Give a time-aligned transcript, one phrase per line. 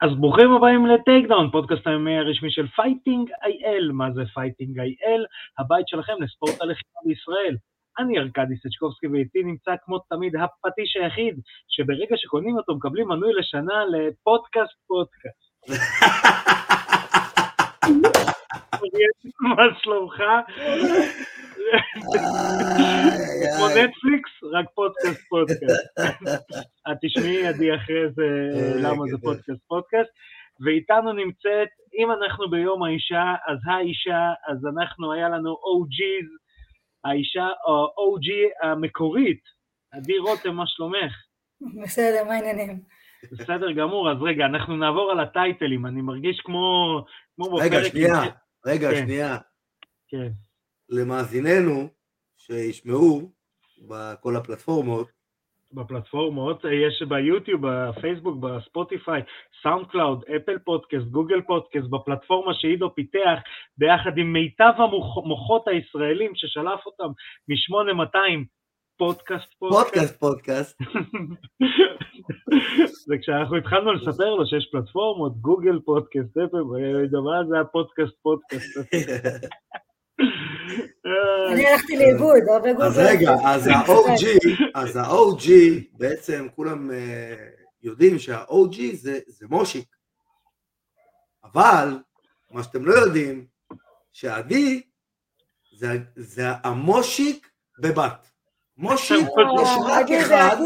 [0.00, 3.90] אז ברוכים הבאים ל Takedown, פודקאסט ה MMA הרשמי של Fighting IL.
[3.92, 5.24] מה זה Fighting IL?
[5.58, 7.56] הבית שלכם לספורט הלחימה בישראל.
[7.98, 13.84] אני ארכדי סצ'קובסקי ואיתי נמצא כמו תמיד הפטיש היחיד, שברגע שקונים אותו מקבלים מנוי לשנה
[13.84, 15.50] לפודקאסט פודקאסט.
[19.40, 20.22] מה שלומך?
[23.56, 25.98] כמו נטפליקס, רק פודקאסט פודקאסט.
[26.92, 28.26] את תשמעי עדי אחרי זה
[28.82, 30.10] למה זה פודקאסט פודקאסט.
[30.64, 31.68] ואיתנו נמצאת,
[31.98, 36.28] אם אנחנו ביום האישה, אז האישה, אז אנחנו, היה לנו OG's,
[37.04, 39.40] האישה, או OG המקורית,
[39.92, 41.12] עדי רותם, מה שלומך?
[41.82, 42.99] בסדר, מה העניינים?
[43.32, 47.04] בסדר גמור, אז רגע, אנחנו נעבור על הטייטלים, אני מרגיש כמו...
[47.36, 48.22] כמו רגע, שנייה,
[48.66, 49.04] רגע, כן.
[49.04, 49.36] שנייה.
[50.08, 50.28] כן.
[50.88, 51.88] למאזיננו,
[52.36, 53.32] שישמעו
[53.88, 55.20] בכל הפלטפורמות,
[55.72, 59.22] בפלטפורמות, יש ביוטיוב, בפייסבוק, בספוטיפיי,
[59.62, 63.38] SoundCloud, Apple Podcast, Google Podcast, בפלטפורמה שעידו פיתח
[63.78, 67.10] ביחד עם מיטב המוחות הישראלים ששלף אותם
[67.48, 68.44] מ-8200,
[69.00, 70.78] פודקאסט פודקאסט פודקאסט,
[73.08, 76.62] וכשאנחנו התחלנו לספר לו שיש פלטפורמות, Google Podcast, Apple,
[77.22, 78.78] מה זה הפודקאסט פודקאסט?
[81.52, 82.84] אני הלכתי לאיבוד, לא בגוגל.
[82.84, 84.26] אז רגע, אז ה-OG,
[84.74, 85.50] אז ה-OG,
[85.92, 87.36] בעצם כולם אה,
[87.82, 89.96] יודעים שה-OG זה, זה מושיק.
[91.44, 91.98] אבל,
[92.50, 93.46] מה שאתם לא יודעים,
[94.12, 94.82] שעדי
[95.72, 98.29] זה, זה המושיק בבת.
[98.80, 99.26] מושיק
[99.62, 100.56] יש רק אחד,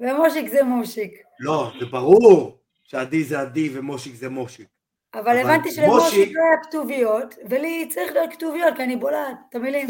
[0.00, 1.12] ומושיק זה מושיק.
[1.40, 4.68] לא, זה ברור שעדי זה עדי ומושיק זה מושיק.
[5.14, 9.54] אבל הבנתי שלמושיק מושיק- לא היה כתוביות, ולי צריך להיות כתוביות, כי אני בולעת את
[9.54, 9.86] המילים.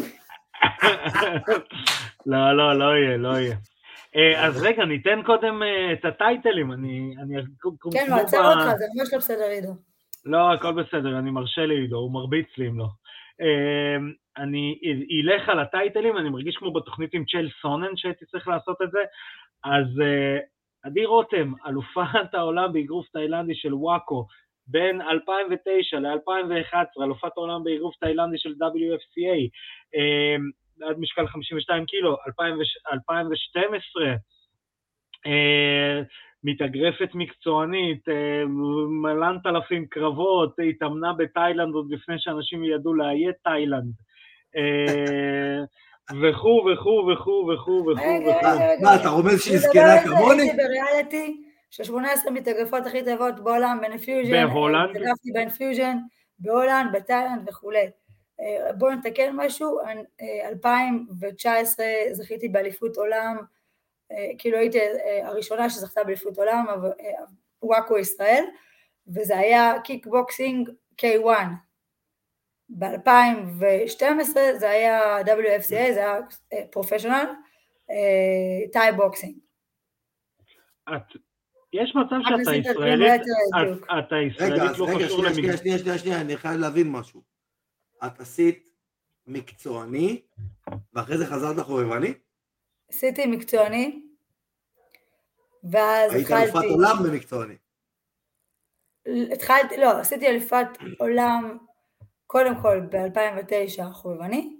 [2.27, 3.57] לא, לא, לא יהיה, לא יהיה.
[4.17, 7.15] אה, אז רגע, ניתן קודם אה, את הטייטלים, אני...
[7.23, 9.73] אני כן, כמו הוא עצר אותך, זה ממש לא בסדר, עידו.
[10.25, 12.87] לא, הכל בסדר, אני מרשה לעידו, הוא מרביץ לי אם לא.
[13.43, 14.79] אמ, אני
[15.23, 19.01] אלך על הטייטלים, אני מרגיש כמו בתוכנית עם צ'ל סונן שהייתי צריך לעשות את זה.
[19.65, 20.39] אז אה,
[20.83, 24.27] עדי רותם, אלופת העולם באגרוף תאילנדי של וואקו,
[24.67, 29.49] בין 2009 ל-2011, אלופת העולם באגרוף תאילנדי של WFCA,
[29.95, 30.51] אמ,
[30.89, 32.17] עד משקל 52 קילו,
[32.93, 34.05] 2012,
[35.27, 36.03] אה,
[36.45, 38.45] מתאגרפת מקצוענית, אה,
[39.03, 43.93] מלנת אלפים קרבות, התאמנה בתאילנד עוד לפני שאנשים ידעו לאיית תאילנד.
[44.57, 45.65] אה,
[46.11, 48.39] וכו' וכו' וכו' וכו' וכו' רגע.
[48.39, 48.83] רגע, רגע.
[48.83, 50.53] מה, אתה רומז שהיא אני זקנה מדבר על זה, כמוני?
[50.57, 54.47] בריאליטי של 18 מתאגרפות הכי טובות בעולם, ב Enfusion.
[54.47, 54.91] בהולנד?
[54.91, 55.97] התאגרפתי ב Enfusion,
[56.39, 57.91] בהולנד, בתאילנד וכולי.
[58.41, 63.43] אה, בואו נתקן משהו, אני, אה, 2019 זכיתי באליפות עולם, אה,
[64.39, 67.25] כאילו הייתי אה, הראשונה שזכתה באליפות עולם, אה,
[67.63, 68.45] WAKO ישראל,
[69.09, 71.29] וזה היה קיקבוקסינג K1.
[72.69, 76.19] ב-2012 זה היה WFCA, זה היה
[76.71, 77.27] professional,
[78.73, 79.39] Thai boxing.
[81.73, 83.23] יש מצב שאתה ישראלית,
[83.99, 85.57] אתה רגע, ישראלית לא רגע, קשור שנייה, שנייה, למגזר.
[85.57, 87.23] שנייה, שנייה, שנייה, אני חייב להבין משהו.
[88.07, 88.71] את עשית
[89.27, 90.23] מקצועני,
[90.93, 92.15] ואחרי זה חזרת לחובבני?
[92.93, 94.03] עשיתי מקצועני,
[95.71, 97.55] ואז היית אלופת התחלתי, עולם במקצועני.
[99.33, 100.67] התחלתי, לא, עשיתי אלופת
[100.99, 101.59] עולם
[102.27, 104.57] קודם כל ב-2009 חובבני,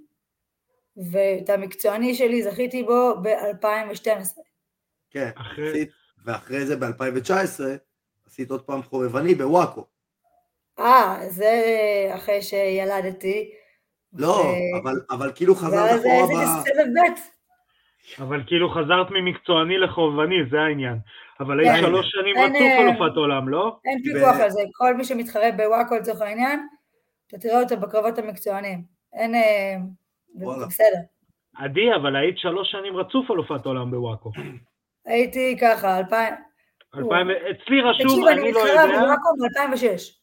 [1.11, 4.39] ואת המקצועני שלי זכיתי בו ב-2012.
[5.11, 5.89] כן, אחרי- עשית,
[6.25, 7.61] ואחרי זה ב-2019
[8.27, 9.85] עשית עוד פעם חובבני בוואקו.
[10.79, 11.51] אה, זה
[12.15, 13.51] אחרי שילדתי.
[14.13, 16.73] לא, ו- אבל, אבל כאילו חזרת ואז אחורה עשיתי ב...
[16.73, 17.42] סבב ב'.
[18.19, 20.97] אבל כאילו חזרת ממקצועני לחובבני, זה העניין.
[21.39, 21.59] אבל.
[21.59, 23.77] היית שלוש שנים רצוף אה, אלופת עולם, לא?
[23.85, 26.67] אין פיקוח על זה, כל מי שמתחרה בוואקו לצורך העניין,
[27.27, 28.83] אתה תראה אותו בקרבות המקצוענים.
[29.13, 29.35] אין...
[29.35, 29.75] אה,
[30.35, 30.65] זה.
[30.65, 30.99] בסדר.
[31.57, 34.31] עדי, אבל היית שלוש שנים רצוף אלופת עולם בוואקו.
[35.05, 36.33] הייתי ככה, אלפיים...
[36.95, 40.13] אלפיים- אצלי רשום, תקשיב, אני אני לא מתחרה יודע, בוואקו ב-2006.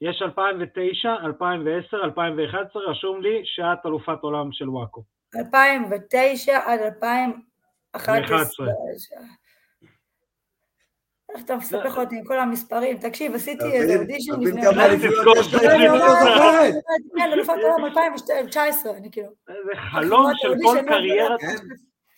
[0.00, 5.02] יש 2009, 2010, 2011, רשום לי שאת אלופת עולם של וואקו.
[5.38, 7.46] 2009 עד 2011.
[7.96, 8.66] 11.
[11.34, 12.98] איך אתה מספח אותי עם כל המספרים?
[12.98, 13.98] תקשיב, עשיתי איזה?
[13.98, 14.64] אודישן לפני...
[14.64, 14.72] לא.
[17.16, 19.28] כן, אלופת עולם 2019, אני כאילו...
[19.46, 21.56] זה חלום של כל קריירת, כן,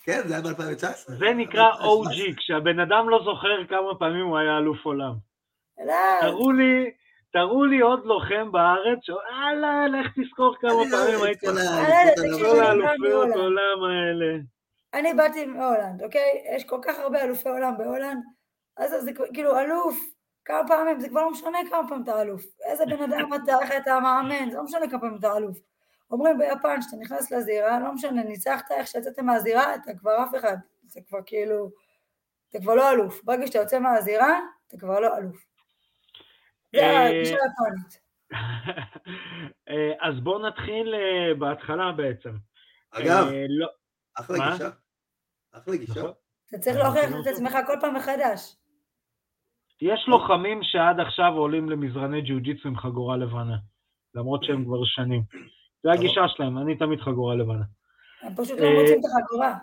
[0.05, 1.13] כן, זה היה ב-2019.
[1.13, 5.13] זה נקרא OG, כשהבן אדם לא זוכר כמה פעמים הוא היה אלוף עולם.
[5.87, 6.91] לא, תראו לי,
[7.33, 11.41] תראו לי עוד לוחם בארץ, שאללה, לך תזכור כמה אני לא פעמים יודע, היית...
[12.43, 13.29] כל האלופיות.
[13.35, 14.39] עולם האלה.
[14.95, 16.45] אני באתי מהולנד, אוקיי?
[16.57, 18.23] יש כל כך הרבה אלופי עולם בהולנד,
[18.77, 19.97] אז זה כאילו אלוף,
[20.45, 22.43] כמה פעמים, זה כבר לא משנה כמה פעמים אתה אלוף.
[22.65, 25.59] איזה בן אדם אתה, איך אתה מאמן, זה לא משנה כמה פעמים אתה אלוף.
[26.11, 30.57] אומרים ביפן, כשאתה נכנס לזירה, לא משנה, ניצחת, איך שיצאת מהזירה, אתה כבר אף אחד,
[30.87, 31.71] זה כבר כאילו,
[32.51, 33.23] אתה כבר לא אלוף.
[33.25, 35.37] ברגע שאתה יוצא מהזירה, אתה כבר לא אלוף.
[35.37, 35.47] זה אה, הגישה היפנית.
[36.27, 36.58] אה,
[40.07, 42.31] אז בואו נתחיל אה, בהתחלה בעצם.
[42.91, 43.69] אגב, אה, לא-
[44.19, 44.53] אחלה מה?
[44.53, 44.71] גישה.
[45.53, 46.01] אחלה גישה.
[46.01, 46.13] נכון.
[46.49, 48.57] אתה צריך אה, להוכיח זה את עצמך כל פעם מחדש.
[49.81, 53.57] יש לוחמים שעד עכשיו עולים למזרני ג'יוג'יצו עם חגורה לבנה,
[54.15, 55.23] למרות שהם כבר שנים.
[55.83, 57.65] זה הגישה שלהם, אני תמיד חגורה לבנה.
[58.23, 59.55] הם פשוט לא אה, מוצאים את החגורה.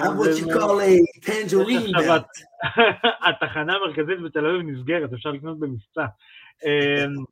[0.00, 2.26] I'm what you call a tangerine עכשיו, belt.
[3.28, 6.06] התחנה המרכזית בתל אביב נסגרת, אפשר לקנות במבצע.
[6.64, 7.24] אמ,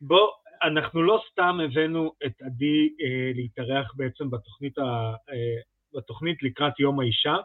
[0.00, 0.28] בוא,
[0.62, 4.82] אנחנו לא סתם הבאנו את עדי אה, להתארח בעצם בתוכנית, ה,
[5.30, 5.60] אה,
[5.94, 7.36] בתוכנית לקראת יום האישה,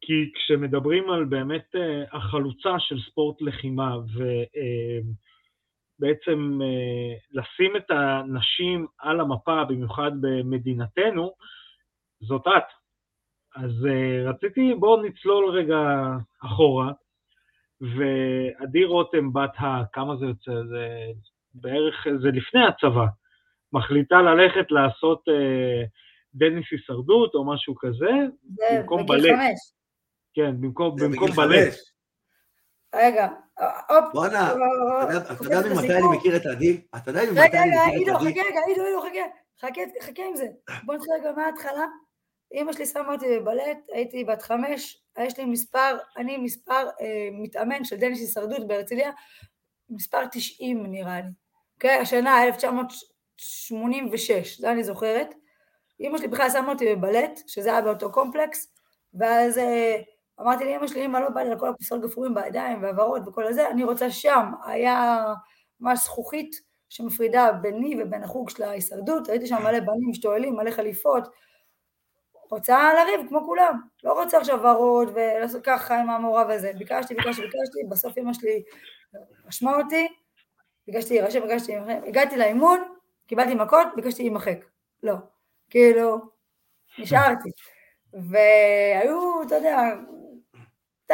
[0.00, 4.98] כי כשמדברים על באמת אה, החלוצה של ספורט לחימה אה,
[7.32, 11.32] לשים את הנשים על המפה, במיוחד במדינתנו,
[12.20, 12.62] זאת את.
[13.56, 15.76] אז uh, רציתי, בואו נצלול רגע
[16.44, 16.92] אחורה,
[17.80, 19.82] ועדי רותם, בת ה...
[19.92, 20.52] כמה זה יוצא?
[20.52, 20.86] זה
[21.54, 23.06] בערך, זה לפני הצבא,
[23.72, 25.86] מחליטה ללכת לעשות uh,
[26.34, 28.10] דניס הישרדות או משהו כזה,
[28.42, 29.32] זה במקום בגיל בלט.
[29.32, 29.58] חמש.
[30.34, 31.72] כן, במקום, במקום בלט.
[31.72, 31.93] חמש.
[32.94, 33.28] רגע,
[33.88, 34.04] הופ.
[34.12, 35.94] בואנה, לא, לא, לא, אתה יודע- ממתי.
[35.94, 36.80] אני מכיר את עדי?
[36.96, 38.40] אתה יודע ממתי רגע, אני רגע, מכיר עידו, את חכה עדי?
[38.40, 39.08] רגע, עידו, עידו, חכה.
[39.60, 40.46] חכה, חכה עם זה.
[40.84, 41.84] בוא נתחיל רגע מההתחלה.
[42.54, 47.84] אמא שלי שמה אותי בבלט, הייתי בת חמש, יש לי מספר, אני מספר אה, מתאמן
[47.84, 49.10] של דניס הישרדות בהרצליה,
[49.90, 51.26] מספר 90 נראה לי.
[51.74, 55.34] אוקיי, השנה 1986, זה אני זוכרת.
[56.00, 58.72] אמא שלי בכלל שמה אותי בבלט, שזה היה באותו קומפלקס,
[59.14, 59.96] ואז אה,
[60.40, 63.70] אמרתי לאמא שלי, אמא לא בא לי על כל הכיסאות גפרורים בידיים והעברות וכל הזה,
[63.70, 64.50] אני רוצה שם.
[64.64, 65.24] היה
[65.80, 71.28] ממש זכוכית שמפרידה ביני ובין החוג של ההישרדות, ראיתי שם מלא בנים משתוללים, מלא חליפות.
[72.50, 76.72] רוצה לריב כמו כולם, לא רוצה עכשיו ורוד ולעשות ככה עם המורה וזה.
[76.78, 78.62] ביקשתי, ביקשתי, ביקשתי, בסוף אמא שלי
[79.46, 80.08] רשמה אותי,
[80.86, 81.76] ביקשתי להירשם, ביקשתי,
[82.06, 82.80] הגעתי לאימון,
[83.26, 84.58] קיבלתי מכות, ביקשתי להימחק.
[85.02, 85.14] לא.
[85.70, 86.18] כאילו,
[86.98, 87.50] נשארתי.
[88.12, 89.78] והיו, אתה יודע,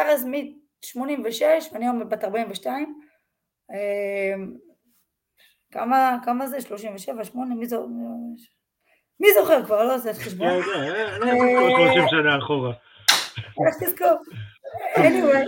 [0.04, 3.00] תרס מ-86, ואני היום בת 42,
[3.70, 4.56] אמ,
[5.70, 6.60] כמה, כמה זה?
[6.60, 7.86] 37, 8, מי זוכר?
[9.20, 9.84] מי זוכר כבר?
[9.84, 10.48] לא עושה את חשבון.
[10.48, 12.72] לא יודע, אה, לא זוכר 30 שנה אחורה.
[13.66, 14.18] איך תזכור?
[14.96, 15.46] anyway,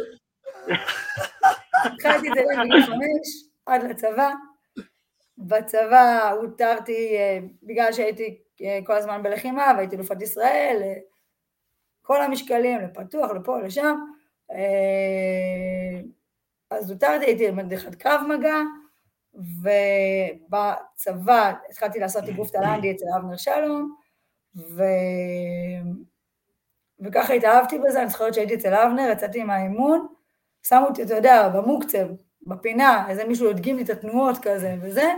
[1.75, 3.29] התחלתי את זה בגיל חמש,
[3.67, 4.31] עד לצבא.
[5.39, 10.95] בצבא הותרתי, אה, בגלל שהייתי אה, כל הזמן בלחימה והייתי אלופת ישראל, אה,
[12.03, 13.97] כל המשקלים, לפתוח, לפה, לשם.
[14.53, 16.01] אה,
[16.71, 18.57] אז הותרתי, הייתי מדריכת קרב מגע,
[19.35, 23.97] ובצבא התחלתי לעשות אגרוף תלנדי אצל אבנר שלום,
[24.57, 24.83] ו...
[27.01, 30.07] וככה התאהבתי בזה, אני זוכרת שהייתי אצל אבנר, יצאתי מהאימון,
[30.63, 32.07] שמו אותי, אתה יודע, במוקצב,
[32.47, 35.13] בפינה, איזה מישהו הדגים לי את התנועות כזה וזה,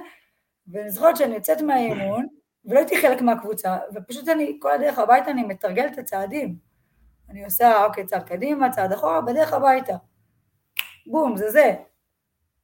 [0.69, 2.27] ואני זוכרת שאני יוצאת מהאימון,
[2.65, 6.74] ולא הייתי חלק מהקבוצה, ופשוט אני, כל הדרך הביתה אני מתרגלת את הצעדים.
[7.29, 9.97] אני עושה, אוקיי, צעד קדימה, צעד אחורה, בדרך הביתה.
[11.07, 11.75] בום, זה זה.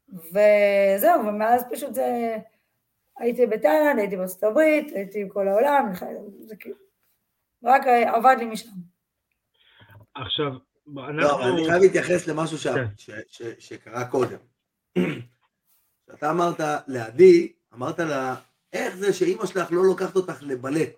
[0.08, 2.36] וזהו, ומאז פשוט זה...
[3.18, 5.92] הייתי בתאילנד, הייתי בארצות הברית, הייתי בכל העולם,
[6.44, 6.76] זה כאילו...
[7.64, 8.70] רק עבד לי משם.
[10.14, 10.46] עכשיו,
[10.86, 11.34] לא, אנחנו...
[11.34, 12.84] אבל אני חייב להתייחס למשהו ש- כן.
[12.96, 14.38] ש- ש- שקרה קודם.
[16.14, 18.34] אתה אמרת לעדי, אמרת לה,
[18.72, 20.90] איך זה שאימא שלך לא לוקחת אותך לבלט?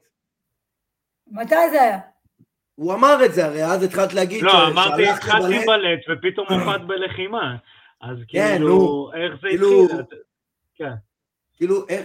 [1.26, 1.98] מתי זה היה?
[2.82, 5.66] הוא אמר את זה, הרי אז התחלת להגיד לא, אמרתי, התחלתי.
[5.66, 7.56] בלט ופתאום הופעת בלחימה.
[8.00, 10.18] אז כן, כאילו, נו, איך זה כאילו- התחיל?
[10.74, 10.92] כן.
[11.54, 12.04] כאילו, איך...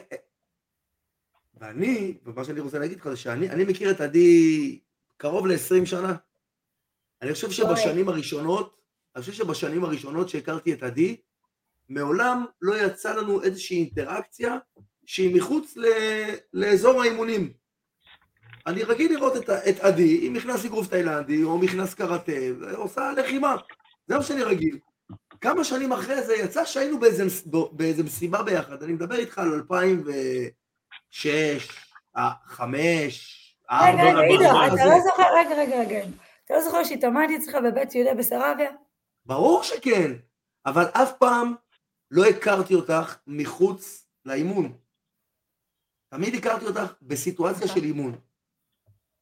[1.60, 4.80] ואני, ומה שאני רוצה להגיד לך זה שאני אני מכיר את עדי
[5.18, 6.16] קרוב ל-20 שנה.
[7.22, 8.78] אני חושב שבשנים הראשונות,
[9.16, 11.18] אני חושב שבשנים הראשונות שהכרתי את עדי,
[11.90, 14.58] מעולם לא יצא לנו איזושהי אינטראקציה
[15.06, 15.86] שהיא מחוץ ל...
[16.54, 17.54] לאזור האימונים.
[18.68, 23.56] אני רגיל לראות את, את עדי, אם נכנס אגרוף תאילנדי או נכנס קראטה, ועושה לחימה.
[24.08, 24.80] זה מה שאני רגיל.
[25.42, 27.24] כמה שנים אחרי זה יצא שהיינו באיזה,
[27.72, 30.54] באיזה מסיבה ביחד, אני מדבר איתך על 2006,
[32.18, 36.06] 2005, רגע, רגע, בוא עידו, נעבור אתה לא זוכר, רגע, רגע, רגע.
[36.46, 38.72] אתה לא זוכר שהתאמנתי אצלך בבית יהודה בסרביה?
[39.26, 40.12] ברור שכן,
[40.66, 41.54] אבל אף פעם
[42.12, 44.74] לא הכרתי אותך מחוץ לאימון.
[46.10, 47.68] תמיד הכרתי אותך בסיטואציה.
[47.68, 48.16] של אימון.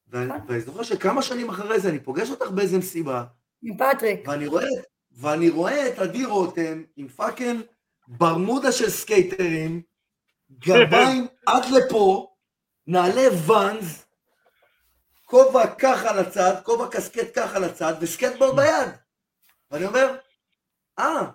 [0.07, 0.41] ואני נכון.
[0.47, 3.23] ואני זוכר שכמה שנים אחרי זה אני פוגש אותך באיזה מסיבה,
[3.63, 4.27] עם פטריק.
[4.27, 4.67] ואני רואה,
[5.11, 7.61] ואני רואה את עדי רותם עם fucking
[8.07, 9.81] ברמודה של סקייטרים,
[10.51, 12.35] גרביים עד לפה,
[12.87, 14.05] נעלי ואנז,
[15.25, 18.89] כובע ככה לצד, כובע קסקט ככה לצד, וסקטבורד ביד.
[19.71, 20.17] ואני אומר,
[20.99, 21.31] אה,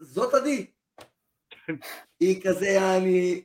[0.00, 0.66] זאת עדי.
[2.20, 3.44] היא כזה, אני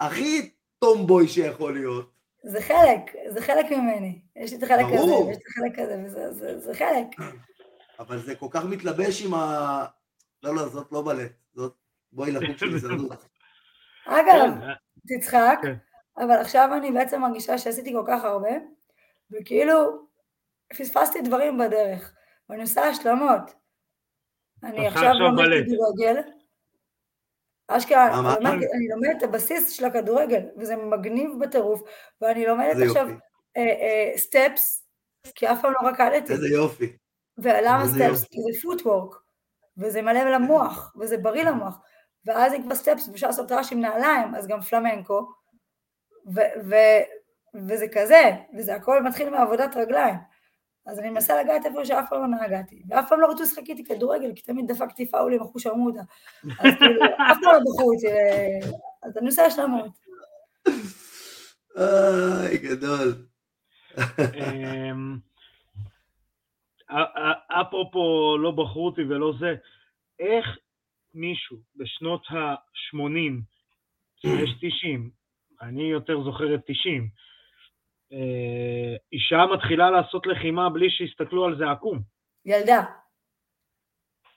[0.00, 2.11] הכי טומבוי שיכול להיות.
[2.44, 4.20] זה חלק, זה חלק ממני.
[4.36, 5.26] יש לי את החלק הזה, ברור.
[5.26, 7.06] ויש לי את החלק הזה, וזה זה, זה חלק.
[7.98, 9.84] אבל זה כל כך מתלבש עם ה...
[10.42, 11.32] לא, לא, זאת לא בלט.
[11.54, 11.74] זאת...
[12.12, 13.24] בואי לחוג של הישרדות.
[14.06, 14.54] אגב,
[15.06, 15.74] כן, תצחק, כן.
[16.16, 18.50] אבל עכשיו אני בעצם מרגישה שעשיתי כל כך הרבה,
[19.30, 20.06] וכאילו
[20.78, 22.14] פספסתי דברים בדרך,
[22.48, 23.54] ואני עושה השלמות.
[24.62, 25.64] אני עכשיו לומדת.
[25.66, 26.20] כדורגל,
[27.76, 28.20] אשכרה?
[28.74, 31.82] אני לומדת- את הבסיס של הכדורגל, וזה מגניב בטירוף,
[32.20, 33.08] ואני לומדת עכשיו.
[34.16, 34.86] סטפס,
[35.34, 36.32] כי אף פעם לא רקדתי.
[36.32, 36.96] איזה יופי.
[37.38, 38.24] ולמה סטפס?
[38.24, 39.14] כי זה פוטוורק,
[39.78, 41.78] וזה מלא למוח, וזה בריא למוח.
[42.26, 45.28] ואז אם כבר סטפס, אפשר לעשות רעש עם נעליים, אז גם פלמנקו,
[47.68, 50.14] וזה כזה, וזה הכל מתחיל מעבודת רגליים.
[50.86, 53.84] אז אני מנסה לגעת איפה שאף פעם לא נגעתי, ואף פעם לא רצו לשחק איתי
[53.84, 56.02] כדורגל, כי תמיד דפקתי פאולים אחוש עמודה.
[56.60, 58.72] אז כאילו, אף פעם לא בחרו אותי, ל-
[59.02, 59.90] אז אני עושה השלמות.
[61.76, 63.26] איי, גדול.
[64.18, 65.18] אמ,
[66.88, 69.54] א- א- אפרופו לא בחרו אותי ולא זה,
[70.18, 70.46] איך
[71.14, 73.42] מישהו בשנות ה-80,
[74.42, 75.10] יש 90,
[75.62, 77.08] אני יותר זוכר את 90, אה,
[79.12, 81.98] אישה מתחילה לעשות לחימה בלי שיסתכלו על זה עקום,
[82.44, 82.82] ילדה,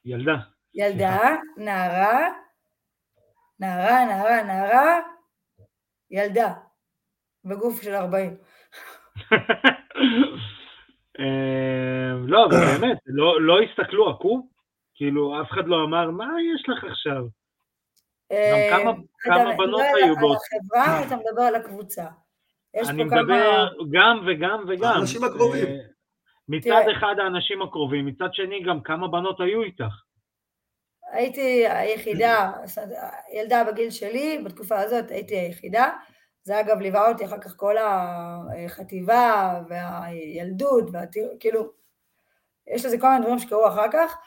[0.06, 0.36] ילדה.
[0.74, 1.18] ילדה,
[1.58, 2.28] נערה,
[3.60, 5.00] נערה, נערה, נערה,
[6.12, 6.54] ילדה,
[7.46, 8.38] בגוף של 40.
[11.20, 14.48] אה, לא, אבל באמת, לא לא הסתכלו עקום?
[14.96, 17.24] כאילו, אף אחד לא אמר, מה יש לך עכשיו?
[18.34, 20.14] גם כמה- אה, כמה אתה בנות מדבר על- היו?
[20.16, 22.06] החברה או אתה מדבר על הקבוצה?
[22.76, 23.22] יש אני פה כמה...
[23.22, 24.92] מדבר גם וגם וגם.
[24.92, 25.68] האנשים הקרובים.
[25.68, 25.78] אה,
[26.48, 26.98] מצד תראה.
[26.98, 29.94] אחד האנשים הקרובים, מצד שני גם כמה בנות היו איתך.
[31.12, 32.52] הייתי היחידה,
[33.34, 35.90] ילדה בגיל שלי, בתקופה הזאת הייתי היחידה.
[36.44, 41.72] זה אגב ליווה אותי אחר כך כל החטיבה והילדות, והטיר, כאילו,
[42.68, 44.18] יש לזה כל מיני דברים שקרו אחר כך.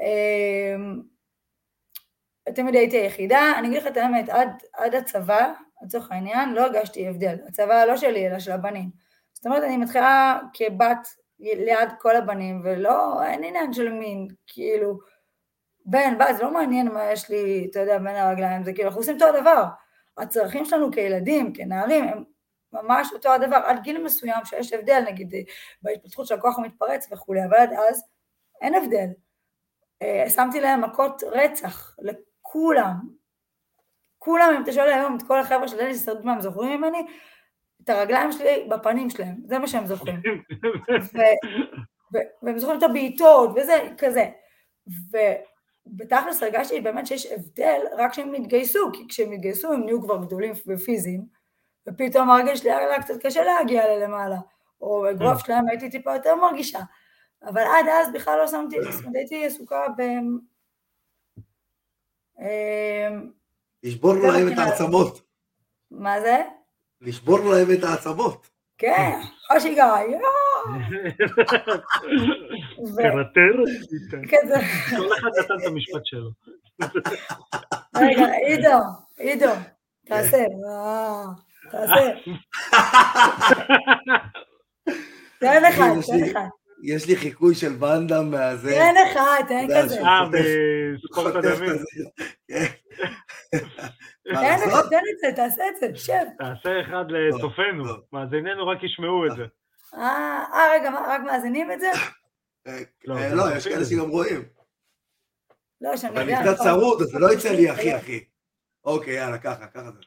[0.00, 1.02] אמ,
[2.54, 7.08] תמיד הייתי היחידה, אני אגיד לך את האמת, עד, עד הצבא, לצורך העניין, לא הרגשתי
[7.08, 7.36] הבדל.
[7.48, 8.90] הצבא לא שלי, אלא של הבנים.
[9.32, 11.08] זאת אומרת, אני מתחילה כבת
[11.40, 14.98] ליד כל הבנים, ולא, אין עניין של מין, כאילו,
[15.86, 19.00] בן, בת, זה לא מעניין מה יש לי, אתה יודע, בין הרגליים, זה כאילו, אנחנו
[19.00, 19.64] עושים אותו הדבר.
[20.18, 22.24] הצרכים שלנו כילדים, כנערים, הם
[22.72, 25.34] ממש אותו הדבר, עד גיל מסוים שיש הבדל, נגיד,
[25.82, 28.04] בהתפתחות של הכוח המתפרץ וכולי, אבל עד אז
[28.60, 29.06] אין הבדל.
[30.02, 33.19] אה, שמתי להם מכות רצח, לכולם.
[34.22, 37.06] כולם, אם אתה שואל היום את כל החבר'ה של דניס הישרדות מה הם זוכרים ממני,
[37.84, 40.20] את הרגליים שלי בפנים שלהם, זה מה שהם זוכרים.
[42.14, 44.30] ו- והם זוכרים את הבעיטות וזה, כזה.
[45.86, 50.52] ובתכלס הרגשתי באמת שיש הבדל רק כשהם התגייסו, כי כשהם התגייסו הם נהיו כבר גדולים
[50.66, 51.26] ופיזיים,
[51.88, 54.38] ופתאום הרגל שלי היה קצת קשה להגיע ללמעלה,
[54.80, 56.80] או אגרוף שלהם הייתי טיפה יותר מרגישה.
[57.42, 58.76] אבל עד אז בכלל לא שמתי,
[59.14, 60.02] הייתי עסוקה ב...
[63.82, 65.22] לשבור להם את העצמות.
[65.90, 66.42] מה זה?
[67.00, 68.50] לשבור להם את העצמות.
[68.78, 69.20] כן,
[72.96, 73.54] תרטר?
[74.28, 74.54] כזה.
[74.96, 76.30] כל אחד נתן את המשפט שלו.
[77.96, 78.78] רגע, עידו,
[79.18, 79.52] עידו,
[80.06, 81.24] תעשה, אה,
[81.70, 82.00] תעשה,
[85.40, 86.48] תן אחד, תן אחד,
[86.82, 88.70] יש לי חיקוי של ואנדאם מהזה.
[88.70, 91.72] תן אחד, תן אתה יודע, כזה, אה, בספורט הדמים.
[92.48, 92.64] כן.
[94.90, 96.24] תן את זה, תעשה את זה, שב.
[96.38, 97.84] תעשה אחד לצופינו.
[98.12, 99.44] מאזיננו רק ישמעו את זה.
[99.94, 101.90] אה, אה, רגע, רק מאזינים את זה?
[102.66, 103.84] אה, לא, אה, לא, לא יש כאלה.
[103.84, 104.48] שגם רואים.
[105.80, 106.54] לא, שאני אבל אני יודע.
[106.54, 108.24] קצת צרוד, אז זה לא יצא לי הכי הכי.
[108.84, 110.00] אוקיי, יאללה, ככה, ככה זה.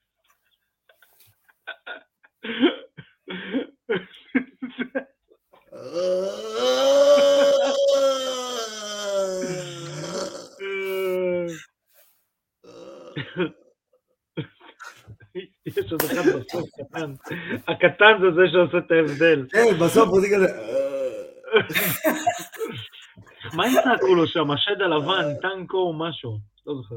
[15.66, 17.14] יש עוד אחד בסוף קטן.
[17.68, 19.48] הקטן זה זה שעושה את ההבדל.
[19.52, 20.48] כן, בסוף הוא כזה...
[23.54, 24.52] מה הם צעקו לו שם?
[24.52, 26.38] השד הלבן, טנקו או משהו?
[26.66, 26.96] לא זוכר.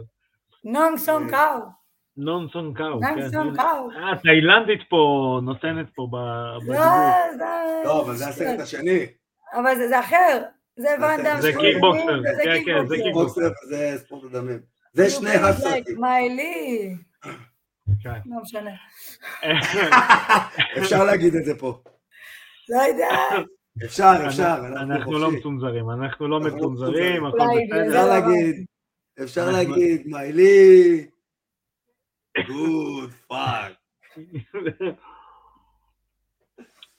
[0.65, 1.84] נונג סונג קאו.
[2.16, 3.30] נון סון קאו, נון כן.
[3.30, 3.90] סון קאו.
[3.90, 6.75] אה, התאילנדית פה נותנת פה ב- בדיבור.
[6.75, 7.44] לא, זה...
[7.85, 9.06] לא, אבל זה הסרט השני.
[9.54, 10.42] אבל זה, זה אחר,
[10.76, 11.40] זה ואנדם.
[11.40, 14.61] זה קיקבוקסר, זה כן, כן, זה בוקסר וזה ספורט הדמים.
[14.92, 16.00] זה שני הסרטים.
[16.00, 16.94] מיילי.
[18.02, 18.21] כן.
[18.26, 18.71] לא משנה.
[20.78, 21.78] אפשר להגיד את זה פה.
[22.68, 23.09] לא יודע.
[23.85, 24.56] אפשר, אפשר.
[24.66, 25.30] אנחנו לא.
[25.30, 27.87] מצונזרים, אנחנו לא אנחנו לא מצונזרים, הכל בסדר.
[27.88, 28.64] אפשר להגיד,
[29.23, 31.06] אפשר להגיד, מיילי,
[32.47, 33.73] good fuck.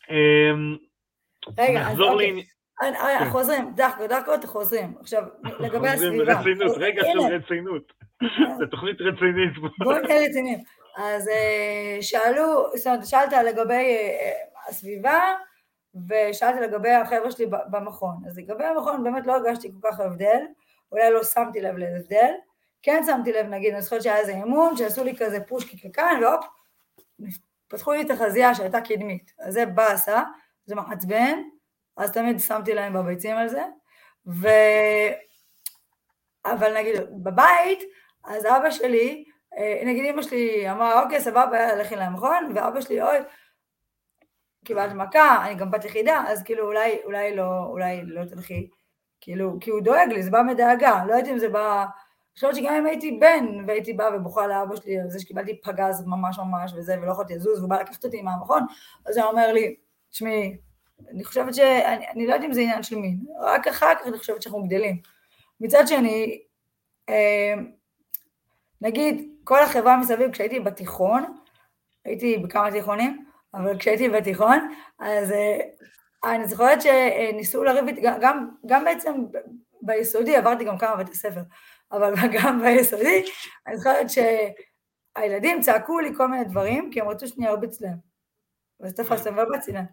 [0.09, 0.77] אמ,
[1.57, 2.43] רגע, אז אוקיי.
[2.81, 3.29] אה, אה, כן.
[3.29, 4.93] חוזרים, דחקות, דחקות, חוזרים.
[4.99, 5.23] עכשיו,
[5.59, 6.35] לגבי הסביבה.
[6.35, 7.93] ברצינות, רגע של רצינות.
[8.59, 9.53] זו תוכנית רצינית.
[9.79, 10.59] בואו נהיה רציניים.
[10.97, 14.31] אז אה, שאלו, זאת אומרת, שאלת לגבי אה,
[14.67, 15.21] הסביבה,
[16.09, 18.15] ושאלתי לגבי החבר'ה שלי במכון.
[18.27, 20.41] אז לגבי המכון באמת לא הרגשתי כל כך הבדל,
[20.91, 22.31] אולי לא שמתי לב להבדל.
[22.85, 26.45] כן שמתי לב, נגיד, אני זוכרת שהיה איזה אימון, שעשו לי כזה פושקי כאן, והופ,
[27.67, 29.31] פתחו לי את החזייה שהייתה קדמית.
[29.39, 30.23] אז זה באסה,
[30.65, 31.39] זה מעצבן,
[31.97, 33.63] אז תמיד שמתי להם בביצים על זה.
[34.27, 34.47] ו...
[36.45, 37.79] אבל נגיד, בבית,
[38.23, 39.25] אז אבא שלי,
[39.57, 43.17] אה, נגיד אמא שלי אמרה, אוקיי, סבבה, לכי למכון, ואבא שלי, אוי,
[44.65, 48.69] קיבלת מכה, אני גם בת יחידה, אז כאילו אולי, אולי לא, אולי לא תלכי,
[49.21, 51.85] כאילו, כי הוא דואג לי, זה בא מדאגה, לא יודעת אם זה בא,
[52.35, 56.03] אני חושבת שגם אם הייתי בן, והייתי באה ובוכה לאבא שלי על זה שקיבלתי פגז
[56.05, 58.65] ממש ממש וזה, ולא יכולתי לזוז, והוא בא לקחת אותי מהמכון,
[59.05, 59.75] אז הוא אומר לי,
[60.09, 60.57] תשמעי,
[61.11, 61.59] אני חושבת ש...
[61.59, 64.97] אני, לא יודעת אם זה עניין של מין, רק אחר כך אני חושבת שאנחנו גדלים.
[65.59, 66.41] מצד שני,
[67.09, 67.53] אה,
[68.81, 71.23] נגיד, כל החברה מסביב, כשהייתי בתיכון,
[72.05, 75.57] הייתי בכמה תיכונים, אבל כשהייתי בתיכון, אז אה,
[76.23, 79.25] אני זוכרת שניסו לריב איתי, גם, גם, בעצם
[79.81, 81.41] ביסודי, עברתי גם כמה בתי ספר,
[81.91, 83.25] אבל גם ביסודי,
[83.67, 87.97] אני זוכרת שהילדים צעקו לי כל מיני דברים, כי הם רצו שאני ארביץ להם.
[88.79, 89.85] ואז תפסתם והרבצתי להם.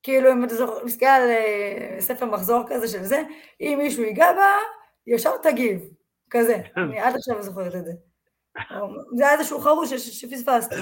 [0.00, 3.22] וכאילו, אם אתה זוכר, מסתכל על אה, ספר מחזור כזה של זה,
[3.60, 4.56] אם מישהו ייגע בה,
[5.06, 5.80] ישר תגיב,
[6.30, 6.62] כזה.
[6.76, 7.92] אני עד עכשיו זוכרת את זה.
[9.16, 10.74] זה היה איזשהו חרוש שפספסתי.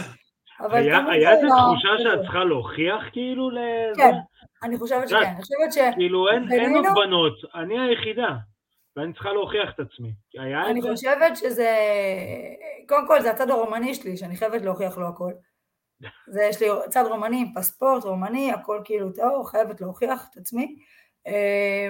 [0.60, 0.76] אבל
[1.10, 3.50] היה איזו תחושה שאת צריכה להוכיח כאילו?
[3.96, 4.12] כן,
[4.62, 5.16] אני חושבת שכן.
[5.16, 5.78] אני חושבת ש...
[5.94, 8.28] כאילו אין אין עוד בנות, אני היחידה,
[8.96, 10.12] ואני צריכה להוכיח את עצמי.
[10.36, 10.82] אני?
[10.82, 11.76] חושבת שזה...
[12.88, 15.32] קודם כל, זה הצד הרומני שלי, שאני חייבת להוכיח לו הכל.
[16.26, 20.76] זה, יש לי צד רומני עם פספורט רומני, הכל כאילו טהור, חייבת להוכיח את עצמי.
[21.26, 21.88] אה,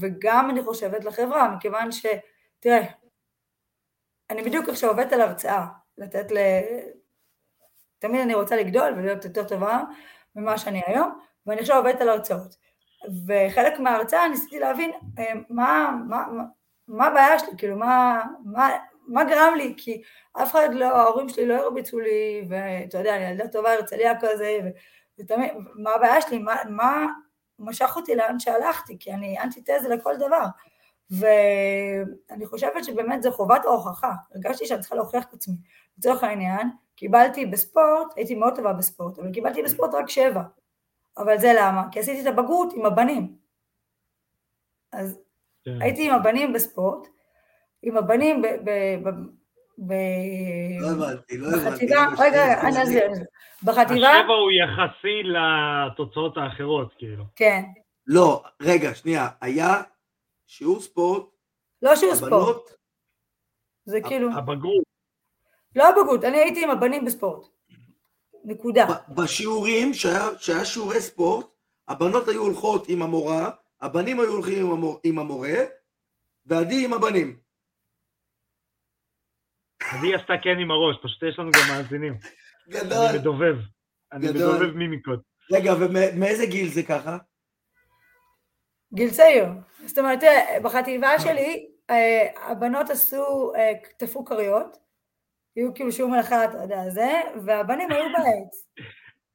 [0.00, 2.06] וגם אני חושבת לחברה, מכיוון ש...
[2.60, 2.82] תראה,
[4.30, 5.66] אני בדיוק עכשיו עובדת על הרצאה,
[5.98, 6.38] לתת ל...
[7.98, 9.82] תמיד אני רוצה לגדול ולהיות יותר טובה
[10.36, 12.56] ממה שאני היום, ואני עכשיו עובדת על הרצאות.
[13.26, 16.24] וחלק מההרצאה ניסיתי להבין אה, מה, מה,
[16.88, 18.68] מה, הבעיה שלי, כאילו מה, מה,
[19.06, 20.02] מה גרם לי, כי
[20.42, 24.58] אף אחד לא, ההורים שלי לא הרביצו לי, ואתה יודע, אני ילדה טובה הרצליה כזה,
[25.18, 27.06] ותמיד, מה הבעיה שלי, מה, מה
[27.58, 30.44] משך אותי לאן שהלכתי, כי אני אנטיתזה לכל דבר.
[31.10, 35.54] ואני חושבת שבאמת זו חובת ההוכחה, הרגשתי שאני צריכה להוכיח את עצמי.
[35.98, 40.42] לצורך העניין, קיבלתי בספורט, הייתי מאוד טובה בספורט, אבל קיבלתי בספורט רק שבע.
[41.20, 41.82] אבל זה למה?
[41.92, 43.36] כי עשיתי את הבגרות עם הבנים.
[44.92, 45.20] אז
[45.64, 45.82] כן.
[45.82, 47.08] הייתי עם הבנים בספורט,
[47.82, 48.46] עם הבנים ב...
[48.46, 48.70] ב,
[49.02, 49.10] ב,
[49.78, 49.92] ב
[50.80, 51.86] לא הבנתי, לא הבנתי.
[51.86, 52.82] למה רגע, רגע, אני?
[52.82, 53.10] אסביר.
[53.62, 57.24] בחטיבה, השבע הוא יחסי לתוצאות האחרות, כאילו.
[57.36, 57.62] כן,
[58.06, 59.82] לא, רגע, שנייה, היה
[60.46, 61.24] שיעור ספורט,
[61.82, 62.70] לא שיעור ספורט,
[63.84, 64.84] זה כאילו, הבגרות.
[65.76, 67.46] לא הבגרות, אני הייתי עם הבנים בספורט,
[68.44, 68.86] נקודה.
[69.08, 71.46] בשיעורים, שהיה שהיה שיעורי ספורט,
[71.88, 73.50] הבנות היו הולכות עם המורה,
[73.80, 75.52] הבנים היו הולכים עם המור- עם המורה,
[76.46, 77.38] ועדי עם הבנים.
[79.92, 82.12] אז היא עשתה כן עם הראש, פשוט יש לנו גם מאזינים.
[82.12, 83.08] אני גדול.
[83.18, 83.56] מדובב.
[84.12, 84.52] אני גדול.
[84.56, 85.20] מדובב מימיקות.
[85.52, 87.18] רגע, ומאיזה גיל זה ככה?
[88.94, 89.44] גיל צעיר.
[89.86, 90.18] זאת אומרת,
[90.62, 94.76] בחטיבה שלי, אה, הבנות עשו, אה, טפו כריות,
[95.56, 98.66] היו כאילו שיעור מלאכה, אתה יודע, זה, והבנים היו בעץ.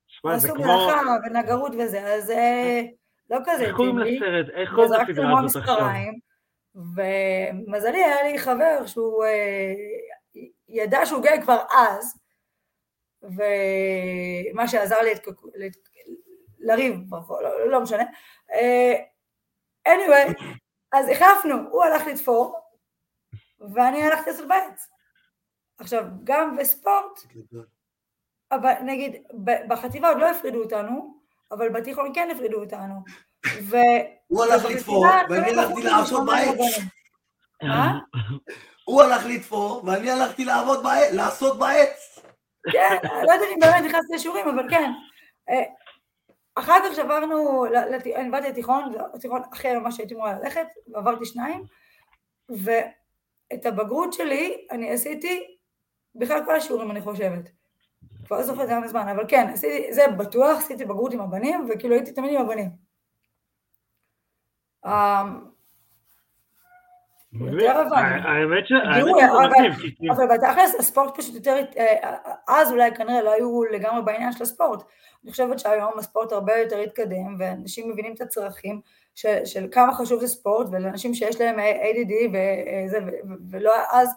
[0.08, 0.66] שמע, זה עשו כמו...
[0.66, 2.82] מלאכה ונגרות וזה, אז אה,
[3.30, 3.98] לא כזה איך קוראים.
[3.98, 4.50] לסרט?
[4.50, 5.76] איך קוראים לסדרה הזאת עכשיו?
[5.76, 6.20] מספריים,
[6.76, 9.74] ומזלי היה לי חבר שהוא אה,
[10.70, 12.18] ידע שהוא גיי כבר אז,
[13.24, 15.12] ומה שעזר לי
[16.60, 16.96] לריב,
[17.30, 18.04] לא, לא משנה.
[18.52, 18.94] אה,
[19.88, 20.44] anyway,
[20.92, 22.60] אז החלפנו, הוא הלך לתפור,
[23.74, 24.88] ואני הלכתי לעשות בעץ.
[25.78, 27.20] עכשיו, גם בספורט.
[28.52, 29.16] אבל נגיד,
[29.68, 31.18] בחטיבה עוד לא הפרידו אותנו,
[31.52, 32.94] אבל בתיכון כן הפרידו אותנו.
[33.62, 33.78] ו...
[34.28, 36.80] הוא הלך לתפור, ואני תמיד הלכתי לעשות ממש בעץ.
[37.64, 38.00] מה?
[38.86, 42.20] הוא הלך לתפור, ואני הלכתי לעבוד בעץ, לעשות בעץ.
[42.72, 44.92] כן, לא יודעת אם באמת נכנסתי לשיעורים, אבל כן.
[45.50, 45.64] אה,
[46.56, 47.66] אחר כך שעברנו,
[48.16, 51.64] אני באתי לתיכון, זה התיכון אחר ממה שהייתי אמורה ללכת, ועברתי שניים,
[52.50, 55.55] ואת הבגרות שלי אני עשיתי
[56.16, 57.50] בכלל כל השיעורים אני חושבת.
[58.26, 61.96] כבר לא זוכרת כמה זמן, אבל כן, עשיתי, זה בטוח, עשיתי בגרות עם הבנים, וכאילו
[61.96, 62.70] הייתי תמיד עם הבנים.
[64.86, 65.56] אמ,
[68.24, 68.78] האמת שזה
[69.48, 70.12] מדהים.
[70.12, 74.84] אבל בתכלס הספורט פשוט יותר, אה, אז אולי כנראה לא היו לגמרי בעניין של הספורט.
[75.24, 78.82] אני חושבת שהיום הספורט הרבה יותר התקדם, ואנשים מבינים את הצרכים
[79.46, 82.98] של כמה חשוב זה ספורט, ולאנשים שיש להם ADD וזה,
[83.50, 84.10] ולא אז,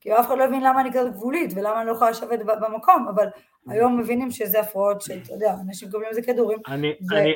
[0.00, 3.08] כי אף אחד לא הבין למה אני כזאת גבולית, ולמה אני לא יכולה לשבת במקום,
[3.14, 3.26] אבל
[3.68, 6.58] היום מבינים שזה הפרעות שאתה יודע, אנשים מקבלים איזה כדורים.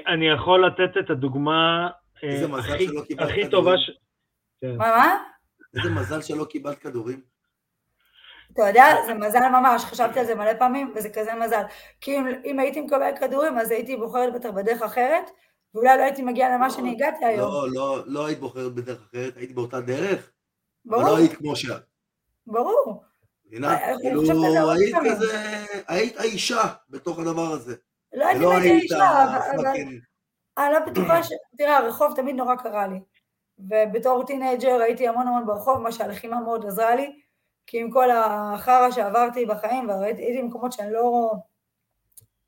[0.07, 1.89] אני יכול לתת את הדוגמה
[2.25, 2.45] אה,
[3.19, 3.91] הכי טובה ש...
[4.61, 4.77] כן.
[4.77, 5.17] מה, מה?
[5.77, 7.21] איזה מזל שלא קיבלת כדורים.
[8.53, 11.63] אתה יודע, זה מזל ממש, חשבתי על זה מלא פעמים, וזה כזה מזל.
[12.01, 15.31] כי אם, אם הייתי מקבל כדורים, אז הייתי בוחרת בטח בדרך אחרת,
[15.75, 17.51] ואולי לא הייתי מגיעה למה שאני הגעתי היום.
[17.51, 20.31] לא, לא, לא היית בוחרת בדרך אחרת, הייתי באותה דרך.
[20.85, 21.03] ברור.
[21.03, 21.94] אבל לא היית כמו שאת.
[22.47, 23.05] ברור.
[23.47, 23.79] מבינה?
[24.01, 24.23] כאילו,
[24.73, 27.75] היית כזה, היית האישה בתוך הדבר הזה.
[28.13, 29.67] לא הייתי האישה, אבל
[30.59, 31.29] אני לא בטוחה ש...
[31.59, 33.01] תראה, הרחוב תמיד נורא קרה לי.
[33.59, 37.21] ובתור teenager הייתי המון המון ברחוב, מה שהלחימה מאוד עזרה לי,
[37.67, 41.33] כי עם כל החרא שעברתי בחיים, והייתי במקומות שאני לא...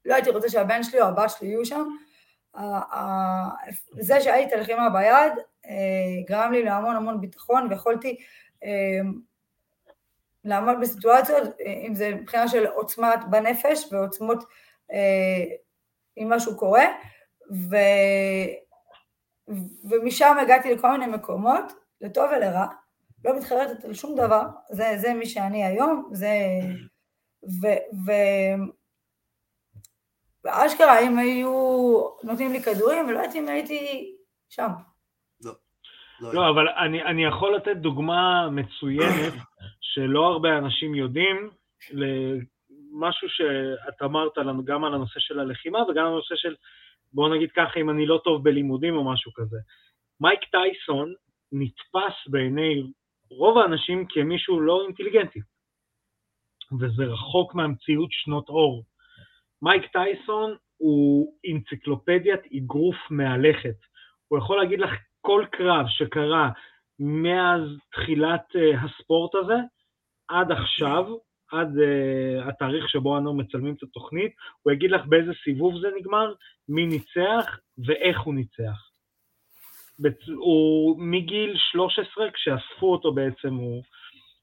[0.04, 1.88] לא הייתי רוצה שהבן שלי או הבת שלי יהיו שם,
[4.00, 5.32] זה שהייתי את הלחימה ביד
[5.66, 8.16] אה, גרם לי להמון המון ביטחון ויכולתי
[8.64, 9.00] אה,
[10.46, 11.42] לעמוד בסיטואציות,
[11.86, 14.44] אם זה מבחינה של עוצמת בנפש ועוצמות
[16.18, 16.84] אם משהו קורה,
[17.50, 17.76] ו...
[19.90, 22.66] ומשם הגעתי לכל מיני מקומות, לטוב ולרע,
[23.24, 26.30] לא מתחרטת על שום דבר, זה, זה מי שאני היום, זה...
[27.62, 27.66] ו...
[28.06, 28.12] ו...
[30.44, 31.52] ואשכרה, אם היו
[32.22, 34.12] נותנים לי כדורים, ולא יודעת אם הייתי
[34.48, 34.68] שם.
[35.40, 35.52] לא.
[36.20, 39.32] לא, לא אבל אני, אני יכול לתת דוגמה מצוינת,
[39.96, 41.50] שלא הרבה אנשים יודעים,
[41.90, 46.54] למשהו שאת אמרת לנו גם על הנושא של הלחימה וגם על הנושא של
[47.12, 49.56] בואו נגיד ככה, אם אני לא טוב בלימודים או משהו כזה.
[50.20, 51.14] מייק טייסון
[51.52, 52.82] נתפס בעיני
[53.30, 55.40] רוב האנשים כמישהו לא אינטליגנטי,
[56.80, 58.84] וזה רחוק מהמציאות שנות אור.
[59.62, 63.76] מייק טייסון הוא אנציקלופדיית אגרוף מהלכת.
[64.28, 66.50] הוא יכול להגיד לך כל קרב שקרה
[66.98, 67.60] מאז
[67.92, 69.56] תחילת uh, הספורט הזה
[70.28, 71.06] עד עכשיו,
[71.52, 76.32] עד uh, התאריך שבו אנו מצלמים את התוכנית, הוא יגיד לך באיזה סיבוב זה נגמר,
[76.68, 78.90] מי ניצח ואיך הוא ניצח.
[79.98, 80.28] בצ...
[80.28, 83.82] הוא מגיל 13, כשאספו אותו בעצם, הוא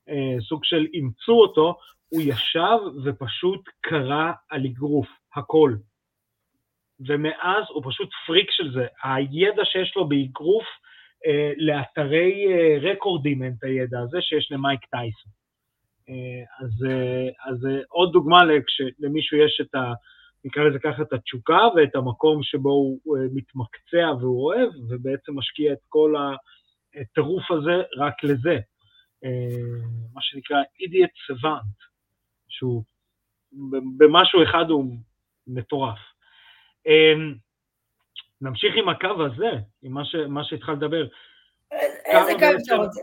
[0.10, 1.78] uh, סוג של אימצו אותו,
[2.10, 5.74] הוא ישב ופשוט קרא על אגרוף, הכל.
[7.08, 8.88] ומאז הוא פשוט פריק של זה.
[9.04, 15.43] הידע שיש לו באגרוף, uh, לאתרי uh, רקורדים אין את הידע הזה שיש למייק טייסון.
[16.10, 18.42] אה, אז, אה, אז אה, עוד דוגמה
[19.00, 19.94] למישהו יש את ה...
[20.46, 25.80] נקרא לזה ככה, את התשוקה ואת המקום שבו הוא מתמקצע והוא אוהב, ובעצם משקיע את
[25.90, 26.16] כל
[26.96, 28.58] הטירוף הזה רק לזה.
[30.14, 31.78] מה שנקרא אידיאט סוואנט,
[32.48, 32.84] שהוא
[33.98, 34.96] במשהו אחד הוא
[35.48, 36.00] מטורף.
[38.42, 41.08] נמשיך עם הקו הזה, עם מה, ש, מה שהתחלת לדבר.
[42.06, 43.02] איזה קו אתה רוצה?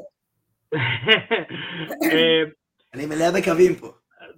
[2.94, 3.92] אני מלאה בקווים פה.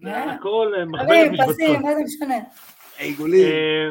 [0.05, 1.55] הכל אה, מחברת משבצות.
[1.55, 2.35] פסים, מה זה משנה?
[2.99, 3.47] עיגולים.
[3.47, 3.89] אה,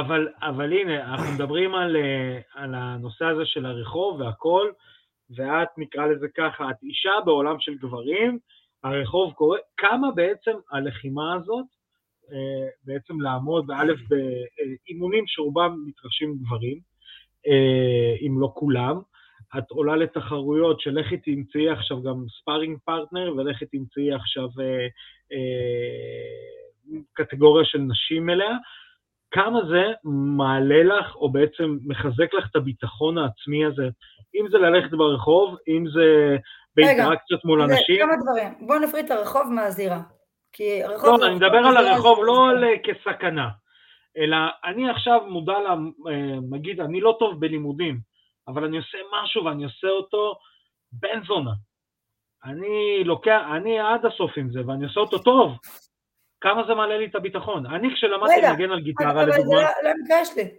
[0.00, 4.70] אבל, אבל הנה, אנחנו מדברים על, אה, על הנושא הזה של הרחוב והכל,
[5.36, 8.38] ואת, נקרא לזה ככה, את אישה בעולם של גברים,
[8.84, 11.66] הרחוב קורא, כמה בעצם הלחימה הזאת,
[12.84, 16.78] בעצם לעמוד, באלף באימונים שרובם מתרחשים גברים,
[18.26, 19.00] אם לא כולם,
[19.58, 24.86] את עולה לתחרויות של לכי תמצאי עכשיו גם sparring partner ולכי תמצאי עכשיו אה,
[25.32, 28.56] אה, קטגוריה של נשים אליה,
[29.30, 29.82] כמה זה
[30.36, 33.88] מעלה לך או בעצם מחזק לך את הביטחון העצמי הזה,
[34.34, 36.36] אם זה ללכת ברחוב, אם זה
[36.76, 38.06] באינטראקציות מול אנשים.
[38.06, 40.00] כמה דברים, בואו נפריד את הרחוב מהזירה.
[40.52, 41.20] כי הרחוב...
[41.20, 42.50] לא, אני מדבר על הרחוב לא
[42.84, 43.48] כסכנה,
[44.16, 48.07] אלא אני עכשיו מודע, אה, נגיד, אני לא טוב בלימודים,
[48.48, 50.34] אבל אני עושה משהו ואני עושה אותו
[50.92, 51.50] בן זונה.
[52.44, 55.52] אני לוקח, אני עד הסוף עם זה, ואני עושה אותו טוב.
[56.40, 57.66] כמה זה מעלה לי את הביטחון?
[57.66, 59.32] אני כשלמדתי לנגן על גיטרה, לדוגמה...
[59.32, 60.44] רגע, אבל זה לא, לא המקרה שלי.
[60.44, 60.50] זה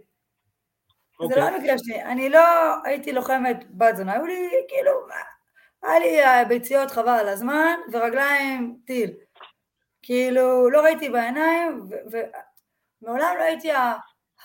[1.20, 1.42] לא אוקיי.
[1.42, 2.04] המקרה שלי.
[2.04, 2.40] אני לא
[2.86, 4.92] הייתי לוחמת בת זונה, היו לי כאילו
[5.84, 9.12] היה לי אה, ביציות חבל על הזמן, ורגליים טיל.
[10.02, 11.82] כאילו, לא ראיתי בעיניים,
[13.02, 13.70] ומעולם לא הייתי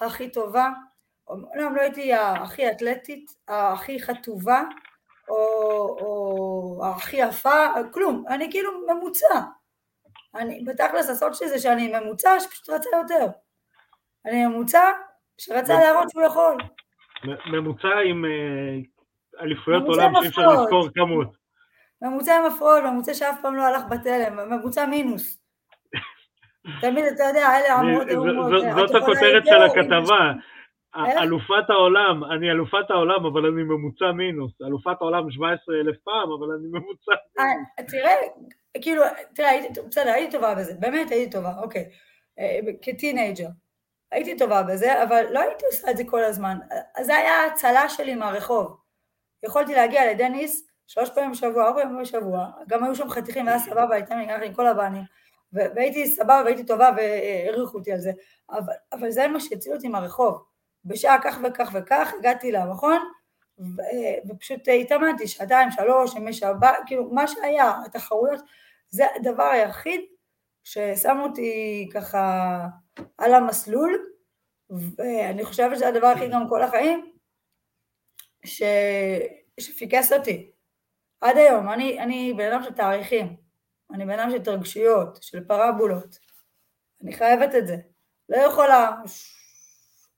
[0.00, 0.68] הכי טובה,
[1.28, 4.62] או מעולם לא הייתי הכי אתלטית, הכי חטובה,
[5.28, 5.37] או,
[6.00, 9.40] או הכי יפה, כלום, אני כאילו ממוצע.
[10.34, 13.26] אני, בתכלס הסוד שלי זה שאני ממוצע שפשוט רצה יותר.
[14.26, 14.92] אני ממוצע
[15.38, 16.56] שרצה להראות שהוא יכול.
[17.46, 21.37] ממוצע עם אה, אליפויות עולם שאי אפשר לזכור כמות.
[22.02, 25.40] ממוצע עם הפרעות, ממוצע שאף פעם לא הלך בתלם, ממוצע מינוס.
[26.80, 28.08] תמיד אתה יודע, אלה אמרות
[28.76, 30.32] זאת הכותרת של הכתבה.
[30.96, 34.52] אלופת העולם, אני אלופת העולם, אבל אני ממוצע מינוס.
[34.62, 37.68] אלופת העולם 17 אלף פעם, אבל אני ממוצע מינוס.
[37.78, 38.14] אה, תראה,
[38.83, 39.02] כאילו,
[39.35, 39.50] תראה,
[39.88, 41.85] בסדר, הייתי טובה בזה, באמת הייתי טובה, אוקיי.
[42.38, 43.48] אה, כטינג'ר.
[44.12, 46.59] הייתי טובה בזה, אבל לא הייתי עושה את זה כל הזמן.
[47.00, 48.76] זה היה ההצלה שלי מהרחוב.
[49.42, 53.94] יכולתי להגיע לדניס שלוש פעמים בשבוע, ארבע פעמים בשבוע, גם היו שם חתיכים, והיה סבבה,
[53.94, 55.02] הייתה לי עם כל הבנים,
[55.52, 58.12] והייתי סבבה והייתי טובה והעריכו אותי על זה,
[58.50, 60.44] אבל, אבל זה מה שהציל אותי מהרחוב.
[60.85, 62.99] בשעה כך וכך וכך הגעתי למכון,
[64.29, 68.40] ופשוט התאמנתי שעתיים, שלוש, ימי שבת, כאילו מה שהיה, התחרויות,
[68.88, 70.01] זה הדבר היחיד
[70.64, 72.59] ששם אותי ככה
[73.18, 74.14] על המסלול,
[74.70, 77.12] ואני חושבת שזה הדבר הכי גם כל החיים,
[78.44, 78.62] ש...
[79.61, 80.51] שפיקס אותי.
[81.20, 83.37] עד היום, אני, אני בן אדם של תאריכים,
[83.92, 86.18] אני בן אדם של התרגשויות, של פרבולות,
[87.03, 87.77] אני חייבת את זה.
[88.29, 88.90] לא יכולה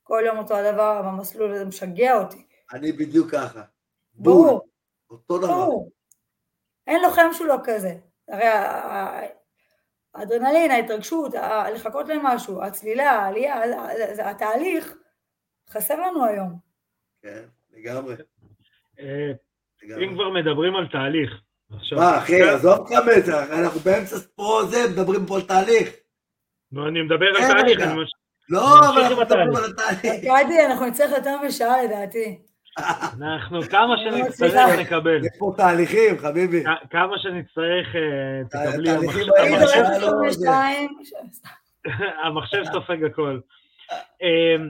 [0.07, 2.47] כל יום אותו הדבר במסלול, וזה משגע אותי.
[2.73, 3.63] אני בדיוק ככה.
[4.15, 4.69] ברור.
[5.11, 5.47] אותו דבר.
[5.47, 5.93] ברור.
[6.87, 7.95] אין לוחם שהוא לא כזה.
[8.29, 8.45] הרי
[10.15, 11.35] האדרנלין, ההתרגשות,
[11.75, 13.63] לחכות למשהו, הצלילה, העלייה,
[14.25, 14.97] התהליך,
[15.71, 16.59] חסר לנו היום.
[17.23, 18.15] כן, לגמרי.
[18.99, 19.33] אה,
[19.85, 21.43] אם כבר מדברים על תהליך.
[21.93, 25.97] מה, אחי, עזוב כמה מטר, אנחנו באמצע פה זה, מדברים פה על תהליך.
[26.73, 28.11] נו, אני מדבר על תהליך, אני ממש...
[28.51, 30.25] לא, אבל אנחנו מדברים על התהליך.
[30.25, 32.39] גדי, אנחנו נצטרך יותר משעה לדעתי.
[32.79, 35.25] אנחנו כמה שנצטרך נקבל.
[35.25, 36.65] יש פה תהליכים, חביבי.
[36.91, 38.91] כמה שנצטרך אה, תקבלי.
[42.25, 43.39] המחשב סופג הכל.
[44.23, 44.69] אמ,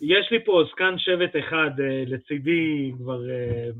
[0.00, 3.70] יש לי פה זקן שבט אחד אה, לצידי כבר אה,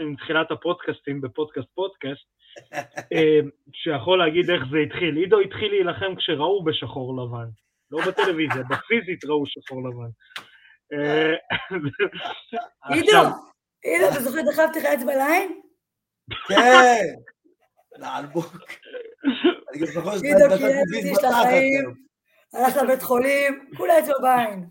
[0.00, 2.26] מתחילת הפודקאסטים בפודקאסט פודקאסט,
[3.82, 5.16] שיכול להגיד איך זה התחיל.
[5.16, 7.48] עידו התחיל להילחם כשראו בשחור לבן,
[7.94, 10.10] לא בטלוויזיה, בפיזית ראו שחור לבן.
[12.84, 13.18] עידו,
[13.82, 15.60] עידו, אתה זוכר דחפתי לך אצבע לעין?
[16.48, 17.04] כן,
[17.92, 18.56] לעלבוק.
[19.72, 19.86] עידו
[20.22, 21.94] קילף אותי של החיים,
[22.52, 24.66] הלך לבית חולים, כולה אצבע בעין.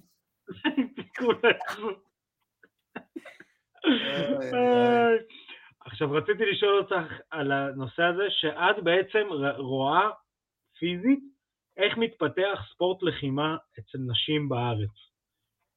[5.86, 10.10] עכשיו רציתי לשאול אותך על הנושא הזה, שאת בעצם רואה
[10.80, 11.33] פיזית
[11.78, 15.14] איך מתפתח ספורט לחימה אצל נשים בארץ.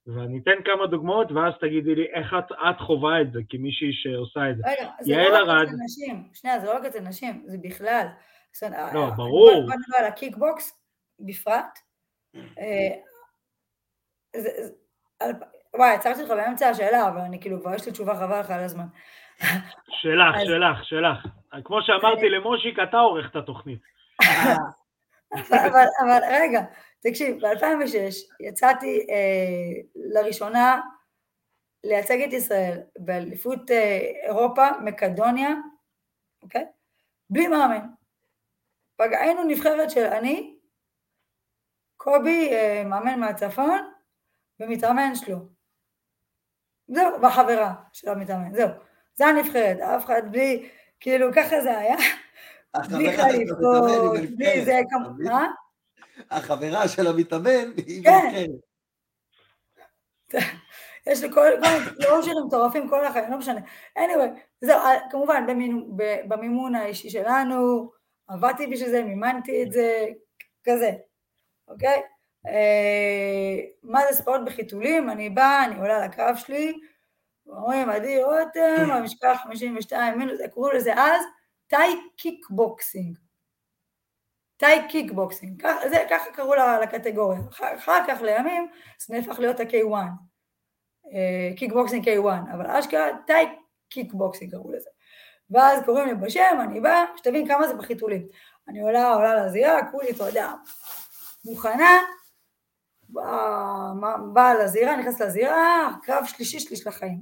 [0.07, 4.51] ואני אתן כמה דוגמאות, ואז תגידי לי איך את, את חווה את זה, כמישהי שעושה
[4.51, 4.63] את זה.
[4.67, 8.07] רגע, זה לא רק אצל נשים, שנייה, זה לא רק אצל נשים, זה בכלל.
[8.95, 9.53] לא, ברור.
[9.53, 10.81] בוא נדבר על הקיקבוקס
[11.21, 11.79] בפרט.
[12.37, 12.95] אה,
[15.75, 18.65] וואי, עצרתי אותך באמצע השאלה, אבל אני כאילו, כבר יש לי תשובה חבל לך על
[18.65, 18.87] הזמן.
[19.89, 21.27] שלך, שלך, שלך.
[21.65, 23.81] כמו שאמרתי למושיק, אתה עורך את התוכנית.
[26.05, 26.61] אבל רגע,
[27.01, 30.81] תקשיב, ב-2006 יצאתי אה, לראשונה
[31.85, 35.51] לייצג את ישראל באליפות אה, אירופה, מקדוניה,
[36.43, 36.65] אוקיי?
[37.31, 37.87] בלי מאמן.
[38.99, 40.59] היינו נבחרת של אני,
[41.97, 43.91] קובי, אה, מאמן מהצפון,
[44.61, 45.37] ומתאמן שלו.
[46.89, 48.69] זהו, והחברה של המתאמן, זהו.
[49.15, 50.69] זה הנבחרת, אף אחד בלי,
[51.01, 51.97] כאילו, ככה זה היה.
[52.91, 53.91] בלי חליפות,
[54.37, 54.81] בלי זה,
[55.19, 55.47] מה?
[56.31, 58.47] החברה של המתאמן היא כן.
[61.07, 61.49] יש לי כל,
[61.99, 63.61] לא שירים מטורפים כל החיים, לא משנה.
[63.99, 65.47] anyway, זהו, כמובן
[66.29, 67.91] במימון האישי שלנו,
[68.29, 70.07] עבדתי בשביל זה, מימנתי את זה,
[70.65, 70.91] כזה,
[71.69, 72.03] אוקיי?
[72.47, 75.11] אה, מה זה ספורט בחיתולים?
[75.11, 76.79] אני באה, אני עולה לקרב שלי,
[77.47, 81.23] אומרים, עדי רותם, המשקל 52 מינוס, קוראים לזה אז
[81.67, 83.19] Thai kickboxing.
[84.57, 85.63] Thai kickboxing,
[86.11, 87.41] ככה קראו לקטגוריה.
[87.79, 89.95] אחר כך לימים זה נהפך להיות ה-K1,
[91.57, 93.47] קיקבוקסינג K1, אבל אשכרה Thai
[93.89, 94.91] kickboxing קראו לזה.
[95.51, 98.29] ואז קוראים לי בשם, אני באה, שתבין כמה זה בחיתולים.
[98.69, 100.53] אני עולה, עולה לזירה, כולי, יודע,
[101.45, 102.03] מוכנה,
[104.33, 107.21] באה לזירה, נכנסת לזירה, קרב שלישי שליש לחיים,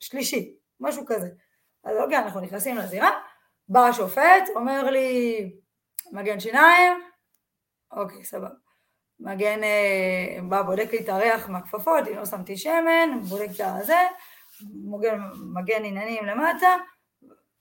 [0.00, 1.28] שלישי, משהו כזה.
[1.84, 3.10] אז אוקיי, אנחנו נכנסים לזירה,
[3.68, 5.52] בא השופט, אומר לי,
[6.12, 6.92] מגן שיניים,
[7.92, 8.48] אוקיי, סבבה.
[9.20, 13.98] מגן, אה, בא, בודק לי את הריח מהכפפות, אם לא שמתי שמן, בודק את הזה,
[14.84, 15.20] מגן,
[15.54, 16.76] מגן עניינים למטה,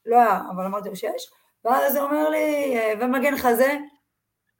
[0.05, 1.31] לא היה, אבל אמרתי לו שיש,
[1.65, 3.77] ואז הוא אומר לי, אה, ומגן חזה,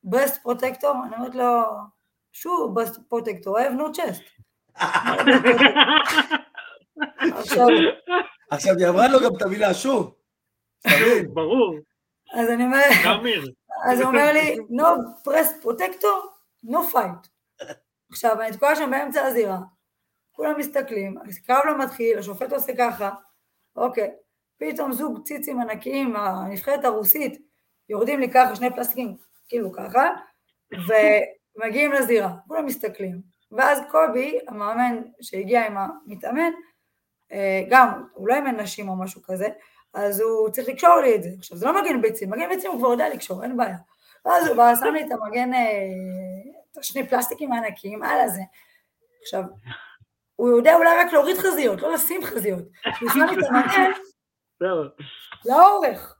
[0.04, 1.64] ברסט פרוטקטור, אני אומרת לו,
[2.32, 4.24] שוב, ברסט פרוטקטור, I have no chest.
[7.40, 7.68] עכשיו,
[8.52, 10.16] עכשיו, היא אמרה לו גם את המילה שוב.
[11.34, 11.76] ברור,
[12.34, 12.92] אז אני אומרת.
[13.86, 14.86] אז הוא אומר לי, no
[15.28, 16.18] press protector,
[16.66, 17.28] no fight.
[18.12, 19.58] עכשיו, אני תקועה שם באמצע הזירה,
[20.32, 23.10] כולם מסתכלים, הקרב לא מתחיל, השופט עושה ככה,
[23.76, 24.12] אוקיי,
[24.58, 27.42] פתאום זוג ציצים ענקיים, הנבחרת הרוסית,
[27.90, 30.10] יורדים לי ככה, שני פלסטיקים, כאילו ככה,
[30.72, 33.22] ומגיעים לזירה, כולם מסתכלים.
[33.52, 36.52] ואז קובי, המאמן שהגיע עם המתאמן,
[37.32, 39.48] אה, גם, הוא לא אימן נשים או משהו כזה,
[39.98, 41.30] אז הוא צריך לקשור לי את זה.
[41.38, 43.78] עכשיו, זה לא מגן ביצים, מגן ביצים הוא כבר יודע לקשור, אין בעיה.
[44.26, 45.60] ואז הוא בא, שם לי את המגן, אה,
[46.72, 48.42] את השני פלסטיקים הענקיים, על הזה.
[49.22, 49.44] עכשיו,
[50.36, 52.64] הוא יודע אולי רק להוריד חזיות, לא לשים חזיות.
[53.02, 53.92] הוא שם לי את המגן.
[55.46, 56.20] לאורך.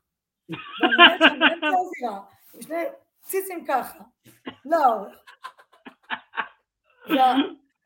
[2.54, 2.84] עם שני
[3.22, 4.00] ציצים ככה,
[4.66, 5.24] לאורך.
[7.10, 7.36] וה-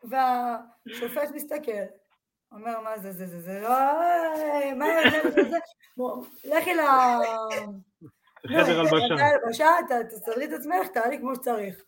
[0.04, 1.72] והשופט מסתכל,
[2.52, 5.58] אומר, מה זה, זה, זה, זה, לא, אה, מה זה, זה, זה,
[6.44, 6.80] לכי ל...
[8.48, 9.16] חדר לא, הלבשה.
[9.16, 9.70] חדר הלבשה,
[10.10, 11.84] תסדרי את עצמך, תעלי כמו שצריך.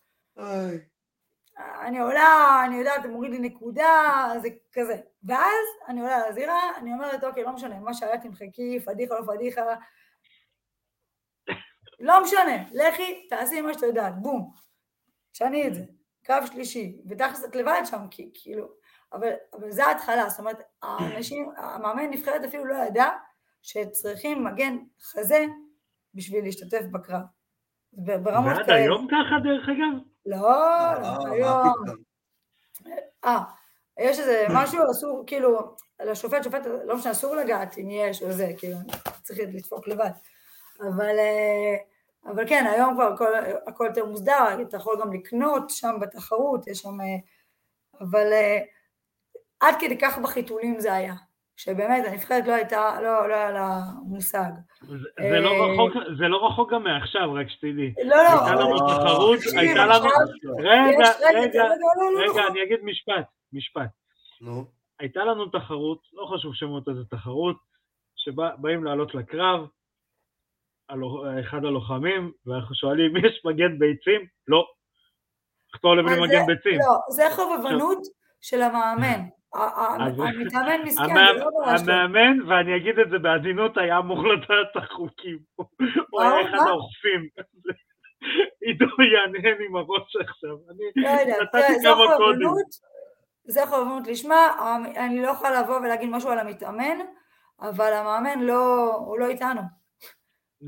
[1.58, 4.96] אני עולה, אני יודעת, אתה מוריד לי נקודה, זה כזה.
[5.24, 9.62] ואז אני עולה לזירה, אני אומרת, אוקיי, לא משנה, מה שהיה תמחקי, פדיחה, לא פדיחה.
[12.00, 14.52] לא משנה, לכי, תעשי מה שאת יודעת, בום.
[15.32, 15.82] תשני את זה.
[16.26, 18.68] קו שלישי, ותכלס את לבד שם, כי, כאילו,
[19.14, 23.08] אבל, אבל זה ההתחלה, זאת אומרת, האנשים, המאמן נבחרת אפילו לא ידע
[23.62, 25.44] שצריכים מגן חזה
[26.14, 27.20] בשביל להשתתף בקרב.
[27.92, 28.78] ברמות ועד כאלה.
[28.78, 30.02] היום ככה דרך אגב?
[30.26, 31.74] לא, אה, לא, מה היום.
[33.24, 33.42] אה,
[33.98, 35.74] יש איזה משהו אסור, כאילו,
[36.04, 38.76] לשופט, שופט, לא משנה, אסור לגעת אם יש או זה, כאילו,
[39.22, 40.10] צריך לדפוק לבד.
[40.80, 41.76] אבל, אה,
[42.32, 43.32] אבל כן, היום כבר הכל,
[43.66, 47.00] הכל יותר מוסדר, אתה יכול גם לקנות שם בתחרות, יש שם...
[47.00, 47.06] אה,
[48.00, 48.32] אבל
[49.64, 51.14] עד כדי כך בחיתולים זה היה,
[51.56, 54.50] שבאמת הנבחרת לא הייתה, לא, לא היה לה מושג.
[54.80, 57.94] זה- זה לא אה, רחוק- זה לא רחוק גם מעכשיו, רק שתדעי.
[58.04, 60.08] לא, לא, הייתה לנו תחרות, תקשיב, הייתה לנו...
[60.58, 63.90] רגע, רגע, לא, לא, לא, רגע, אני אגיד משפט, משפט.
[64.40, 64.64] נו.
[65.00, 67.56] הייתה לנו תחרות, לא חשוב שמות איזה תחרות,
[68.16, 69.66] שבאים לעלות לקרב,
[71.40, 74.26] אחד הלוחמים, ואנחנו שואלים, יש מגן ביצים?
[74.48, 74.66] לא.
[75.72, 76.78] תחתור לבלי אז מגן זה- ביצים.
[76.78, 77.98] לא, זה חובבנות
[78.40, 79.20] של המאמן.
[79.54, 81.92] המתאמן מסכן, זה לא שלו.
[81.92, 85.38] המאמן, ואני אגיד את זה בעדינות, היה אמור לדעת את החוקים.
[86.10, 86.70] הוא היה אה, אחד מה?
[86.70, 87.28] האוכפים.
[88.66, 90.56] עידו יענהן עם הראש עכשיו.
[90.70, 92.48] אני לא נתתי כמה קודים.
[93.46, 94.36] זה חובבנות לשמה,
[94.96, 96.98] אני לא יכולה לבוא ולהגיד משהו על המתאמן,
[97.60, 99.60] אבל המאמן לא, הוא לא איתנו.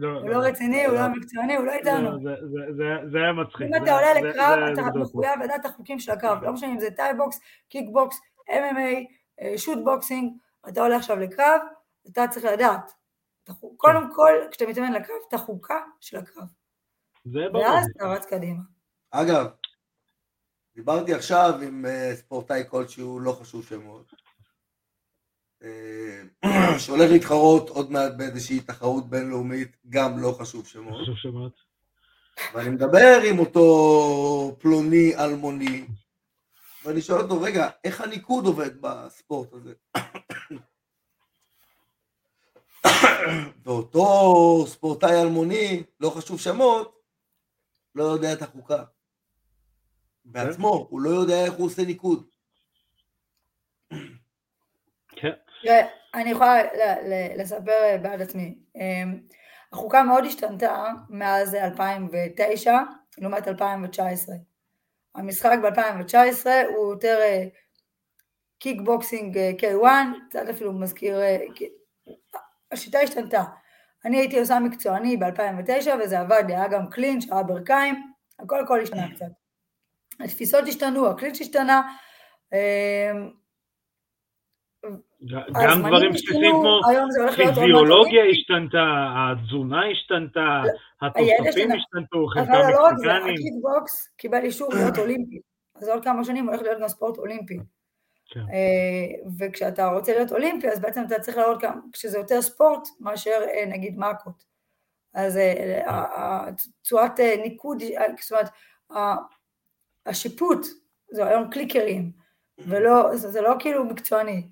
[0.02, 2.10] הוא לא רציני, הוא לא מקצועני, הוא לא איתנו.
[2.10, 3.66] לא, זה- זה- זה- זה היה מצחיק.
[3.66, 4.98] אם זה- אתה עולה זה- לקרב, זה אתה.
[4.98, 9.78] מחויב לדעת החוקים של הקרב, לא משנה אם זה Thai box, kick box, MMA, shoot
[9.84, 10.32] boxing,
[10.68, 11.60] אתה עולה עכשיו לקרב,
[12.10, 12.92] אתה צריך לדעת.
[13.76, 16.44] קודם כל, כשאתה מתאמן לקרב, את החוקה של הקרב.
[17.24, 17.64] זה ברור.
[17.64, 18.62] ואז אתה רץ קדימה.
[19.10, 19.46] אגב,
[20.74, 24.12] דיברתי עכשיו עם אה, ספורטאי כלשהו, לא חשוב שמות,
[25.62, 26.22] אה,
[26.78, 31.52] שהולך להתחרות עוד מעט באיזושהי תחרות בינלאומית, גם לא חשוב שמות, חשוב שמות.
[32.54, 35.86] ואני מדבר עם אותו פלוני אלמוני,
[36.86, 39.72] ואני שואל אותו, רגע, איך הניקוד עובד בספורט הזה?
[43.64, 47.00] ואותו ספורטאי אלמוני, לא חשוב שמות,
[47.94, 48.84] לא יודע את החוקה.
[50.24, 52.26] בעצמו, הוא לא יודע איך הוא עושה ניקוד.
[55.08, 55.32] כן.
[56.14, 56.54] אני יכולה
[57.36, 58.58] לספר בעד עצמי.
[58.76, 59.20] אמ,
[59.72, 62.72] החוקה מאוד השתנתה מאז 2009
[63.18, 64.36] לעומת 2019.
[65.16, 66.46] המשחק ב-2019
[66.76, 67.44] הוא יותר אה,
[68.58, 69.86] קיקבוקסינג אה, K1,
[70.28, 71.36] קצת אפילו מזכיר, אה,
[72.72, 73.44] השיטה השתנתה.
[74.04, 79.14] אני הייתי עושה מקצועני ב-2009 וזה עבד היה גם clinch, היה ברכיים, הכל הכל השתנה
[79.14, 79.26] קצת.
[80.20, 81.82] התפיסות השתנו, ה clinch השתנה,
[82.52, 83.30] אמ,
[85.24, 88.24] גם דברים בסיסיים כמו עוד מעט פיזיולוגיה.
[88.24, 90.62] השתנתה, התזונה השתנתה,
[91.00, 91.72] הידע התוספים.
[91.72, 93.34] השתנתו, אבל חלקם לא רק זה, מקסיקנים.
[93.34, 95.40] הקיקבוקס קיבל אישור להיות אולימפי.
[95.74, 97.58] אז עוד כמה שנים הולך להיות גם ספורט אולימפי.
[98.30, 98.40] כן.
[98.40, 103.40] אה, וכשאתה רוצה להיות אולימפי, אז בעצם אתה צריך להראות גם, כשזה יותר ספורט מאשר
[103.48, 104.44] אה, נגיד מאקות.
[105.14, 106.44] אז אה,
[106.82, 107.82] צורת ניקוד,
[108.20, 108.50] זאת אומרת,
[110.06, 110.66] השיפוט,
[111.10, 112.12] זה היום קליקרים,
[112.58, 114.48] ולא, זה לא כאילו מקצועני.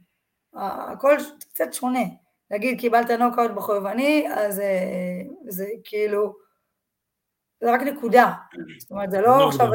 [0.54, 1.16] הכל
[1.50, 2.04] קצת שונה.
[2.50, 4.62] נגיד קיבלת נוקאוט בחובבני, אז
[5.48, 6.34] זה כאילו,
[7.60, 8.32] זה רק נקודה.
[8.78, 9.70] זאת אומרת, זה לא עכשיו 8-10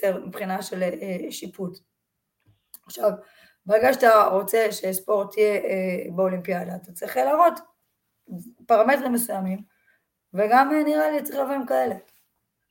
[0.00, 0.22] כן.
[0.26, 0.82] מבחינה של
[1.30, 1.78] שיפוט.
[2.86, 3.10] עכשיו,
[3.66, 7.54] ברגע שאתה רוצה שספורט יהיה אה, באולימפיאדה, אתה צריך להראות
[8.66, 9.58] פרמטרים מסוימים,
[10.34, 11.94] וגם אה, נראה לי צריך לבוא עם כאלה.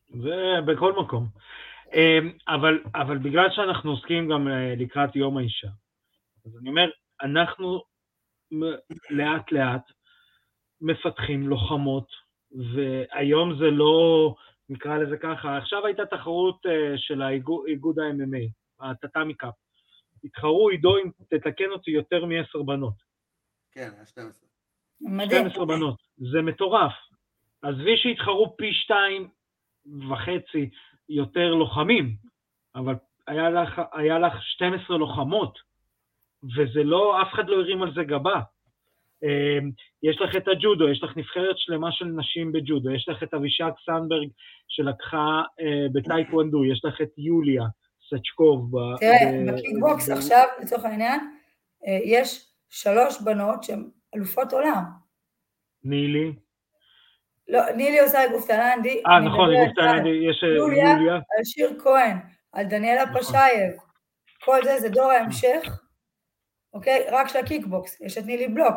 [0.09, 1.27] זה בכל מקום.
[1.93, 5.67] אה, אבל, אבל בגלל שאנחנו עוסקים גם אה, לקראת יום האישה,
[6.45, 6.89] אז אני אומר,
[7.21, 7.83] אנחנו
[9.09, 9.91] לאט לאט
[10.81, 12.07] מפתחים לוחמות,
[12.51, 14.35] והיום זה לא,
[14.69, 19.53] נקרא לזה ככה, עכשיו הייתה תחרות אה, של האיגוד ה-MMA, הטאטאמי קאפ.
[20.23, 22.93] התחרו עידו, אם תתקן אותי, יותר מעשר בנות.
[23.71, 24.49] כן, היה 12.
[25.01, 25.49] מדהים.
[25.49, 26.93] 12 בנות, זה מטורף.
[27.61, 29.29] עזבי שהתחרו פי שתיים
[30.09, 30.69] וחצי
[31.09, 32.15] יותר לוחמים,
[32.75, 32.95] אבל
[33.27, 35.59] היה לך, היה לך 12 לוחמות,
[36.57, 38.39] וזה לא, אף אחד לא הרים על זה גבה.
[39.23, 39.71] אמ,
[40.03, 43.71] יש לך את הג'ודו, יש לך נבחרת שלמה של נשים בג'ודו, יש לך את אבישג
[43.85, 44.29] סנברג
[44.67, 47.63] שלקחה אה, בטייקוונדו, יש לך את יוליה,
[48.09, 48.71] סצ'קוב.
[48.99, 51.19] תראה, בקיקבוקס עכשיו, לצורך העניין,
[51.87, 54.83] אה, יש שלוש בנות שהן אלופות עולם.
[55.83, 56.33] נילי.
[57.47, 59.01] לא, נילי עושה אגרוף תאילנדי.
[59.07, 61.15] אה, נכון, אגרוף תאילנדי, יש אה, יוליה.
[61.15, 62.17] על שיר כהן,
[62.53, 63.21] על דניאלה נכון.
[63.21, 63.71] פשייב.
[64.43, 65.79] כל זה זה דור ההמשך,
[66.75, 67.05] אוקיי?
[67.11, 68.01] רק של הקיקבוקס.
[68.01, 68.75] יש את נילי בלוק.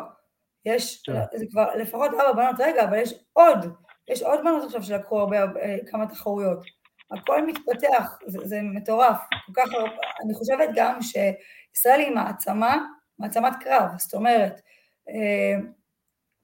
[0.65, 1.37] יש, כן.
[1.37, 3.73] זה כבר לפחות ארבע בנות, רגע, אבל יש עוד.
[4.07, 6.63] יש עוד בנות עכשיו שלקחו הרבה, אה, כמה תחרויות.
[7.11, 9.91] הכל מתפתח, זה, זה מטורף, כל כך הרבה,
[10.25, 12.77] אני חושבת גם שישראל היא מעצמה,
[13.19, 14.61] מעצמת קרב, זאת אומרת,
[15.09, 15.59] אה,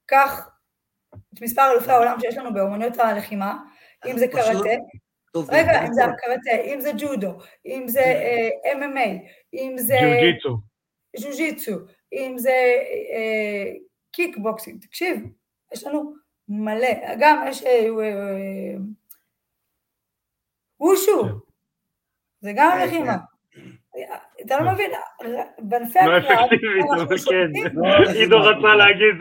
[0.05, 0.49] קח
[1.33, 3.57] את מספר אלופי העולם שיש לנו באומנויות הלחימה,
[4.05, 4.69] אם זה קראטה,
[5.49, 9.09] רגע, אם זה קראטה, אם זה ג'ודו, אם זה אה, MMA,
[9.53, 9.97] אם זה...
[10.01, 10.57] ג'ו-ג'יצו.
[11.22, 11.76] ג'ו-ג'יצו,
[12.13, 12.49] אם זה
[13.13, 13.72] אה,
[14.11, 15.20] קיקבוקסינג, תקשיב,
[15.74, 16.13] יש לנו
[16.49, 16.88] מלא,
[17.20, 17.63] גם יש...
[20.80, 21.30] וושו, כן.
[22.41, 23.13] זה גם כן, לחימה.
[23.13, 23.26] כן.
[24.45, 24.91] אתה לא מבין,
[25.59, 29.16] בענפי הקרב, לא אפקטיבי, כן, עידו רצה להגיד,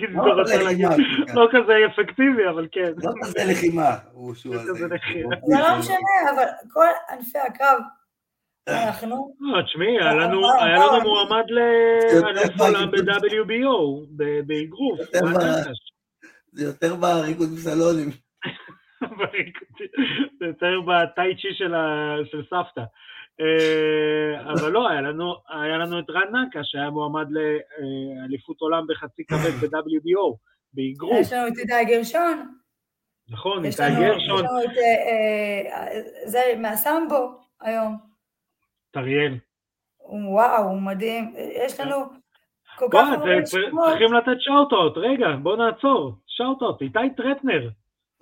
[0.00, 0.86] עידו לא רצה להגיד,
[1.34, 2.92] לא כזה אפקטיבי, אבל כן.
[2.96, 4.72] לא כזה לחימה, וושו הזה.
[4.74, 7.80] זה לא משנה, אבל כל ענפי הקרב,
[8.68, 9.34] אנחנו...
[9.66, 10.40] תשמעי, היה לנו
[11.02, 14.06] מועמד לעולם ב-WBO,
[14.46, 15.00] באגרוף.
[16.52, 18.10] זה יותר בריקוד בסלונים.
[20.38, 21.74] זה יותר בטאי-צ'י של,
[22.30, 22.82] של סבתא.
[23.40, 29.24] אה, אבל לא, היה לנו, היה לנו את רן נקה שהיה מועמד לאליפות עולם בחצי
[29.24, 30.36] כבד ב-WBO,
[30.72, 31.18] באגרוף.
[31.20, 32.56] יש לנו את איתי גרשון.
[33.28, 34.16] נכון, איתי גרשון.
[34.16, 38.05] יש לנו את, אה, אה, זה מהסמבו היום.
[38.96, 39.34] טריאל.
[40.08, 41.34] וואו, הוא מדהים.
[41.64, 41.96] יש לנו
[42.76, 43.88] כל כך הרבה שמות.
[43.88, 46.12] צריכים לתת shout-out, רגע, בוא נעצור.
[46.26, 47.68] shout-out, איתי טרטנר.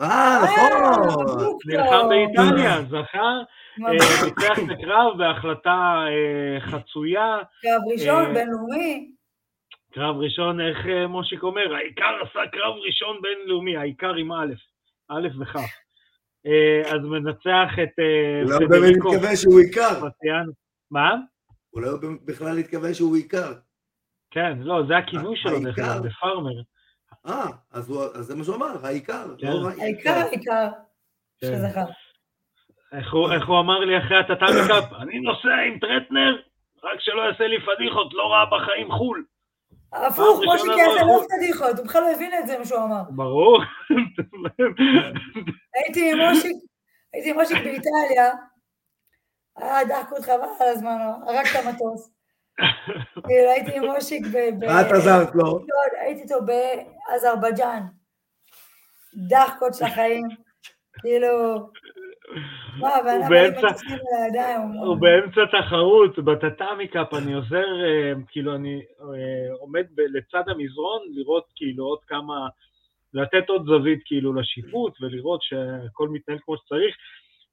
[0.01, 1.59] אה, נכון.
[1.67, 3.39] נלחם באיטליה, זכה,
[3.79, 6.05] ניצח את הקרב בהחלטה
[6.61, 7.39] חצויה.
[7.63, 9.11] קרב ראשון, בינלאומי.
[9.93, 14.55] קרב ראשון, איך מושיק אומר, העיקר עשה קרב ראשון בינלאומי, האיכר עם א',
[15.11, 15.57] א' וכ'.
[16.87, 17.95] אז מנצח את
[18.45, 20.01] לא באמת התכוון שהוא איכר.
[20.95, 21.15] מה?
[21.71, 21.91] הוא לא
[22.25, 23.53] בכלל התכוון שהוא איכר.
[24.31, 26.63] כן, לא, זה הכינוי שלו, דרך אגב, ב farmer.
[27.27, 29.35] אה, אז, אז זה מה שהוא אמר, העיקר.
[29.39, 29.47] כן.
[29.47, 30.69] לא העיקר, העיקר,
[31.41, 31.47] כן.
[31.47, 31.85] שזכר.
[32.93, 36.43] איך הוא, איך הוא אמר לי אחרי ה Tatami Cup, אני נוסע עם טרטנר,
[36.85, 39.25] רק שלא יעשה לי פדיחות, לא ראה בחיים חו"ל.
[39.93, 43.03] הפוך, מושיק יעשה לא פדיחות, הוא בכלל לא הבין את זה, מה שהוא אמר.
[43.11, 43.63] ברור.
[45.75, 46.57] הייתי עם מושיק,
[47.13, 47.33] הייתי
[49.59, 52.11] באיטליה, היה דחקות חבל על הזמן, רק את המטוס.
[53.27, 54.65] כאילו, הייתי עם מושיק ב...
[54.67, 55.61] מה את עזרת לו?
[56.01, 57.83] הייתי איתו באזרבייג'אן.
[59.29, 60.29] דחקות של החיים.
[61.01, 61.55] כאילו...
[64.83, 71.45] הוא באמצע תחרות, בטאטאמי קאפ, אני עוזר, אה, כאילו אני אה, עומד לצד המזרון, לראות
[71.57, 72.49] כאילו עוד כמה,
[73.15, 76.97] לתת עוד זווית כאילו לשיפוט ולראות שהכל מתנהל כמו שצריך,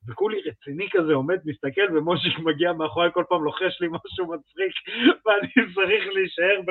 [0.08, 4.74] וכולי רציני כזה עומד, מסתכל, ומושיק מגיע מאחורי כל פעם לוחש לי משהו מצחיק,
[5.26, 6.70] ואני צריך להישאר ב...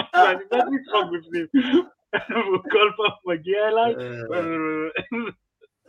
[0.16, 1.46] ואני מת לצחוק בפנים.
[2.30, 4.40] והוא כל פעם מגיע אליי, אה.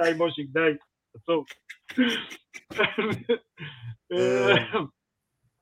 [0.02, 0.72] די מושיק, די,
[1.16, 1.46] עצור.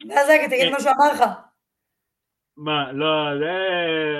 [0.10, 1.24] ואז רגע, תגיד מה שהוא אמר לך.
[2.58, 3.54] מה, לא, זה...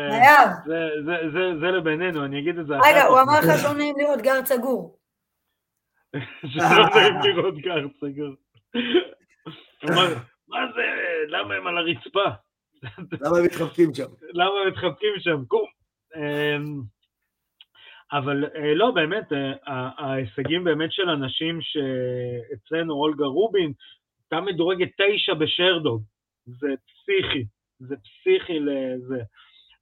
[0.10, 0.50] חייב.
[0.66, 3.24] זה, זה, זה, זה לבינינו, אני אגיד את זה רגע, אחר הוא כך.
[3.24, 5.03] אמר לך שלא נעים לראות גר סגור.
[6.48, 8.36] שלא נעים לראות גר סגור.
[10.48, 10.82] מה זה,
[11.28, 12.30] למה הם על הרצפה?
[13.22, 14.08] למה הם מתחבקים שם?
[14.34, 15.46] למה הם מתחבקים שם?
[15.48, 15.66] קום.
[16.16, 16.82] אמ,
[18.12, 23.74] אבל אה, לא, באמת, אה, ההישגים באמת של אנשים שאצלנו, אולגה רובין,
[24.22, 26.04] הייתה מדורגת תשע בשרדוג.
[26.46, 27.46] זה פסיכי,
[27.80, 29.24] זה פסיכי לזה.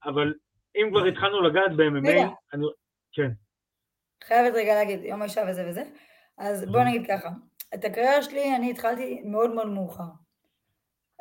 [0.05, 0.33] אבל
[0.75, 2.27] אם כבר התחלנו לגעת ב-MMA.
[2.53, 2.65] אני...
[3.11, 3.31] כן.
[4.23, 5.83] חייבת רגע להגיד, יום האישה וזה וזה.
[6.41, 7.29] אז בוא נגיד ככה,
[7.73, 10.03] את הקריירה שלי אני התחלתי מאוד מאוד מאוחר.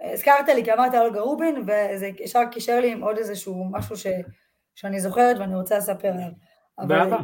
[0.00, 4.06] הזכרת לי כי אמרת אולגה רובין, וזה ישר קישר לי עם עוד איזשהו משהו ש,
[4.74, 6.30] שאני זוכרת ואני רוצה לספר עליו.
[6.78, 7.16] אבל.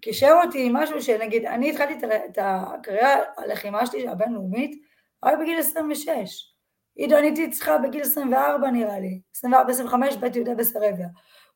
[0.00, 1.94] קישר אותי עם משהו שנגיד, אני התחלתי
[2.30, 4.82] את הקריירה הלחימה שלי הבינלאומית
[5.24, 6.54] רק בגיל 26.
[6.94, 11.08] עידו, אני הייתי צריכה בגיל 24 נראה לי, 24-25 בית יהודה בסרביה.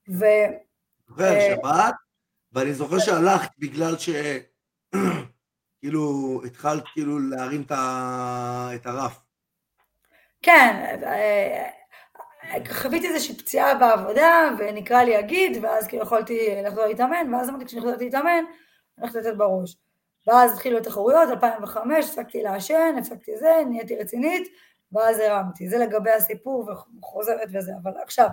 [0.09, 0.25] ו...
[1.09, 1.95] זוכר, אה, שבת,
[2.53, 4.11] ואני זוכר שהלכת בגלל ש...
[5.81, 7.63] כאילו, התחלת כאילו להרים
[8.75, 9.21] את הרף.
[10.43, 11.69] כן, אה,
[12.73, 18.01] חוויתי איזושהי פציעה בעבודה, ונקרא לי הגיד, ואז כאילו יכולתי לחזור להתאמן, ואז אמרתי חוזרת
[18.01, 18.45] להתאמן, אני
[19.01, 19.77] הולכת לתת בראש.
[20.27, 24.49] ואז התחילו התחרויות, 2005, הפסקתי לעשן, הפסקתי זה, נהייתי רצינית,
[24.93, 25.69] ואז הרמתי.
[25.69, 26.71] זה לגבי הסיפור,
[27.01, 27.73] וחוזרת וזה.
[27.83, 28.29] אבל עכשיו,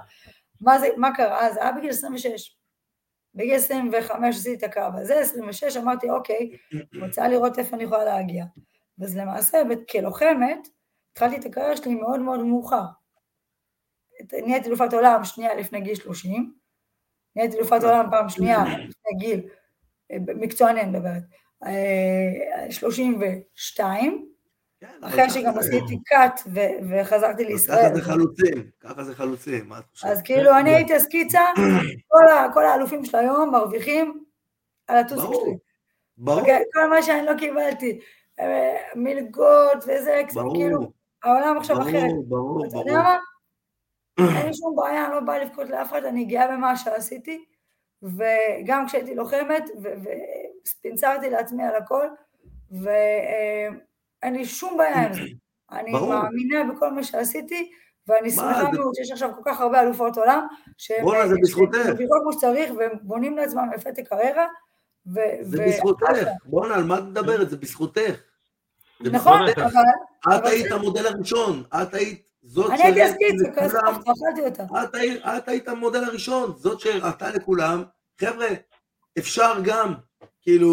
[0.62, 1.54] מה, זה, מה קרה?
[1.54, 2.56] זה היה בגיל 26.
[3.36, 6.58] בגיל 25 עשיתי את הקרב הזה, 26 אמרתי, אוקיי,
[7.02, 8.46] רוצה לראות איפה אני יכולה להגיע.
[9.04, 9.58] אז למעשה,
[9.92, 10.68] כלוחמת,
[11.12, 12.84] התחלתי את הקריירה שלי מאוד מאוד מאוחר.
[14.34, 16.54] נהייתי אלופת עולם שנייה לפני גיל 30,
[17.36, 19.50] נהייתי אלופת עולם פעם שנייה לפני גיל,
[20.36, 21.24] מקצועני אני מדברת,
[21.66, 24.32] אה, 32, כן, אבל
[25.02, 26.42] אחרי ככה שגם עשיתי קאט
[26.90, 27.90] וחזרתי לישראל.
[27.90, 30.12] ככה זה חלוצים, ככה זה חלוצים, מה את חושבת?
[30.12, 31.42] אז כאילו אני הייתי הסקיצה,
[32.54, 34.24] כל, האלופים של היום מרוויחים
[34.88, 35.58] על הטוסיק ברור, שלי.
[36.18, 36.64] ברור, אוקיי?
[36.74, 38.00] כל מה שאני לא קיבלתי,
[38.40, 40.22] אה, מלגות וזה,
[40.54, 41.94] כאילו, ברור, העולם עכשיו אחרת.
[41.94, 43.04] ברור, ברור, אתה יודע ברור.
[43.04, 43.18] מה?
[44.40, 47.46] אין לי שום בעיה, אני לא באה לבכות לאף אחד, אני גאה במה שעשיתי,
[48.04, 49.70] וגם כשהייתי לוחמת,
[50.64, 52.08] וספינצרתי לעצמי על הכל,
[54.24, 55.22] ואין לי שום בעיה עם זה.
[55.78, 56.10] אני ברור.
[56.14, 57.72] מאמינה בכל מה שעשיתי,
[58.08, 60.48] ואני שמחה מאוד שיש עכשיו כל כך הרבה אלופות עולם,
[60.78, 61.06] שהן
[61.42, 61.76] בזכותך.
[61.88, 64.46] מרוויחות כמו שצריך, והם בונים לעצמם יפה את הקריירה,
[65.08, 65.20] ו...
[65.42, 66.06] זה ו- בזכותך,
[66.46, 67.50] בואנה, על מה את מדברת?
[67.50, 68.02] זה בזכותך.
[69.02, 69.40] נכון.
[70.26, 73.50] אבל את היית המודל הראשון, את היית זאת אני הייתי הסקיצה,
[74.46, 74.64] אותה.
[74.84, 77.84] את היית- את היית המודל הראשון, זאת שהראתה לכולם,
[78.22, 78.48] חבר'ה,
[79.18, 79.94] אפשר גם,
[80.42, 80.70] כאילו,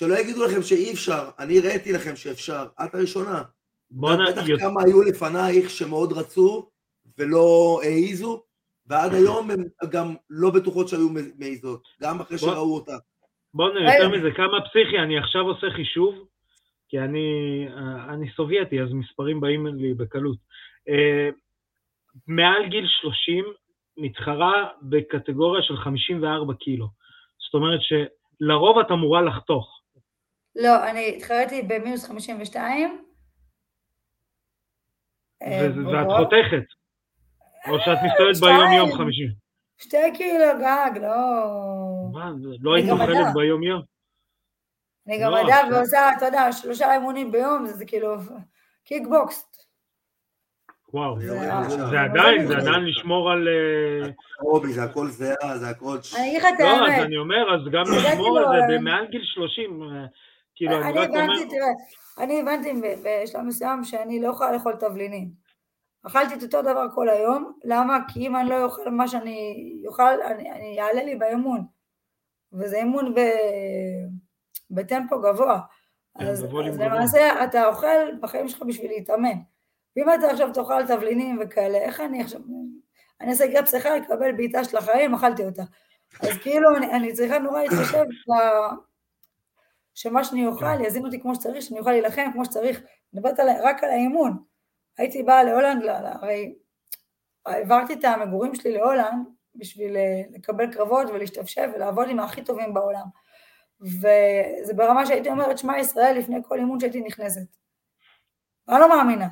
[0.00, 3.42] שלא יגידו לכם שאי אפשר, אני הראיתי לכם שאפשר, את הראשונה.
[3.90, 6.70] בואנה, בטח יוצ- כמה היו לפנייך שמאוד רצו
[7.18, 7.44] ולא
[7.82, 8.42] העיזו,
[8.86, 12.92] ועד היום הן גם לא בטוחות שהיו מעיזות, גם אחרי בוא- שראו אותה.
[13.54, 13.94] בואנה, רגע.
[13.94, 16.14] יותר מזה, כמה פסיכי, אני עכשיו עושה חישוב,
[16.88, 17.28] כי אני,
[17.76, 20.38] אה, אני סובייטי, אז מספרים באים לי בקלות.
[20.88, 21.28] אה,
[22.26, 23.44] מעל גיל 30
[23.96, 26.86] מתחרה בקטגוריה של 54 קילו.
[27.44, 29.79] זאת אומרת שלרוב את אמורה לחתוך.
[30.56, 33.04] לא, אני התחרתי במינוס 52.
[35.42, 36.06] אה, ו- ואת.
[36.16, 36.64] חותכת.
[37.68, 38.56] או שאת מסתובבת שתיים.
[38.56, 39.28] ביום יום 50.
[39.78, 41.08] שתי קילו גג, לא...
[42.12, 42.30] מה,
[42.60, 43.32] לא היית אוכלת מדע.
[43.34, 43.82] ביום יום?
[45.06, 48.16] אני גם לא, עכשיו- ועושה, אתה יודע, שלושה אימונים ביום, זה זה כאילו
[48.84, 49.46] קיקבוקס.
[50.92, 51.20] וואו.
[51.20, 51.38] זה.
[51.90, 53.48] זה עדיין, זה זה- עדיין לשמור על...
[53.48, 54.08] אה,
[54.42, 55.98] רובי, זה הכל זהה, זה הכל...
[56.18, 59.06] אני אגיד לך את לא, אז האמת, אני אומר, אז גם לשמור על זה במעל
[59.10, 60.06] גיל 30, אה,
[60.60, 61.20] כאילו, אני אני רק אומר...
[61.20, 61.68] הבנתי, תראה,
[62.18, 62.72] אני הבנתי
[63.04, 65.30] בשלב מסוים שאני לא יכולה לאכול תבלינים.
[66.06, 67.98] אכלתי את אותו דבר כל היום, למה?
[68.08, 71.64] כי אם אני לא אוכל מה שאני אוכל, אני, אני יעלה לי באימון.
[72.52, 73.20] וזה אימון ב,
[74.70, 75.60] בטמפו גבוה.
[76.18, 76.80] כן, אז, אז.
[76.80, 79.38] למעשה אתה אוכל בחיים שלך בשביל להתאמן.
[79.96, 82.40] ואם אתה עכשיו תאכל תבלינים וכאלה, איך אני עכשיו...
[83.20, 85.62] אני אעשה גרפס אחד, אקבל בעיטה של החיים, אכלתי אותה.
[86.22, 88.04] אז כאילו אני, אני צריכה נורא להתחשב
[89.94, 92.78] שמה שאני אוכל יזין אותי כמו שצריך, שאני אוכל להילחם כמו שצריך.
[92.78, 94.42] אני מדברת רק על האימון.
[94.98, 96.54] הייתי באה להולנד, ל- ל- הרי
[97.46, 103.06] העברתי את המגורים שלי להולנד בשביל אה, לקבל קרבות ולהשתפשף ולעבוד עם הכי טובים בעולם.
[103.80, 107.46] וזה ברמה שהייתי אומרת, שמע ישראל לפני כל אימון שהייתי נכנסת.
[108.68, 109.28] אני לא מאמינה.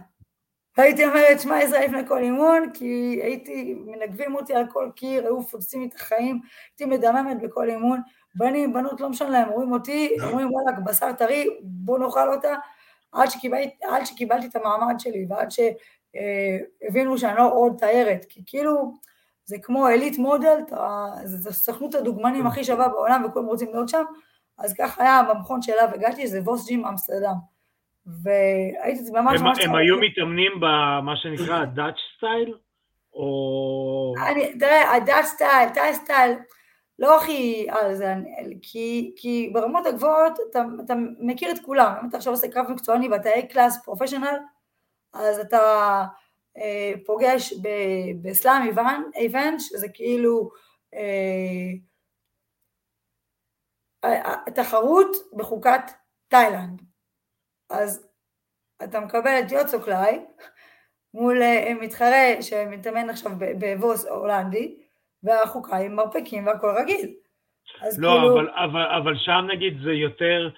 [0.77, 5.39] והייתי אומרת, שמע ישראל לפני כל אימון, כי הייתי, מנגבים אותי על כל קיר, היו
[5.39, 6.41] מפוצצים לי את החיים,
[6.71, 8.01] הייתי מדממת בכל אימון,
[8.39, 12.55] בנים, בנות, לא משנה להם, רואים אותי, אומרים וואלכ, בשר טרי, בוא נאכל אותה,
[13.13, 18.93] עד שקיבלתי, עד שקיבלתי את המעמד שלי ועד שהבינו שאני לא עוד תיירת, כי כאילו
[19.45, 20.59] זה כמו Elite Model,
[21.25, 24.05] זה סוכנות הדוגמנים הכי שווה בעולם וכולם רוצים להיות שם,
[24.59, 27.35] אז ככה היה במכון שאליו הגעתי, זה Vos Gym אמסטרדם.
[28.23, 29.65] והייתי ממש ממש...
[29.65, 32.55] הם היו מתאמנים במה שנקרא Dutch style?
[33.15, 34.15] או...
[34.61, 36.33] תראה, ה Dutch style, Thai style,
[36.99, 38.15] לא הכי על זה,
[38.63, 43.09] כי, כי ברמות הגבוהות אתה, אתה מכיר את כולם, אם אתה עכשיו עושה קרב מקצועני
[43.09, 44.39] ואתה A-קלאס פרופשיונל,
[45.13, 45.59] אז אתה
[46.57, 47.55] אה, פוגש
[48.23, 48.79] בסלאם
[49.17, 50.51] איבנט, שזה כאילו
[50.95, 51.75] אה,
[54.55, 55.81] תחרות בחוקת
[56.29, 56.83] תאילנד.
[57.71, 58.09] אז
[58.85, 60.19] אתה מקבל את יוצוקלאי
[61.15, 64.88] מול אה, מתחרה שמתאמן עכשיו בבוס הולנדי,
[65.23, 67.15] והחוקה עם מרפקים והכל רגיל.
[67.99, 68.33] לא, כאילו...
[68.33, 70.51] אבל, אבל, אבל שם נגיד זה יותר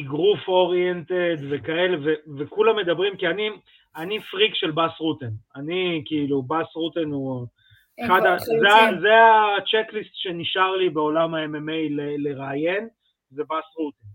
[0.00, 3.50] אגרוף אוריינטד וכאלה, ו, וכולם מדברים, כי אני,
[3.96, 5.30] אני פריק של בס רוטן.
[5.56, 7.46] אני, כאילו, בס רוטן הוא...
[8.06, 8.38] אחד ה...
[8.38, 9.14] זה, זה
[9.58, 12.88] הצ'קליסט שנשאר לי בעולם ה-MMA ל, לראיין,
[13.30, 14.06] זה בס רוטן.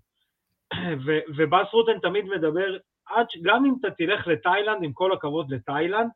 [1.05, 6.09] ו, ובס רוטן תמיד מדבר, עד, גם אם אתה תלך לתאילנד, עם כל הכבוד לתאילנד,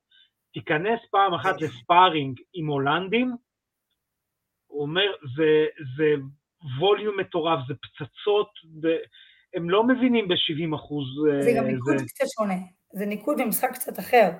[0.54, 3.36] תיכנס פעם אחת לספארינג עם הולנדים,
[4.78, 5.66] הוא אומר, זה,
[5.98, 6.14] זה
[6.80, 8.50] ווליום מטורף, זה פצצות,
[9.54, 11.06] הם לא מבינים ב-70 אחוז.
[11.32, 12.06] אה, זה גם ניקוד זה...
[12.06, 12.54] קצת שונה,
[12.94, 14.32] זה ניקוד במשחק קצת אחר.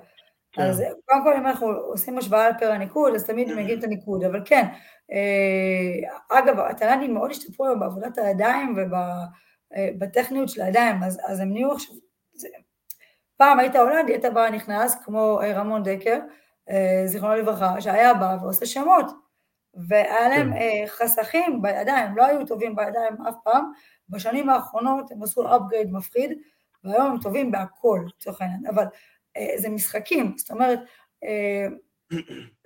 [0.52, 0.62] כן.
[0.62, 4.24] אז קודם כל, אם אנחנו עושים השוואה על פר הניקוד, אז תמיד מגיעים את הניקוד,
[4.24, 4.66] אבל כן,
[5.12, 11.54] אה, אגב, התאילנדים מאוד השתפרו היום בעבודת הידיים ובטכניות אה, של הידיים, אז, אז הם
[11.54, 11.96] נהיו עכשיו,
[12.34, 12.48] זה,
[13.38, 16.20] פעם היית הולנדי, היית בא נכנס, כמו רמון דקר,
[17.06, 19.27] זיכרונו לברכה, שהיה בא ועושה שמות.
[19.88, 20.58] והיה להם כן.
[20.58, 23.72] אה, חסכים בידיים, לא היו טובים בידיים אף פעם,
[24.10, 26.40] בשנים האחרונות הם עשו upgrade מפחיד,
[26.84, 28.86] והיום הם טובים בהכל, לצורך העניין, אבל
[29.38, 30.80] אה, זה משחקים, זאת אומרת,
[31.24, 31.68] אה,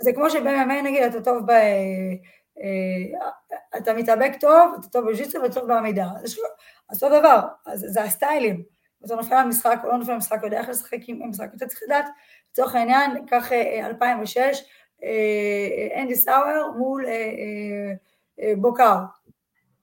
[0.01, 1.51] זה כמו שב-MMA נגיד אתה טוב ב...
[3.77, 6.07] אתה מתאבק טוב, אתה טוב בג'יצו ואתה טוב בעמידה,
[6.89, 8.63] אז אותו דבר, אז זה הסטיילים,
[9.05, 12.05] אתה נופל במשחק או לא נופל במשחק, יודע איך לשחק עם משחק, אתה צריך לדעת,
[12.51, 13.51] לצורך העניין, קח
[13.83, 14.51] 2006, אה,
[15.95, 17.93] אנדי סאואר מול אה,
[18.39, 18.95] אה, בוקר.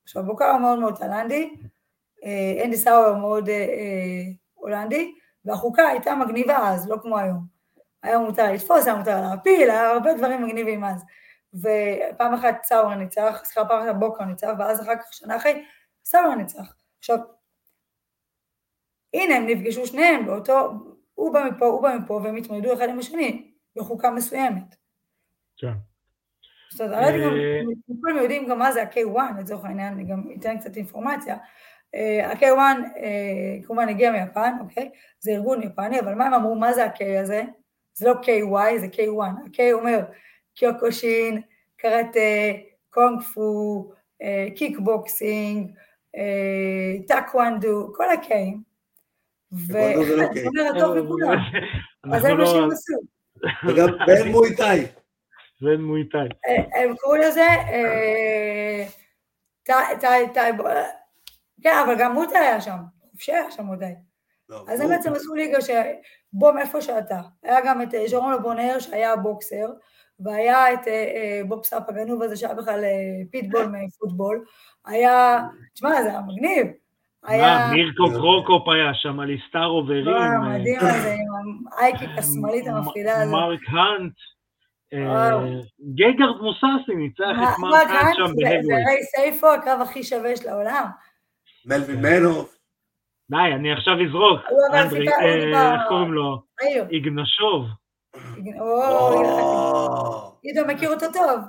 [0.03, 1.57] עכשיו בוקר מאוד מאוד תלנדי,
[2.65, 3.49] אנדי סאואר מאוד
[4.55, 5.15] הולנדי,
[5.45, 7.59] והחוקה הייתה מגניבה אז, לא כמו היום.
[8.03, 11.05] היום מותר לתפוס, היה מותר להפיל, היה הרבה דברים מגניבים אז.
[11.55, 15.65] ופעם אחת סאואר ניצח, סליחה, פעם אחת בוקר ניצח, ואז אחר כך, שנה אחרי,
[16.05, 16.75] סאואר ניצח.
[16.99, 17.19] עכשיו,
[19.15, 20.71] הנה הם נפגשו שניהם באותו,
[21.15, 24.88] הוא בא מפה, הוא בא מפה, והם התמודדו אחד עם השני בחוקה מסוימת.
[25.59, 25.73] כן.
[26.71, 27.61] זאת אומרת, אה,
[28.03, 31.37] כולם יודעים גם מה זה ה-K1, לצורך העניין, אני גם אתן קצת אינפורמציה.
[31.95, 32.59] אה, ה-K1
[32.97, 34.91] אה, כמובן הגיע מיפן, אוקיי?
[35.21, 37.43] זה ארגון יפני, אבל מה הם אמרו, מה זה ה-K הזה?
[37.95, 39.23] זה לא KY, זה K1.
[39.23, 40.01] ה-K אומר
[40.55, 41.41] קיוקושין,
[41.77, 42.21] קראטה,
[42.91, 43.93] קונג פו,
[44.57, 45.71] קיקבוקסינג,
[47.09, 48.57] טאקוונדו, כל ה-K'ים.
[49.53, 51.39] ואחד, זה אומר הטוב מכולם.
[52.13, 52.95] אז זה מה שהם לא- עשו.
[53.69, 54.87] וגם בן מויטאי.
[55.61, 56.29] זה מויטאי.
[56.47, 57.47] אה, הם קראו לזה
[59.63, 60.53] טאי, טאי,
[61.63, 62.77] כן, אבל גם מוטאי היה שם,
[63.11, 63.95] חופשי היה שם מוטאי.
[64.49, 67.21] לא, אז הם בעצם עשו ליגה שבוא מאיפה שאתה.
[67.43, 69.67] היה גם את אה, ז'רון לבונר שהיה בוקסר,
[70.21, 72.85] והיה את אה, בוב סאפ הגנוב הזה שהיה בכלל
[73.31, 74.45] פיטבול מפוטבול.
[74.87, 75.43] היה,
[75.75, 76.67] תשמע, זה היה מגניב.
[77.25, 77.71] היה...
[77.73, 80.05] מירקו קרוקופ היה שם, אליסטר אוברים.
[80.43, 83.33] מדהים הזה, עם ה high kick השמאלית המפחידה הזאת.
[83.33, 84.13] מרק האנט.
[84.95, 85.31] אה,
[85.95, 88.63] גגארד מוסאסי ניצח את מרק האנט שם בהגווי.
[88.63, 90.87] זה ריי סייפו, הקרב הכי שווה של העולם.
[91.67, 92.59] מלווין מנוף.
[93.31, 94.41] די, אני עכשיו אזרוק.
[94.75, 96.43] אנדרי, אה, איך קוראים לו?
[96.91, 97.65] איגנשוב.
[100.43, 101.41] עידו מכיר אותו טוב.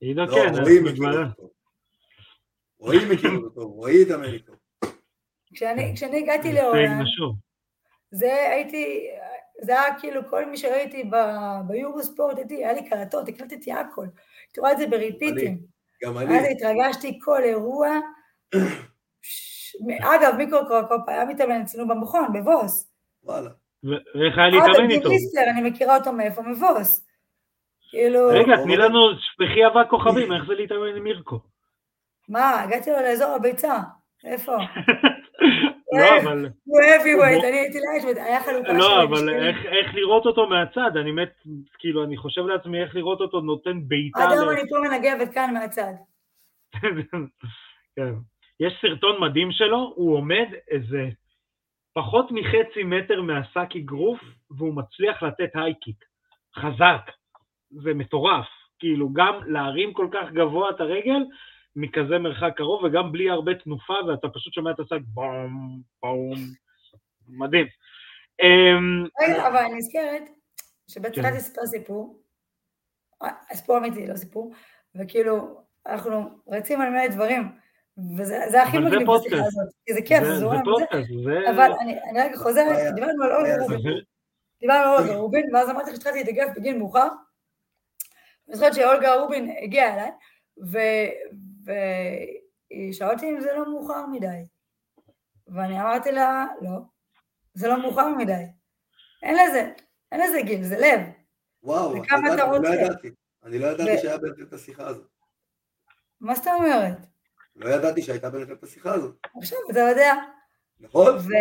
[0.00, 1.50] עידו לא, כן, רועי מכיר אותו.
[2.78, 4.52] רועי מכיר אותו טוב, רועי את אמריקו.
[5.54, 7.04] כשאני הגעתי לעולם,
[8.10, 9.06] זה הייתי,
[9.62, 11.10] זה היה כאילו כל מי שראיתי
[11.66, 14.06] ביורו ספורט, הייתי, היה לי קלטות, הקלטתי הכל.
[14.46, 15.58] הייתי רואה את זה בריפיטים.
[16.04, 16.38] גם אני.
[16.38, 17.88] אז התרגשתי כל אירוע.
[20.14, 22.92] אגב, מיקרו קרוקופ היה מתאמן אצלנו במכון, בבוס.
[23.24, 23.50] וואלה.
[23.84, 25.10] ואיך היה להתאמן איתו?
[25.50, 26.42] אני מכירה אותו מאיפה?
[26.42, 27.06] מ Vos.
[27.90, 28.28] כאילו...
[28.28, 31.40] רגע, תני לנו שפכי אבק כוכבים, איך זה להתאמן עם מירקו?
[32.28, 33.78] מה, הגעתי לו לאזור הביצה,
[34.24, 34.56] איפה?
[35.92, 36.48] לא, אבל...
[36.64, 39.28] הוא heavyweight, אני הייתי lightweight, היה חלוקה לא, אבל
[39.78, 41.32] איך לראות אותו מהצד, אני מת,
[41.78, 44.24] כאילו, אני חושב לעצמי איך לראות אותו נותן בעיטה...
[44.24, 45.92] עד היום אני פה מנגבת כאן מהצד.
[47.96, 48.12] כן.
[48.60, 51.08] יש סרטון מדהים שלו, הוא עומד איזה
[51.94, 54.20] פחות מחצי מטר מהסאק אגרוף,
[54.50, 56.04] והוא מצליח לתת הייקיק.
[56.56, 57.10] חזק.
[57.70, 58.46] זה מטורף.
[58.78, 61.22] כאילו, גם להרים כל כך גבוה את הרגל,
[61.76, 66.34] מכזה מרחק קרוב, וגם בלי הרבה תנופה, ואתה פשוט שומע את הסאק בום, בום.
[67.28, 67.66] מדהים.
[68.42, 70.22] אמ, רגע, אבל אני נזכרת
[70.90, 71.36] שבתחילת כן.
[71.36, 72.22] לספר סיפור,
[73.22, 74.52] אה, סיפור אמיתי, לא סיפור,
[74.94, 77.42] וכאילו, אנחנו רצים על מלא דברים,
[78.18, 79.36] וזה זה הכי מגניב בשיחה.
[79.36, 80.62] הזאת, כי זה כיף, זה- זורם.
[81.54, 82.94] אבל אני אני רגע חוזרת.
[82.94, 84.00] דיברנו על אולגה רובין,
[84.60, 87.08] דיברנו על אולגה רובין, ואז אמרתי לך שהתחלתי להתאגף בגיל מאוחר,
[88.48, 90.10] אני זוכרת שאולגה רובין הגיעה אליי,
[90.72, 91.32] ו-
[91.64, 94.46] והיא שאלה אותי אם זה לא מאוחר מדי,
[95.48, 96.70] ואני אמרתי לה, לא,
[97.54, 98.44] זה לא מאוחר מדי,
[99.22, 99.72] אין לזה,
[100.12, 101.00] אין לזה גיל, זה לב.
[101.62, 102.74] וואו, וכמה את יודעת, אתה אני לא?
[102.84, 103.10] ידעתי.
[103.44, 105.08] אני לא ידעתי ו- שהיה ביניכם את השיחה הזאת.
[106.20, 106.98] מה זאת אומרת?
[107.56, 109.16] לא ידעתי שהייתה ביניכם את השיחה הזאת.
[109.38, 110.14] עכשיו אתה יודע,
[110.80, 111.14] נכון?
[111.16, 111.18] ו...
[111.18, 111.36] וזה-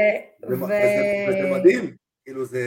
[0.49, 0.53] ו...
[0.63, 1.95] וזה וזה מדהים.
[2.24, 2.59] כאילו זה...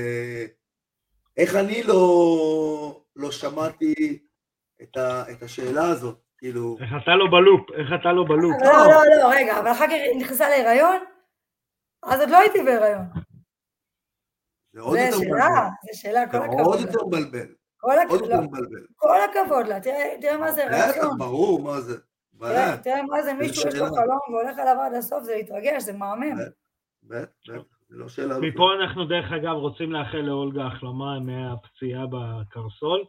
[1.36, 4.18] איך אני לא, לא שמעתי
[4.82, 6.20] את, ה, את השאלה הזאת?
[6.44, 6.76] כאילו...
[6.80, 8.56] איך אתה לא בלופ, איך אתה לא בלופ.
[8.62, 10.96] לא, לא, לא, רגע, אבל אחר כך היא נכנסה להיריון,
[12.02, 13.04] אז עוד לא הייתי בהיריון.
[14.72, 15.68] זה עוד זה יותר מבלבל.
[15.84, 16.80] זה שאלה, כל עוד הכבוד.
[16.80, 17.46] יותר מבלבל.
[17.82, 18.86] עוד הכבוד, יותר לא, מבלבל.
[18.96, 19.80] כל הכבוד לה,
[20.20, 21.18] תראה מה זה רצון.
[21.18, 21.96] ברור, מה זה.
[22.82, 23.86] תראה מה זה מישהו יש לו.
[23.86, 26.36] חלום והולך עליו עד הסוף, זה להתרגש, זה מהמם.
[27.02, 27.52] בטח,
[27.90, 28.38] לא שאלה.
[28.38, 33.04] מפה אנחנו דרך אגב רוצים לאחל לאולגה החלמה מהפציעה בקרסול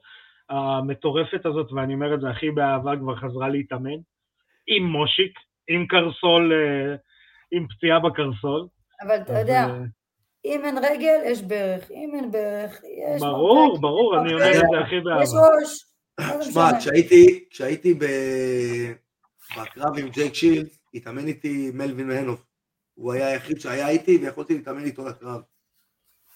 [0.50, 4.00] המטורפת הזאת, ואני אומר את זה הכי באהבה, כבר חזרה להתאמן,
[4.68, 6.96] עם מושיק, עם קרסול, אה,
[7.52, 8.68] עם פציעה בקרסול.
[9.02, 9.84] אבל אתה אז, יודע, אה,
[10.46, 12.82] אם אין רגל, יש ברך, אם אין ברך,
[13.16, 13.22] יש...
[13.22, 15.22] ברור, ברור, אני אומר את זה הכי יש באהבה.
[15.22, 15.86] ראש,
[16.20, 16.80] מה זה שמע?
[16.80, 18.06] כשהייתי, כשהייתי ב...
[19.58, 22.46] בקרב עם ג'ייק שילד, התאמן איתי מלווין הנוף.
[22.94, 25.42] הוא היה היחיד שהיה איתי ויכולתי להתאמן איתו לקרב.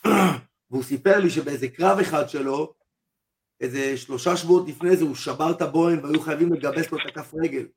[0.72, 2.74] והוא סיפר לי שבאיזה קרב אחד שלו,
[3.62, 7.34] איזה שלושה שבועות לפני זה הוא שבר את הבוהן והיו חייבים לגבס לו את הכף
[7.44, 7.68] רגל.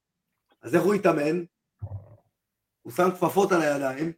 [0.62, 1.45] אז איך הוא התאמן?
[2.83, 4.12] הוא שם כפפות על הידיים,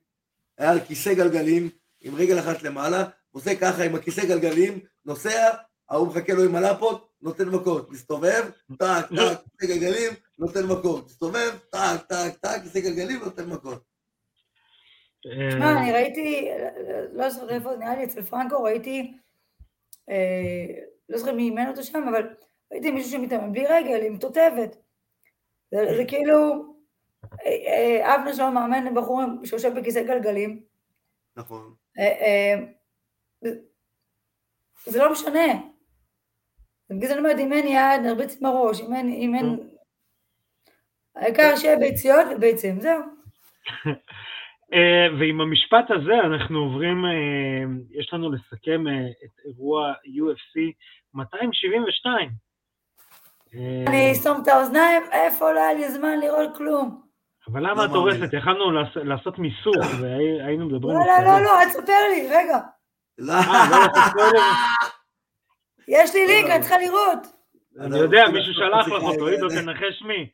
[0.59, 5.51] היה על כיסא גלגלים עם רגל אחת למעלה, עושה ככה עם הכיסא גלגלים, נוסע,
[5.89, 11.59] ההוא מחכה לו עם הלפות, נותן מכות, מסתובב, טק, טק, כיסא גלגלים, נותן מכות, מסתובב,
[11.71, 13.85] טק, טק, טק, כיסא גלגלים, נותן מכות.
[15.27, 16.49] אה, שמע, אני ראיתי,
[17.13, 19.17] לא זוכרת איפה, נראה לי אצל פרנקו, ראיתי,
[20.11, 20.67] אה,
[21.09, 22.35] לא זוכרת מי אימן אותו שם, אבל
[22.73, 24.77] ראיתי מישהו שמתאמן בלי רגל, עם תותבת.
[25.71, 26.65] זה, זה כאילו,
[27.47, 30.65] אה, אה, אבנר שלו מאמן בחורים שיושב בכיסא גלגלים,
[31.37, 31.75] נכון.
[31.99, 32.55] אה,
[33.41, 35.47] זה- לא משנה.
[36.91, 39.71] בגלל זה אני אומרת, אם אין יד, נרביץ עם הראש, אם אין...
[41.17, 43.03] העיקר שיהיה ביציות וביצים, זהו.
[44.73, 47.65] אה, ועם המשפט הזה אנחנו עוברים, אה,
[48.01, 48.93] יש לנו לסכם אה,
[49.25, 50.73] את אירוע UFC
[51.15, 52.31] 272.
[53.55, 57.05] אה, אני אסתום את האוזניים, איפה לא היה לי זמן לראות כלום.
[57.53, 58.33] אבל למה לא את הורסת?
[58.33, 61.25] יכלנו לעש- לעשות מיסוך, והיינו מדברים לא, לא.
[61.39, 62.59] לא, לא, אל תספר לי, רגע.
[63.19, 63.35] לא?
[65.89, 67.19] יש לי לינק, אני צריכה לראות.
[67.81, 70.31] אני יודע, מישהו שלח לך אותו, עידו, תנחש מי.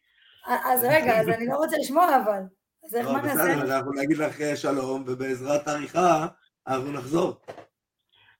[0.47, 2.41] אז רגע, אז אני לא רוצה לשמוע אבל.
[2.85, 3.35] אז איך, לא, מה נעשה?
[3.35, 6.27] בסדר, אנחנו נגיד לך אה, שלום, ובעזרת עריכה
[6.69, 7.33] אנחנו נחזור.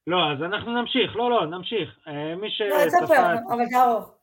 [0.07, 1.99] לא, אז אנחנו נמשיך, לא, לא, נמשיך.
[2.07, 3.33] אה, מי לא, אל תספר.
[3.49, 4.13] אבל תערוך.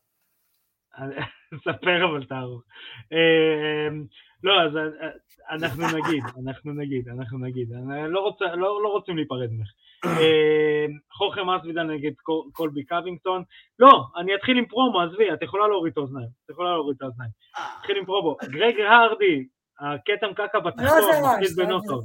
[1.65, 2.63] ספר אבל תערוך.
[3.13, 3.89] אה,
[4.45, 4.71] לא, אז
[5.51, 7.73] אנחנו נגיד, אנחנו נגיד, אנחנו נגיד.
[7.73, 9.69] אני לא רוצה- לא לא רוצים להיפרד ממך.
[11.19, 13.43] חוכם אסוידן נגד קול- קולבי קווינגטון.
[13.79, 16.29] לא, אני אתחיל עם פרומו, עזבי, את יכולה להוריד את האוזניים.
[16.45, 17.31] את יכולה להוריד את האוזניים.
[17.81, 18.37] אתחיל עם פרומו.
[18.51, 19.47] גרג הרדי,
[19.81, 21.41] הכתם קקע אני לא בתחתון.
[21.41, 22.05] מפסיד בנוקאוט.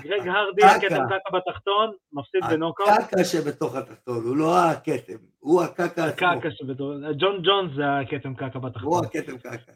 [0.00, 0.86] גרג הרדי, הקקע.
[0.86, 2.88] הכתם קקע בתחתון, מפסיד בנוקאוט.
[2.88, 6.28] הקקע שבתוך התחתון, הוא לא הכתם, הוא הקקע עצמו.
[6.28, 6.94] הקקע שבתור...
[7.18, 9.04] ג'ון ג'ונס זה הכתם קקע הוא בתחתון.
[9.04, 9.72] הכתם קקע.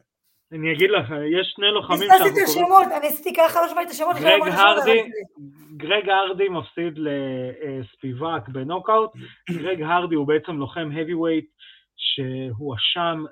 [0.53, 2.83] אני אגיד לך, יש שני לוחמים פספסתי את שאנחנו קוראים...
[2.83, 4.17] השמות, אני עשיתי ככה, לא שמעתי את השמות.
[4.17, 5.01] גרג הרדי.
[5.77, 9.11] גרג הרדי מפסיד לספיבק בנוקאוט,
[9.51, 11.47] גרג הרדי הוא בעצם לוחם heavyweight
[11.97, 13.25] שהואשם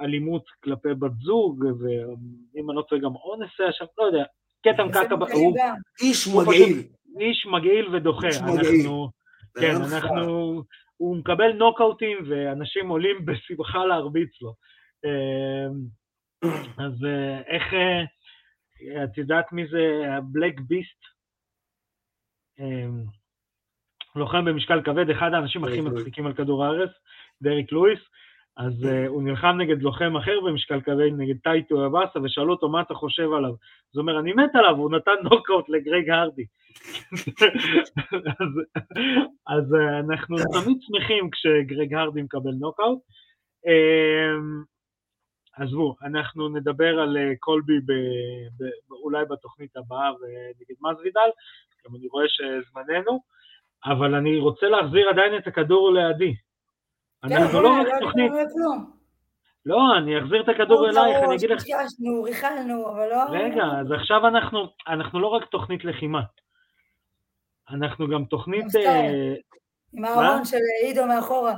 [0.00, 4.24] באלימות כלפי בת זוג, ואם אני לא טועה גם אונס היה שם, לא יודע,
[4.62, 5.74] כתם קקע, ב- הוא גם.
[6.00, 6.82] איש מגעיל.
[7.20, 8.86] איש מגעיל ודוחה, איש מגעיל.
[9.60, 9.96] כן, לא.
[9.96, 10.62] אנחנו,
[10.96, 14.54] הוא מקבל נוקאוטים ואנשים עולים בשמחה להרביץ לו.
[15.04, 15.66] אה,
[16.84, 20.98] אז אה, איך, אה, את יודעת מי זה הבלק ביסט?
[24.16, 25.80] לוחם במשקל כבד, אחד האנשים הכי.
[25.80, 26.90] מצחיקים על כדור הארץ,
[27.42, 27.98] דריק לואיס.
[28.58, 32.82] אז אה, הוא נלחם נגד לוחם אחר במשקל כבד, נגד טאי טויבאסה, ושאלו אותו מה
[32.82, 33.50] אתה חושב עליו.
[33.50, 36.44] אז הוא אומר, אני מת עליו, הוא נתן נוקאוט לגרג הרדי.
[38.40, 38.52] אז,
[39.46, 42.98] אז אה, אנחנו תמיד שמחים כשגרג הרדי מקבל נוקאוט.
[43.66, 44.64] אממ,
[45.56, 47.92] עזבו, אנחנו נדבר על אה, קולבי ב,
[48.58, 51.30] ב, אולי בתוכנית הבאה ונגד מאסווידל,
[51.86, 53.20] גם אני רואה שזמננו,
[53.84, 56.34] אבל אני רוצה להחזיר עדיין את הכדור לידי.
[57.24, 58.32] אנחנו לא רק תוכנית...
[59.66, 61.58] לא, אני אחזיר את הכדור אלייך, אני אגיד לך...
[61.62, 63.22] קשקשנו, ריכלנו, אבל לא...
[63.30, 66.22] רגע, אז עכשיו אנחנו, אנחנו לא רק תוכנית לחימה.
[67.70, 68.66] אנחנו גם תוכנית...
[69.92, 71.54] עם הארון של עידו מאחורה.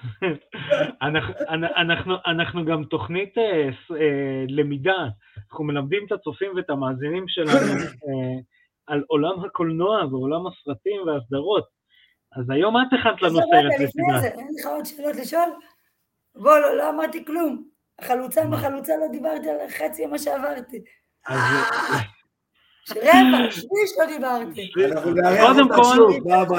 [1.02, 1.34] אנחנו,
[1.76, 3.68] אנחנו, אנחנו גם תוכנית אה,
[4.00, 5.06] אה, למידה,
[5.50, 7.72] אנחנו מלמדים את הצופים ואת המאזינים שלנו
[8.06, 8.40] אה,
[8.86, 11.79] על עולם הקולנוע ועולם הסרטים והסדרות.
[12.36, 14.24] אז היום את הכנת לנו סרט לסדרה.
[14.24, 15.48] אין לך עוד שאלות לשאול?
[16.34, 17.64] בוא, לא, לא אמרתי כלום.
[18.00, 20.82] חלוצה מחלוצה לא דיברתי על חצי ממה שעברתי.
[22.96, 24.72] רבע, שליש לא דיברתי.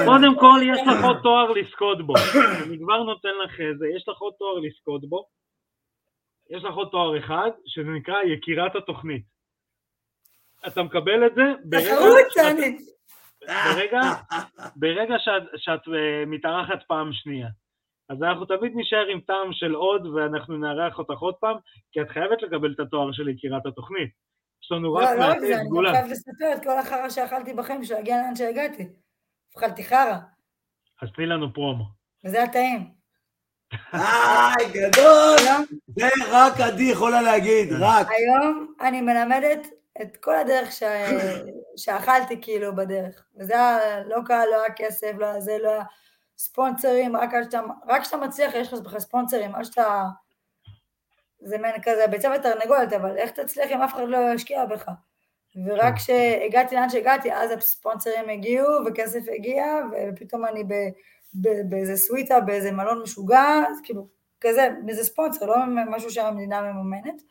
[0.04, 2.14] קודם כל, יש לך עוד תואר לזכות בו.
[2.66, 5.28] אני כבר נותן לך איזה, יש לך עוד תואר לזכות בו.
[6.50, 9.22] יש לך עוד תואר אחד, שזה נקרא יקירת התוכנית.
[10.66, 11.42] אתה מקבל את זה
[13.46, 14.00] ברגע,
[14.80, 17.48] ברגע שאת, שאת אה, מתארחת פעם שנייה.
[18.08, 21.56] אז אנחנו תמיד נשאר עם טעם של עוד, ואנחנו נארח אותך עוד פעם,
[21.92, 24.10] כי את חייבת לקבל את התואר של יקירת התוכנית.
[24.64, 25.82] יש לנו רק מעטי סגולה.
[25.82, 28.88] לא, לא, אני חייב לספר את כל החרא שאכלתי בחיים בשביל להגיע לאן שהגעתי.
[29.58, 30.16] אכלתי חרא.
[31.02, 31.84] אז תני לנו פרומו.
[32.24, 32.90] וזה היה טעים.
[33.92, 35.66] היי, גדול!
[35.88, 38.06] זה רק עדי יכולה להגיד, רק.
[38.10, 39.66] היום אני מלמדת
[40.02, 40.82] את כל הדרך ש...
[41.76, 43.24] שאכלתי כאילו בדרך.
[43.36, 45.82] וזה היה לא קל, לא היה כסף, לא היה זה, לא היה
[46.38, 47.16] ספונסרים,
[47.86, 50.04] רק כשאתה מצליח יש לך ספונסרים, עד שאתה...
[51.40, 54.88] זה מעין כזה ביצה ותרנגולת, אבל איך תצליח אם אף אחד לא ישקיע בך?
[55.66, 60.64] ורק כשהגעתי לאן שהגעתי, אז הספונסרים הגיעו וכסף הגיע, ופתאום אני
[61.64, 64.06] באיזה סוויטה, באיזה מלון משוגע, אז כאילו,
[64.40, 67.22] כזה, איזה ספונסר, לא משהו שהמדינה מממנת.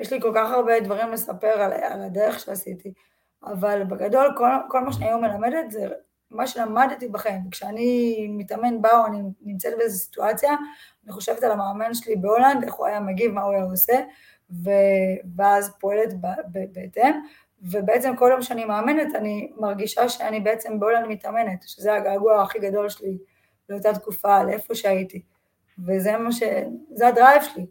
[0.00, 2.92] ויש לי כל כך הרבה דברים לספר על, על הדרך שעשיתי,
[3.44, 5.88] אבל בגדול, כל, כל מה שאני היום מלמדת זה
[6.30, 7.50] מה שלמדתי בחיים.
[7.50, 10.54] כשאני מתאמן בה או אני נמצאת באיזו סיטואציה,
[11.04, 14.00] אני חושבת על המאמן שלי בהולנד, איך הוא היה מגיב, מה הוא היה עושה,
[14.64, 14.70] ו...
[15.36, 16.14] ואז פועלת
[16.72, 17.20] בהתאם.
[17.62, 22.88] ובעצם כל יום שאני מאמנת, אני מרגישה שאני בעצם בהולנד מתאמנת, שזה הגעגוע הכי גדול
[22.88, 23.18] שלי
[23.68, 25.22] לאותה תקופה, לאיפה שהייתי.
[25.86, 26.42] וזה מה ש...
[26.94, 27.66] זה ה drive שלי.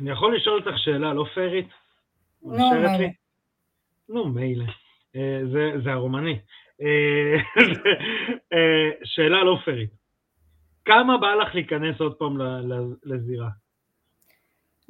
[0.00, 1.68] אני יכול לשאול אותך שאלה לא פיירית?
[2.42, 3.08] נו, מילא.
[4.08, 4.64] נו, מילא.
[5.16, 6.38] אה, זה, זה הרומני.
[6.82, 7.36] אה,
[8.52, 9.90] אה, שאלה לא פיירית.
[10.84, 12.38] כמה בא לך להיכנס עוד פעם
[13.04, 13.48] לזירה?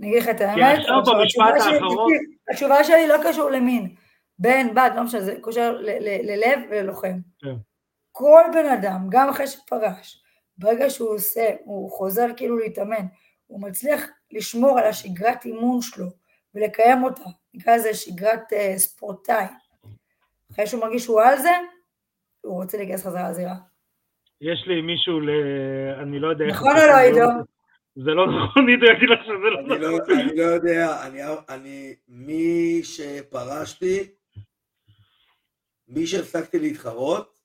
[0.00, 2.12] אני אגיד לך את האמת, כי עכשיו במשפט האחרון...
[2.50, 3.94] התשובה שלי לא קשור למין.
[4.38, 5.76] בן, בת, לא משנה, זה קושר
[6.22, 7.18] ללב וללוחם.
[7.38, 7.54] כן.
[8.12, 10.22] כל בן אדם, גם אחרי שפרש,
[10.58, 13.06] ברגע שהוא עושה, הוא חוזר כאילו להתאמן,
[13.46, 16.06] הוא מצליח לשמור על השגרת אימון שלו
[16.54, 17.22] ולקיים אותה,
[17.54, 19.44] נקרא לזה שגרת uh, ספורטאי.
[20.52, 21.50] אחרי שהוא מרגיש שהוא על זה,
[22.40, 23.54] הוא רוצה להיכנס חזרה לזירה.
[24.40, 25.30] יש לי מישהו ל...
[26.02, 26.56] אני לא יודע איך...
[26.56, 27.28] נכון או לא, עידו?
[27.96, 30.18] זה לא נכון, עידו יגיד לך שזה לא נכון.
[30.20, 31.06] אני לא יודע,
[31.48, 31.94] אני...
[32.08, 34.10] מי שפרשתי,
[35.88, 37.38] מי שהפסקתי להתחרות,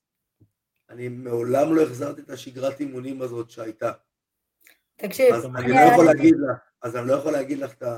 [0.90, 3.92] אני מעולם לא החזרתי את השגרת אימונים הזאת שהייתה.
[4.96, 7.98] תקשיב, אז אני לא יכול להגיד לך, אז אני לא יכול להגיד לך את ה...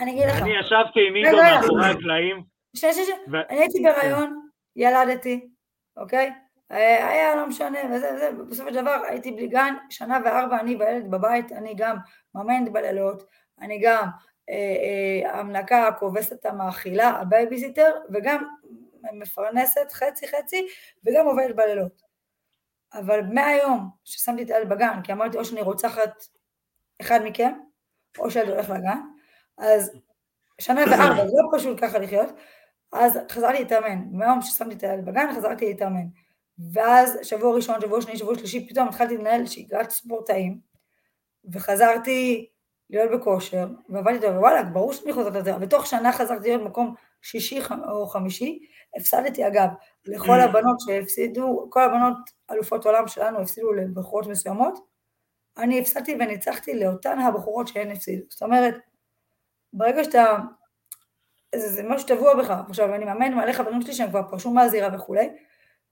[0.00, 0.42] אני אגיד לך.
[0.42, 2.42] אני ישבתי עם עידו מאחורי הקלעים.
[2.76, 5.48] שנייה, שנייה, אני הייתי בהיריון, ילדתי,
[5.96, 6.32] אוקיי?
[6.72, 10.76] אה, היה לא משנה, וזה וזה, בסופו של דבר הייתי בלי גן, שנה וארבע אני
[10.76, 11.96] והילד בבית, אני גם
[12.34, 13.24] מאמנת בלילות,
[13.60, 14.06] אני גם
[14.48, 18.44] אה, אה, המנקה, הכובסת המאכילה, הבייביסיטר, וגם
[19.12, 20.66] מפרנסת חצי חצי,
[21.06, 22.11] וגם עובדת בלילות.
[22.94, 26.24] אבל מהיום ששמתי את הילד בגן, כי אמרתי או שאני רוצחת
[27.00, 27.52] אחד מכם,
[28.18, 29.00] או שהילד הולך לגן,
[29.58, 29.92] אז
[30.60, 32.28] שנה וארבע, זה לא פשוט ככה לחיות,
[32.92, 36.06] אז חזרתי להתאמן, מהיום ששמתי את הילד בגן חזרתי להתאמן.
[36.72, 40.60] ואז שבוע ראשון, שבוע שני, שבוע שלישי, פתאום התחלתי לנהל שגרת ספורטאים,
[41.52, 42.48] וחזרתי
[42.90, 47.60] להיות בכושר, ועבדתי איתו, ווואלה, ברור שאני חוזרת לזה, בתוך שנה חזרתי להיות מקום שישי
[47.88, 48.58] או חמישי,
[48.96, 49.68] הפסדתי אגב
[50.06, 52.16] לכל הבנות שהפסידו, כל הבנות
[52.50, 54.78] אלופות עולם שלנו הפסידו לבחורות מסוימות,
[55.56, 58.24] אני הפסדתי וניצחתי לאותן הבחורות שהן הפסידו.
[58.28, 58.74] זאת אומרת,
[59.72, 60.36] ברגע שאתה,
[61.54, 62.50] זה, זה משהו טבוע בך.
[62.68, 65.28] עכשיו, אני מאמן מלא חברים שלי שהם כבר פרשו מהזירה וכולי,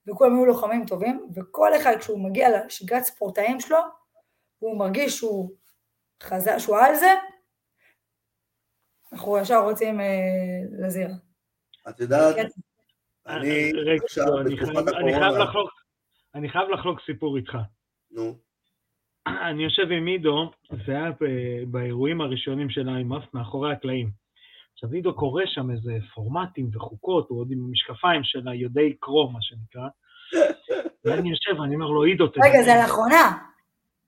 [0.07, 3.77] וכולם היו לוחמים טובים, וכל אחד כשהוא מגיע לשגרת ספורטאים שלו,
[4.59, 5.51] הוא מרגיש שהוא
[6.23, 7.13] חזק, שהוא על זה,
[9.13, 10.05] אנחנו ישר רוצים אה,
[10.71, 11.13] לזירה.
[11.89, 12.47] את יודעת, כן.
[13.27, 15.81] אני רגע, עכשיו לא, אני בתקופת חייב- אני חייב הקורונה, לחלוק-
[16.35, 17.57] אני חייב לחלוק סיפור איתך.
[18.11, 18.35] נו,
[19.27, 20.51] אני יושב עם עידו,
[20.85, 21.11] זה היה
[21.67, 24.09] באירועים הראשונים של IMAF, מאחורי הקלעים.
[24.73, 29.39] עכשיו עידו קורא שם איזה פורמטים וחוקות, הוא עוד עם המשקפיים של היודעי קרוא, מה
[29.41, 29.87] שנקרא.
[31.05, 32.41] ואני יושב ואני אומר לו, עידו, תדע.
[32.45, 33.37] רגע, זה לאחרונה.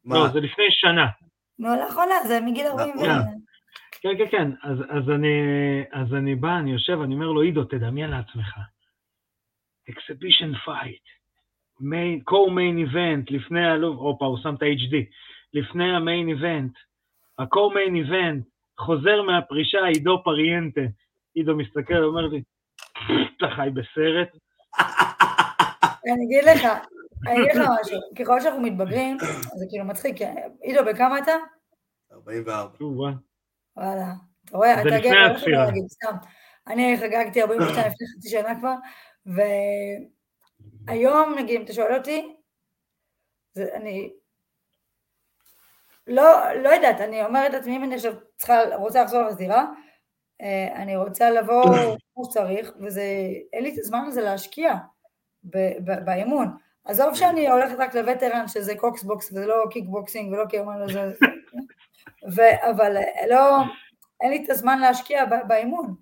[0.05, 1.05] לא, זה לפני שנה.
[1.59, 3.01] נו, לאחרונה, זה מגיל 40 ו...
[3.01, 3.21] לאחרונה.
[4.01, 4.51] כן, כן, כן.
[4.63, 5.27] אז, אז, אני,
[5.91, 8.57] אז אני בא, אני יושב, אני אומר לו, עידו, תדמיין לעצמך.
[9.89, 11.05] Exhibition fight,
[11.79, 14.95] main, co-main event, לפני האלוף, הופה, הוא שם את ה-HD,
[15.53, 16.71] לפני המיין איבנט,
[17.39, 18.43] ה-co-main event,
[18.79, 20.81] חוזר מהפרישה, עידו פריאנטה.
[21.35, 22.41] עידו מסתכל, אומר לי,
[23.37, 24.29] אתה חי בסרט?
[26.05, 26.65] אני אגיד לך,
[27.27, 29.17] אני אגיד לך משהו, ככל שאנחנו מתבגרים,
[29.55, 30.15] זה כאילו מצחיק,
[30.61, 31.31] עידו, בכמה אתה?
[32.11, 32.69] 44.
[32.81, 33.11] וואה.
[33.77, 34.05] וואלה,
[34.45, 36.09] אתה רואה, אתה גבר, לא.
[36.67, 38.73] אני חגגתי 42 לפני חצי שנה כבר,
[39.25, 40.05] והיום,
[41.37, 42.35] נגיד, אם אתה שואל אותי,
[43.53, 44.13] זה, אני
[46.07, 49.65] לא, לא יודעת, אני אומרת לעצמי, אם אני עכשיו צריכה, רוצה לחזור לזירה,
[50.41, 51.63] אה, אני רוצה לבוא
[52.13, 53.03] כמו שצריך, וזה,
[53.53, 54.73] אין לי את הזמן הזה להשקיע
[55.43, 56.57] ב- ב- באימון.
[56.85, 61.11] עזוב שאני הולכת רק ל veteran, שזה קוקסבוקס וזה לא קיקבוקסינג ולא כאילו, לא זה,
[62.35, 62.97] ו- אבל
[63.29, 63.57] לא,
[64.21, 65.95] אין לי את הזמן להשקיע באימון.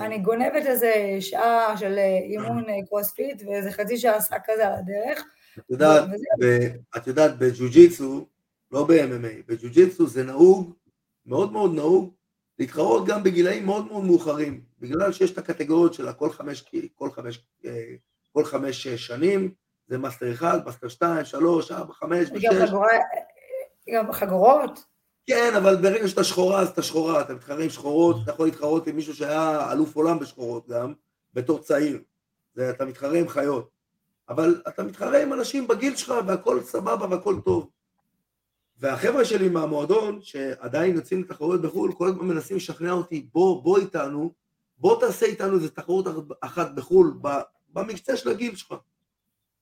[0.00, 4.72] אני גונבת איזה שעה של אה, אימון אה, קרוספיט ואיזה חצי שעה שק כזה על
[4.74, 5.24] הדרך.
[5.58, 6.08] את יודעת.
[6.40, 8.26] ב- את יודעת, בג'ו-ג'יצו,
[8.72, 10.74] לא ב-MMA, בג'ו-ג'יצו זה נהוג,
[11.26, 12.14] מאוד מאוד נהוג,
[12.58, 17.44] להתחרות גם בגילאים מאוד מאוד מאוחרים, בגלל שיש את הקטגוריות של כל חמש, כל חמש,
[17.64, 17.94] אה,
[18.32, 19.54] כל חמש שנים,
[19.86, 22.44] זה מאסטר אחד, מאסטר שתיים, שלוש, ארבע, חמש, ושש,
[23.94, 24.89] גם חגורות.
[25.26, 28.86] כן, אבל ברגע שאתה שחורה, אז אתה שחורה, אתה מתחרה עם שחורות, אתה יכול להתחרות
[28.86, 30.92] עם מישהו שהיה אלוף עולם בשחורות גם,
[31.34, 32.02] בתור צעיר,
[32.54, 33.70] זה, אתה מתחרה עם חיות,
[34.28, 37.70] אבל אתה מתחרה עם אנשים בגיל שלך והכל סבבה והכל טוב.
[38.78, 44.32] והחבר'ה שלי מהמועדון, שעדיין יוצאים לתחרויות בחו"ל, כל הזמן מנסים לשכנע אותי, בוא, בוא איתנו,
[44.78, 46.06] בוא תעשה איתנו איזה תחרות
[46.40, 47.18] אחת בחו"ל,
[47.72, 48.74] במקצה של הגיל שלך.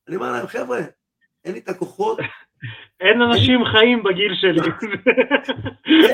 [0.08, 0.80] אני אומר להם, חבר'ה,
[1.44, 2.18] אין לי את הכוחות,
[3.00, 4.70] אין אנשים חיים בגיל שלי.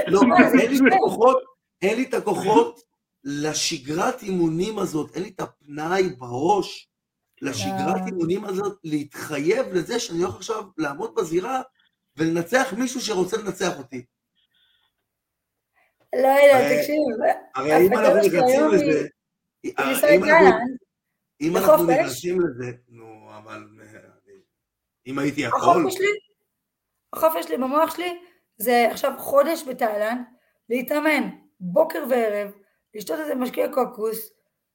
[0.06, 0.20] לא,
[0.60, 0.92] אין לי את.
[0.92, 1.42] הכוחות,
[1.82, 2.80] אין לי את הכוחות
[3.24, 6.88] לשגרת אימונים הזאת, אין לי את הפנאי בראש
[7.42, 8.06] לשגרת אה.
[8.06, 11.62] אימונים הזאת, להתחייב לזה שאני הולך עכשיו לעמוד בזירה
[12.16, 14.04] ולנצח מישהו שרוצה לנצח אותי.
[16.14, 17.02] לא הרי- תקשיב,
[17.54, 19.06] הרי אם אנחנו נכנסים לזה,
[19.78, 20.50] אה,
[21.40, 21.56] אם.
[21.56, 24.00] אנחנו נכנסים לזה, נו, אבל אה,
[25.06, 26.06] אם הייתי יכול, החופש שלי,
[27.16, 28.18] החופש שלי במוח שלי
[28.56, 30.20] זה עכשיו חודש בתאילנד,
[30.70, 31.28] להתאמן
[31.60, 32.50] בוקר וערב,
[32.94, 34.32] לשתות איזה משקיע קוקוס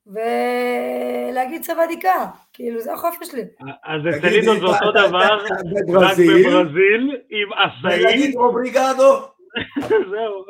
[0.08, 3.42] ולהגיד סבדיקה, כאילו זה החופש שלי.
[3.84, 5.52] אז אצל תגידי, עידו זה אותו דבר, רק
[5.88, 9.18] בברזיל, עם עשאית, ולהגיד אובריגדו,
[10.12, 10.46] זהו.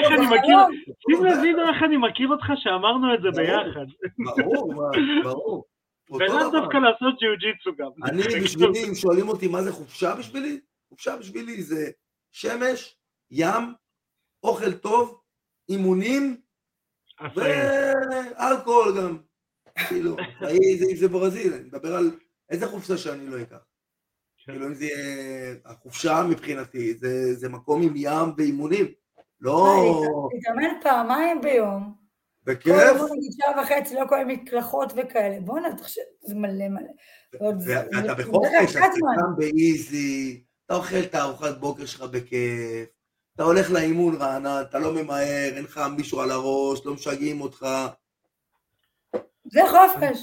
[0.00, 0.26] איך אני.
[0.26, 0.58] מכיר.
[1.10, 3.28] שים לב איך אני מכיר אותך שאמרנו את זה.
[3.30, 3.86] ביחד.
[4.36, 4.74] ברור,
[5.22, 5.64] ברור.
[6.10, 6.50] ולאו.
[6.52, 7.90] דווקא לעשות ג'יו-ג'יצו גם.
[8.04, 11.90] אני בשבילי, אם שואלים אותי מה זה חופשה בשבילי, חופשה בשבילי זה
[12.32, 12.96] שמש,
[13.30, 13.74] ים,
[14.42, 15.20] אוכל טוב,
[15.68, 16.40] אימונים.
[17.34, 19.18] ואלכוהול גם.
[19.88, 20.16] כאילו,
[20.90, 22.10] אם זה ברזיל, אני מדבר על
[22.50, 23.56] איזה חופשה שאני לא אקח.
[24.44, 24.52] כן.
[24.52, 28.86] כאילו אם זה יהיה, החופשה מבחינתי זה, זה מקום עם ים ואימונים.
[29.40, 29.76] לא
[30.32, 31.94] להתאמן פעמיים ביום,
[32.44, 36.90] כל בכיף, יום נגיד שעה וחצי, לא כל מקלחות וכאלה, בואנה, תחשב, זה מלא מלא.
[37.66, 38.86] ואתה בחופש, אתה.
[39.16, 42.88] קם באיזי, אתה אוכל את הארוחת בוקר שלך בכיף,
[43.34, 47.66] אתה הולך לאימון רענן, אתה לא ממהר, אין לך מישהו על הראש, לא משגעים אותך,
[49.44, 50.18] זה חופש.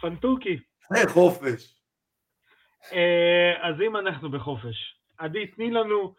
[0.00, 0.58] פנטוקי.
[0.94, 1.74] זה חופש.
[2.92, 6.14] אה, אז אם אנחנו בחופש, עדי, תני לנו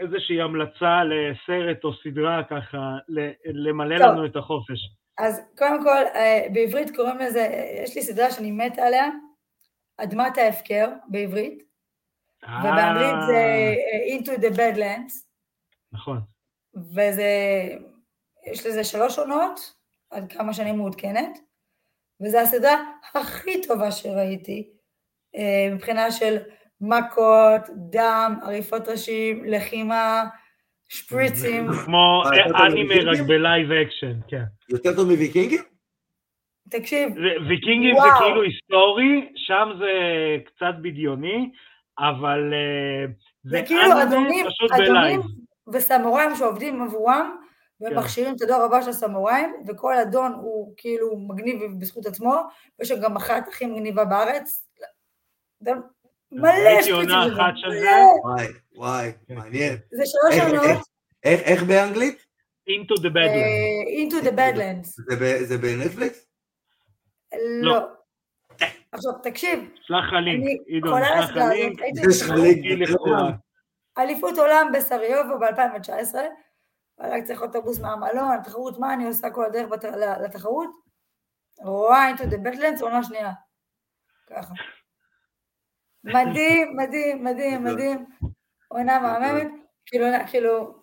[0.00, 2.96] איזושהי המלצה לסרט או סדרה ככה,
[3.44, 4.06] למלא טוב.
[4.06, 4.78] לנו את החופש.
[5.18, 9.08] אז קודם כל, אה, בעברית קוראים לזה, אה, יש לי סדרה שאני מתה עליה,
[9.96, 11.62] אדמת ההפקר בעברית,
[12.42, 15.12] ובאנגלית זה אה, Into the Badlands,
[15.92, 16.20] נכון.
[16.74, 17.30] וזה,
[18.46, 19.74] יש לזה שלוש עונות,
[20.10, 21.38] עד כמה שאני מעודכנת,
[22.20, 22.84] וזו הסדרה
[23.14, 24.70] הכי טובה שראיתי,
[25.36, 26.38] אה, מבחינה של
[26.82, 27.60] מכות,
[27.90, 30.24] דם, עריפות ראשים, לחימה,
[30.88, 32.22] שפריצים, כמו
[32.66, 32.94] אנימה?
[33.12, 34.42] רק ב live action, כן.
[34.68, 35.62] יותר טוב מוויקינגים?
[36.68, 37.08] תקשיב,
[37.48, 38.08] ויקינגים זה.
[38.18, 39.92] כאילו היסטורי, שם זה
[40.44, 41.50] קצת בדיוני,
[41.98, 43.12] אבל אה,
[43.42, 45.20] זה כאילו אנימה אדונים, פשוט אדונים ב live.
[45.72, 47.36] וסמוראים שעובדים עבורם,
[47.80, 47.98] והם כן.
[47.98, 52.36] מכשירים את הדור הבא של הסמוראים, וכל אדון הוא כאילו מגניב בזכות עצמו,
[52.78, 54.68] ויש שם גם אחת הכי מגניבה בארץ.
[56.32, 57.80] מלא שפיצים עונה של אחת של מלא.
[57.80, 57.88] זה.
[58.24, 59.34] וואי, וואי, כן.
[59.34, 59.76] מעניין.
[59.92, 60.82] זה שלוש איך- עונות, איך-
[61.24, 62.26] איך איך באנגלית?
[62.68, 63.42] into the bedland.
[63.42, 64.88] אה, into the badlands.
[65.10, 66.26] זה ב- זה בנטפליקס?
[67.62, 67.78] לא.
[68.92, 71.80] עכשיו, תקשיב, שלח לך לינק, אני עידו, חולה על שלח לך הסדרה הזאת, לינק.
[71.82, 72.64] הייתי יש לך בתחרות לינק.
[72.64, 73.30] היא לכאורה.
[73.98, 76.14] אליפות עולם בסריובו ב-2019,
[77.00, 79.70] רק צריך אוטובוס מהמלון, תחרות מה אני עושה כל הדרך
[80.24, 80.68] לתחרות,
[81.64, 83.32] רואה into the badlands, עונה שנייה.
[84.30, 84.54] ככה.
[86.04, 87.64] מדהים, מדהים, מדהים.
[87.64, 88.04] מדהים.
[88.68, 89.46] עונה מהממת,
[89.86, 90.74] כאילו, כאילו,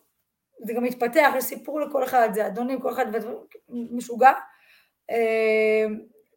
[0.65, 3.05] זה גם מתפתח, יש סיפור לכל אחד, זה אדונים, כל אחד
[3.70, 4.32] משוגע.
[5.09, 5.86] אה,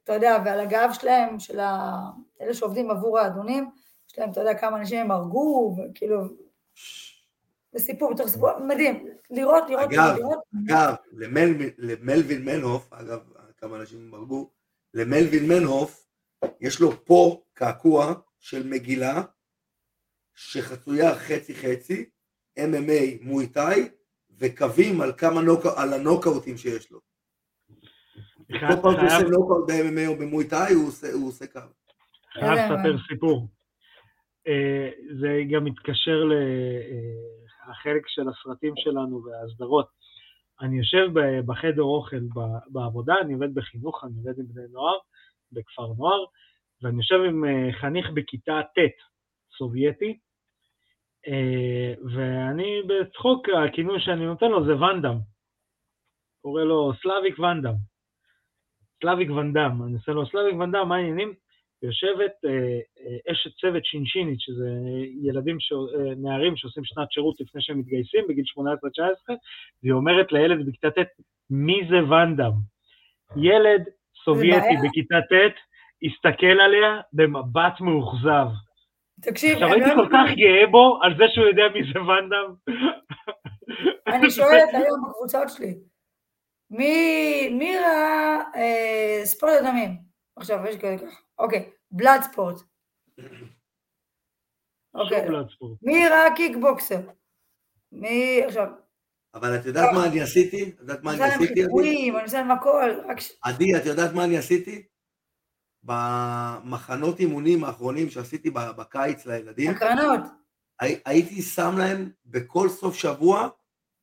[0.05, 2.11] אתה יודע, ועל הגב שלהם, של ה-
[2.41, 3.71] אלה שעובדים עבור האדונים,
[4.11, 6.19] יש להם, אתה יודע, כמה אנשים הם הרגו, וכאילו,
[7.73, 13.19] זה סיפור בתוך סיפור, מדהים, לראות, לראות, אגב, לראות, אגב, למלווין- למלווין מנהוף, אגב,
[13.57, 14.51] כמה אנשים הרגו,
[14.95, 16.07] למלווין מנהוף,
[16.61, 19.23] יש לו פה קעקוע של מגילה,
[20.35, 22.11] שחצויה חצי חצי,
[22.59, 23.89] MMA מויטאי,
[24.39, 25.61] וקווים על כמה נוק...
[25.77, 27.01] על הנוקאוטים שיש לו.
[28.49, 31.61] כל פעם שהוא עושה נוקאוט ב-MMA או במויטאי, הוא עושה- הוא עושה קו.
[32.33, 33.05] חייב איזה לספר.
[33.09, 33.49] סיפור.
[34.49, 34.91] אה,
[35.21, 36.21] זה גם מתקשר
[37.71, 39.89] לחלק של הסרטים שלנו והסדרות.
[40.61, 41.07] אני יושב
[41.47, 42.17] בחדר אוכל
[42.67, 44.99] בעבודה, אני עובד בחינוך, אני עובד עם בני נוער,
[45.53, 46.25] בכפר נוער,
[46.83, 48.97] ואני יושב עם אה, חניך בכיתה ט',
[49.59, 50.19] סובייטי,
[51.29, 55.19] אה, ואני בצחוק, הכינוי שאני נותן לו זה ואנדאם.
[56.43, 57.75] קורא לו סלאביק ואנדאם.
[59.01, 61.35] סלאביק ואנדאם, אני עושה לו סלאביק ואנדאם, מה העניינים?
[61.83, 64.69] יושבת אה, אשת צוות שינשינית, שזה
[65.23, 65.73] ילדים, ש...
[66.17, 69.33] נערים שעושים שנת שירות לפני שהם מתגייסים, בגיל 18-19,
[69.83, 71.07] והיא אומרת לילד בכיתה ט',
[71.51, 72.53] מי זה ואנדאם?
[73.37, 73.85] ילד
[74.25, 74.77] סובייטי.
[74.89, 75.57] בכיתה ט',
[76.03, 78.47] הסתכל עליה במבט מאוכזב.
[79.23, 82.55] תקשיב, עכשיו הייתי לא כל כך גאה בו על זה שהוא יודע מי זה ואנדאם.
[84.07, 85.75] אני שואלת היום בקבוצות שלי,
[86.71, 89.99] מי, מי ראה אה, ספורט הדמים?
[90.37, 92.57] עכשיו, יש כאלה ככה, אוקיי, בלאד ספורט.
[94.95, 95.29] אוקיי.
[95.83, 97.01] מי ראה קיקבוקסר?
[97.93, 98.67] מי, עכשיו,
[99.35, 100.71] אבל את יודעת מה אני עשיתי?
[100.71, 101.65] את יודעת מה אני אני עושה להם עשיתי?
[101.65, 102.91] אני עושה להם הכל.
[103.43, 104.83] עדי, את יודעת מה אני עשיתי?
[105.85, 110.21] במחנות אימונים האחרונים שעשיתי בקיץ לילדים, הקרנות.
[110.81, 113.49] הי- הייתי שם להם בכל סוף שבוע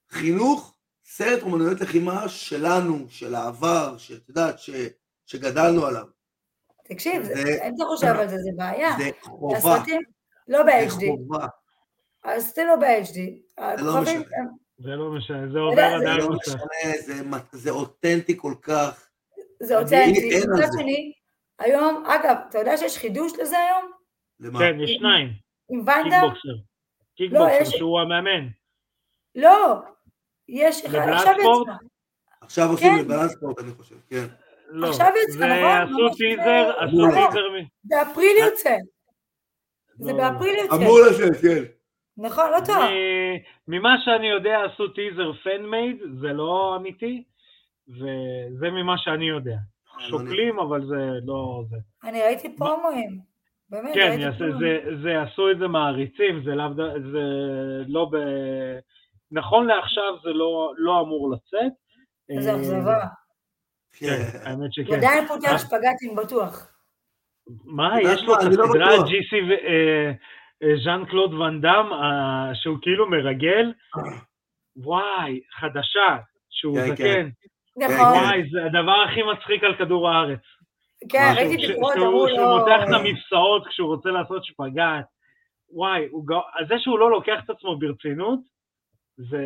[0.09, 0.75] חינוך,
[1.05, 4.69] סרט אומנויות לחימה שלנו, של העבר, שאת יודעת, ש,
[5.25, 6.05] שגדלנו עליו.
[6.85, 8.89] תקשיב, זה- זה- אם אתה חושב על זה, זה בעיה.
[8.97, 10.01] זה חובה, הסרטים
[10.47, 11.45] לא זה ב-HD, חובה.
[12.25, 13.19] הסרטים לא ב-HD.
[13.57, 14.37] הכוכבים, משנה.
[14.37, 16.29] הם- זה לא משנה, זה עובר זה זה עדיין לא.
[16.29, 16.57] משנה,
[17.05, 17.13] זה,
[17.51, 19.07] זה אותנטי כל כך.
[19.63, 20.29] זה אותנטי.
[20.53, 20.77] מצד זה.
[20.79, 21.13] שני,
[21.59, 23.91] היום, אגב, אתה יודע שיש חידוש לזה היום?
[24.39, 24.59] למה?
[24.59, 25.27] כן, יש שניים,
[25.71, 26.19] עם ואנדה?
[26.21, 26.55] קיקבוקסר.
[27.17, 28.47] קיקבוקסר יש- שהוא המאמן.
[29.35, 29.75] לא,
[30.49, 31.33] יש אחד, עכשיו?
[31.33, 31.71] יצא.
[32.41, 32.99] עכשיו עושים כן.
[32.99, 34.25] לבלנספורט, אני חושב, כן.
[34.69, 35.81] לא, עכשיו יצא, זה נכון?
[35.81, 37.27] עשו טיזר, עשו לא.
[37.27, 37.65] טיזר.
[37.83, 38.75] באפריל יוצא.
[39.99, 40.17] זה לא.
[40.17, 40.75] באפריל יוצא.
[40.75, 41.63] אמור לצאת, כן.
[42.17, 42.75] נכון, לא טוב.
[43.67, 47.23] ממה שאני יודע עשו טיזר פן מייד, זה לא אמיתי,
[47.87, 49.57] וזה ממה שאני יודע.
[49.99, 50.95] שוקלים, אבל זה
[51.25, 51.77] לא זה.
[52.09, 53.19] אני ראיתי פרומואים.
[53.69, 54.59] באמת, כן, ראיתי פרומואים.
[54.59, 56.79] זה- זה עשו את זה מעריצים, זה לאו ד...
[57.11, 57.23] זה
[57.87, 58.15] לא ב...
[59.31, 61.71] נכון לעכשיו זה לא, לא אמור לצאת.
[62.29, 62.99] איזה אה, אכזבה.
[63.97, 64.93] כן, האמת שכן.
[64.93, 66.71] עדיין פותח שפגטים בטוח.
[67.65, 69.07] מה, יש לו את לא הסדרה בטוח.
[69.09, 69.37] ג'יסי
[70.63, 73.73] וז'אן קלוד ואן דאם, אה, שהוא כאילו מרגל,
[74.75, 76.17] וואי, חדשה,
[76.49, 77.29] שהוא כן, זקן.
[77.79, 77.95] נכון.
[78.23, 80.39] וואי, זה הדבר הכי מצחיק על כדור הארץ.
[81.09, 82.57] כן, ראיתי שהוא- אמרו שהוא לו...
[82.59, 85.05] מותח את המפסעות כשהוא רוצה לעשות שפגאט.
[85.71, 86.07] וואי,
[86.67, 88.39] זה שהוא לא לוקח את עצמו ברצינות,
[89.17, 89.43] זה,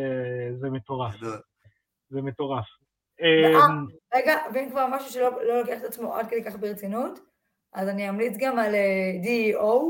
[0.60, 1.14] זה מטורף.
[2.10, 2.64] זה מטורף.
[3.20, 7.18] ואה, אמ, רגע, ואם כבר משהו שלא לא לוקח את עצמו עד כדי כך ברצינות,
[7.74, 9.82] אז אני אמליץ גם על אה, DOA,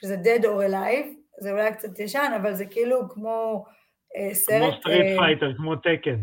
[0.00, 1.08] שזה Dead or Alive,
[1.40, 3.64] זה אולי קצת ישן, אבל זה כאילו כמו
[4.16, 4.80] אה, כמו סרט...
[4.80, 6.16] Street אה, Fighter, כמו Tekken.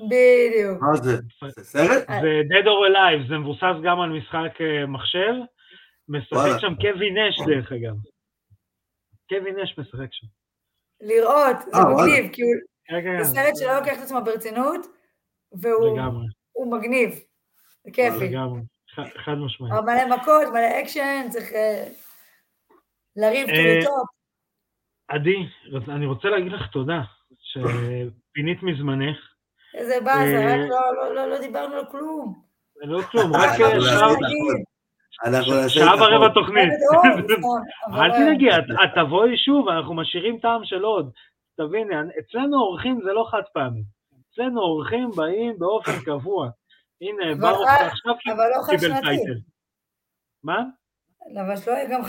[0.00, 0.82] בדיוק.
[0.82, 1.16] מה זה?
[1.48, 2.10] זה סרט?
[2.10, 2.20] אה.
[2.20, 5.32] זה Dead or Alive, זה מבוסס גם על משחק אה, מחשב,
[6.08, 6.60] משחק.
[6.60, 7.94] שם קווין נש דרך אגב.
[9.28, 10.26] קווין נש משחק שם.
[11.00, 11.94] לראות, זה אה.
[11.94, 12.50] מגניב, כי הוא
[12.84, 14.86] כן, כן, זה סרט שלא לוקח את עצמו ברצינות,
[15.52, 17.10] והוא מגניב.
[17.84, 18.28] זה כיפי.
[18.28, 18.60] לגמרי,
[19.24, 19.72] חד משמעית.
[19.72, 21.52] אבל מלא מכות, מלא אקשן, צריך...
[23.16, 23.46] לריב
[23.84, 24.06] טוב.
[25.08, 25.36] עדי,
[25.88, 27.02] אני רוצה להגיד לך תודה,
[27.38, 29.35] שפינית מזמנך.
[29.76, 32.42] איזה באסה, אה, לא- לא- לא- לא דיברנו על כלום.
[32.76, 33.80] לא כלום, רק אה,
[35.68, 36.28] שעה- ורבע.
[36.34, 36.68] תוכנית.
[37.92, 38.12] אל.
[38.12, 41.10] תדאגי, את תבואי שוב, אנחנו משאירים טעם של עוד.
[41.56, 43.82] תביני, אצלנו אורחים זה לא חד פעמי.
[44.32, 46.48] אצלנו אורחים באים באופן קבוע.
[47.00, 49.00] הנה, ברוך עכשיו לא קיבל.
[49.00, 49.38] טייטל.
[50.44, 50.62] מה?
[51.40, 52.04] אבל שלא יהיה גם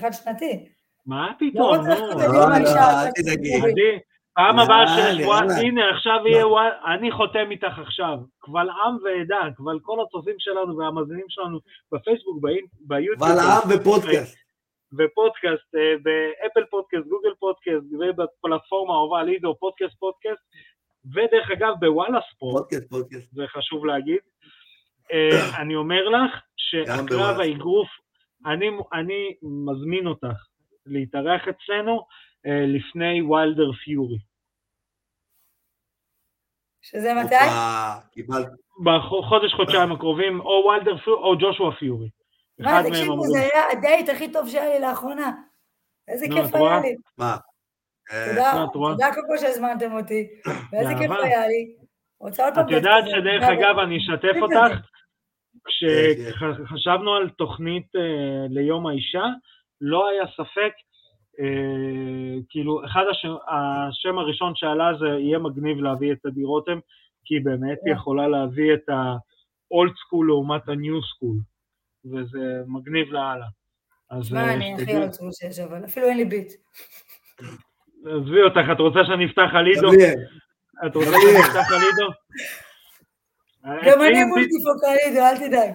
[0.00, 0.68] חד שנתי.
[1.06, 1.94] מה לא פתאום, לא,
[2.24, 2.56] לא.
[2.56, 3.98] אל תדאגי.
[4.34, 5.60] פעם הבאה יאללה.
[5.60, 10.76] הנה עכשיו יהיה וואט, אני חותם איתך עכשיו, קבל עם ועדה, קבל כל הצופים שלנו
[10.78, 11.58] והמאזינים שלנו
[11.92, 12.38] בפייסבוק,
[12.80, 14.44] ביוטיוב, אבל עם ופודקאסט.
[14.92, 20.42] בפודקאסט, אה, באפל פודקאסט, גוגל פודקאסט, ובפלטפורמה האהובה לידו, פודקאסט פודקאסט,
[21.14, 23.34] ודרך אגב בוואלה ספורט, פודקאסט, פודקאסט.
[23.34, 24.18] זה חשוב להגיד.
[25.12, 27.40] אה, אני אומר לך שהקרב.
[27.40, 27.88] האגרוף,
[28.46, 30.36] אני, אני מזמין אותך
[30.86, 32.06] להתארח אצלנו
[32.44, 34.18] לפני ויילדר פיורי.
[36.82, 37.34] שזה מתי?
[37.34, 38.48] הופה, קיבלת.
[38.84, 42.08] בחודש חודשיים הקרובים, או ויילדר פיורי או ג'ושוע פיורי.
[42.58, 43.20] מה, תקשיבו.
[43.20, 45.32] זה היה הדייט הכי טוב שהיה לי לאחרונה.
[46.08, 46.54] איזה נו, כיף?
[46.54, 46.94] היה לי.
[47.18, 47.36] מה?
[48.12, 48.66] אה, תודה?
[48.72, 50.28] תודה קודם כל שהזמנתם אותי.
[50.72, 51.10] ואיזה כיף.
[51.22, 51.76] היה לי.
[52.20, 53.04] רוצה עוד פעם את יודעת.
[53.06, 53.42] שדרך.
[53.42, 54.42] אגב, אני אשתף.
[54.42, 54.86] אותך,
[55.64, 59.24] כשחשבנו על תוכנית אה, ליום האישה,
[59.80, 60.93] לא היה ספק, אה,
[62.48, 66.78] כאילו, אחד השם, השם הראשון שעלה זה יהיה מגניב להביא את עדי רותם,
[67.24, 68.00] כי באמת היא כן.
[68.00, 71.36] יכולה להביא את ה-old school לעומת ה-new school,
[72.04, 73.46] וזה מגניב לאללה.
[74.10, 74.96] אז שמע, אה, אני הכי.
[74.96, 76.52] עצוב שיש, אבל אפילו אין לי ביט.
[78.06, 79.88] עזבי אותך, את רוצה שאני אפתח על עידו?
[80.86, 81.10] את רוצה.
[81.10, 82.12] שאני אפתח על עידו?
[83.64, 85.74] גם אני מולטיפוקלידו, אל תדאג.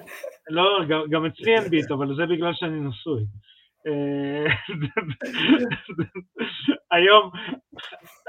[0.50, 3.24] לא, גם, גם אצלי אין ביט, אבל זה בגלל שאני נשוי.
[3.88, 4.46] אה,
[6.92, 7.32] היום,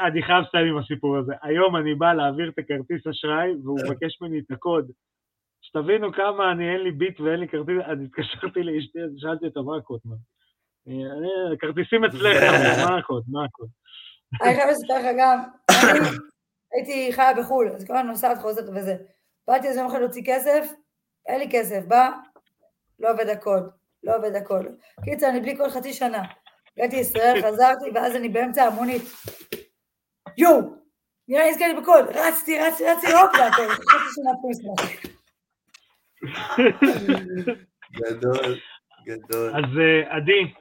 [0.00, 4.20] אני חייב לסיים עם הסיפור הזה, היום אני בא להעביר את הכרטיס אשראי והוא מבקש
[4.20, 4.90] ממני את הקוד.
[5.62, 9.60] שתבינו כמה אני, אין לי ביט ואין לי כרטיס, אני התקשרתי לאשתי, אז שאלתי אותה
[9.60, 10.16] מה הקוד, מה?
[11.60, 12.42] כרטיסים אצלך,
[12.88, 13.68] מה הקוד, מה הקוד?
[14.42, 15.38] אני חייבת לספר לך גם,
[16.72, 18.96] הייתי חיה בחו"ל, אז כל הזמן נוסעת חוזרת וזה.
[19.48, 20.72] באתי איזה יום אחד להוציא כסף,
[21.28, 22.10] אין לי כסף, בא,
[22.98, 23.70] לא עובד הקוד,
[24.04, 24.66] לא עובד הקוד.
[25.04, 26.22] קיצר, אני בלי קוד חצי שנה.
[26.76, 29.02] הגעתי לישראל, חזרתי, ואז אני באמצע המונית.
[30.36, 30.60] יואו,
[31.28, 34.58] נראה לי נזכרתי בקוד, רצתי, רצתי, רצתי, הופ, זה הכל, חצי שנה פלוס.
[37.92, 38.58] גדול,
[39.06, 39.50] גדול.
[39.50, 40.52] אז אה, עדי,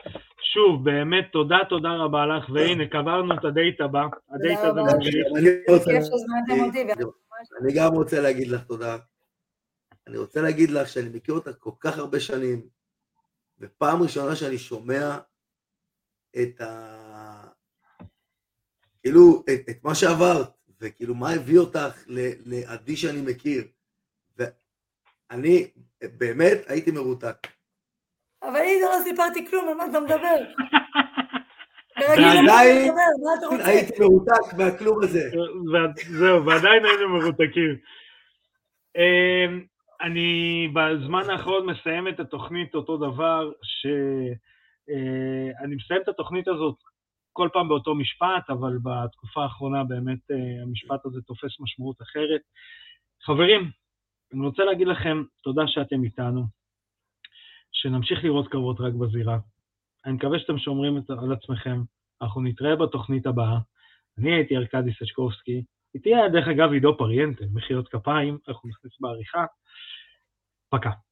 [0.54, 4.82] שוב, באמת תודה, תודה רבה לך, והנה, קברנו את הדייט הבא, הדייט הזה.
[4.82, 5.28] ממשיך.
[7.62, 8.98] אני גם רוצה להגיד לך תודה.
[10.08, 12.62] אני רוצה להגיד לך שאני מכיר אותך כל כך הרבה שנים,
[13.60, 15.18] ופעם ראשונה שאני שומע
[16.42, 17.44] את ה...
[19.02, 20.50] כאילו, את, את מה שעברת,
[20.82, 23.64] וכאילו מה הביא אותך ל- לעדי שאני מכיר.
[24.38, 25.68] ואני
[26.02, 27.48] באמת הייתי מרותק.
[28.44, 30.36] אבל לי לא סיפרתי כלום, על מה אתה מדבר?
[32.00, 32.92] ועדיין?
[33.66, 35.30] הייתי מרותק מהכלום הזה.
[36.10, 37.78] זהו, ועדיין היינו מרותקים.
[40.02, 46.76] אני בזמן האחרון מסיים את התוכנית אותו דבר, שאני מסיים את התוכנית הזאת
[47.34, 52.42] כל פעם באותו משפט, אבל בתקופה האחרונה באמת אה, המשפט הזה תופס משמעות אחרת.
[53.24, 53.72] חברים,
[54.34, 56.44] אני רוצה להגיד לכם תודה שאתם איתנו,
[57.72, 59.38] שנמשיך לראות קרבות רק בזירה.
[60.06, 61.82] אני מקווה שאתם שומרים על עצמכם,
[62.22, 63.58] אנחנו נתראה בתוכנית הבאה.
[64.18, 65.64] אני הייתי ארכדי סצ'קובסקי,
[65.96, 69.46] איתי היה דרך אגב עידו פריאנטה, מחיאות כפיים, אנחנו נכניס בעריכה.
[70.70, 71.04] Пока.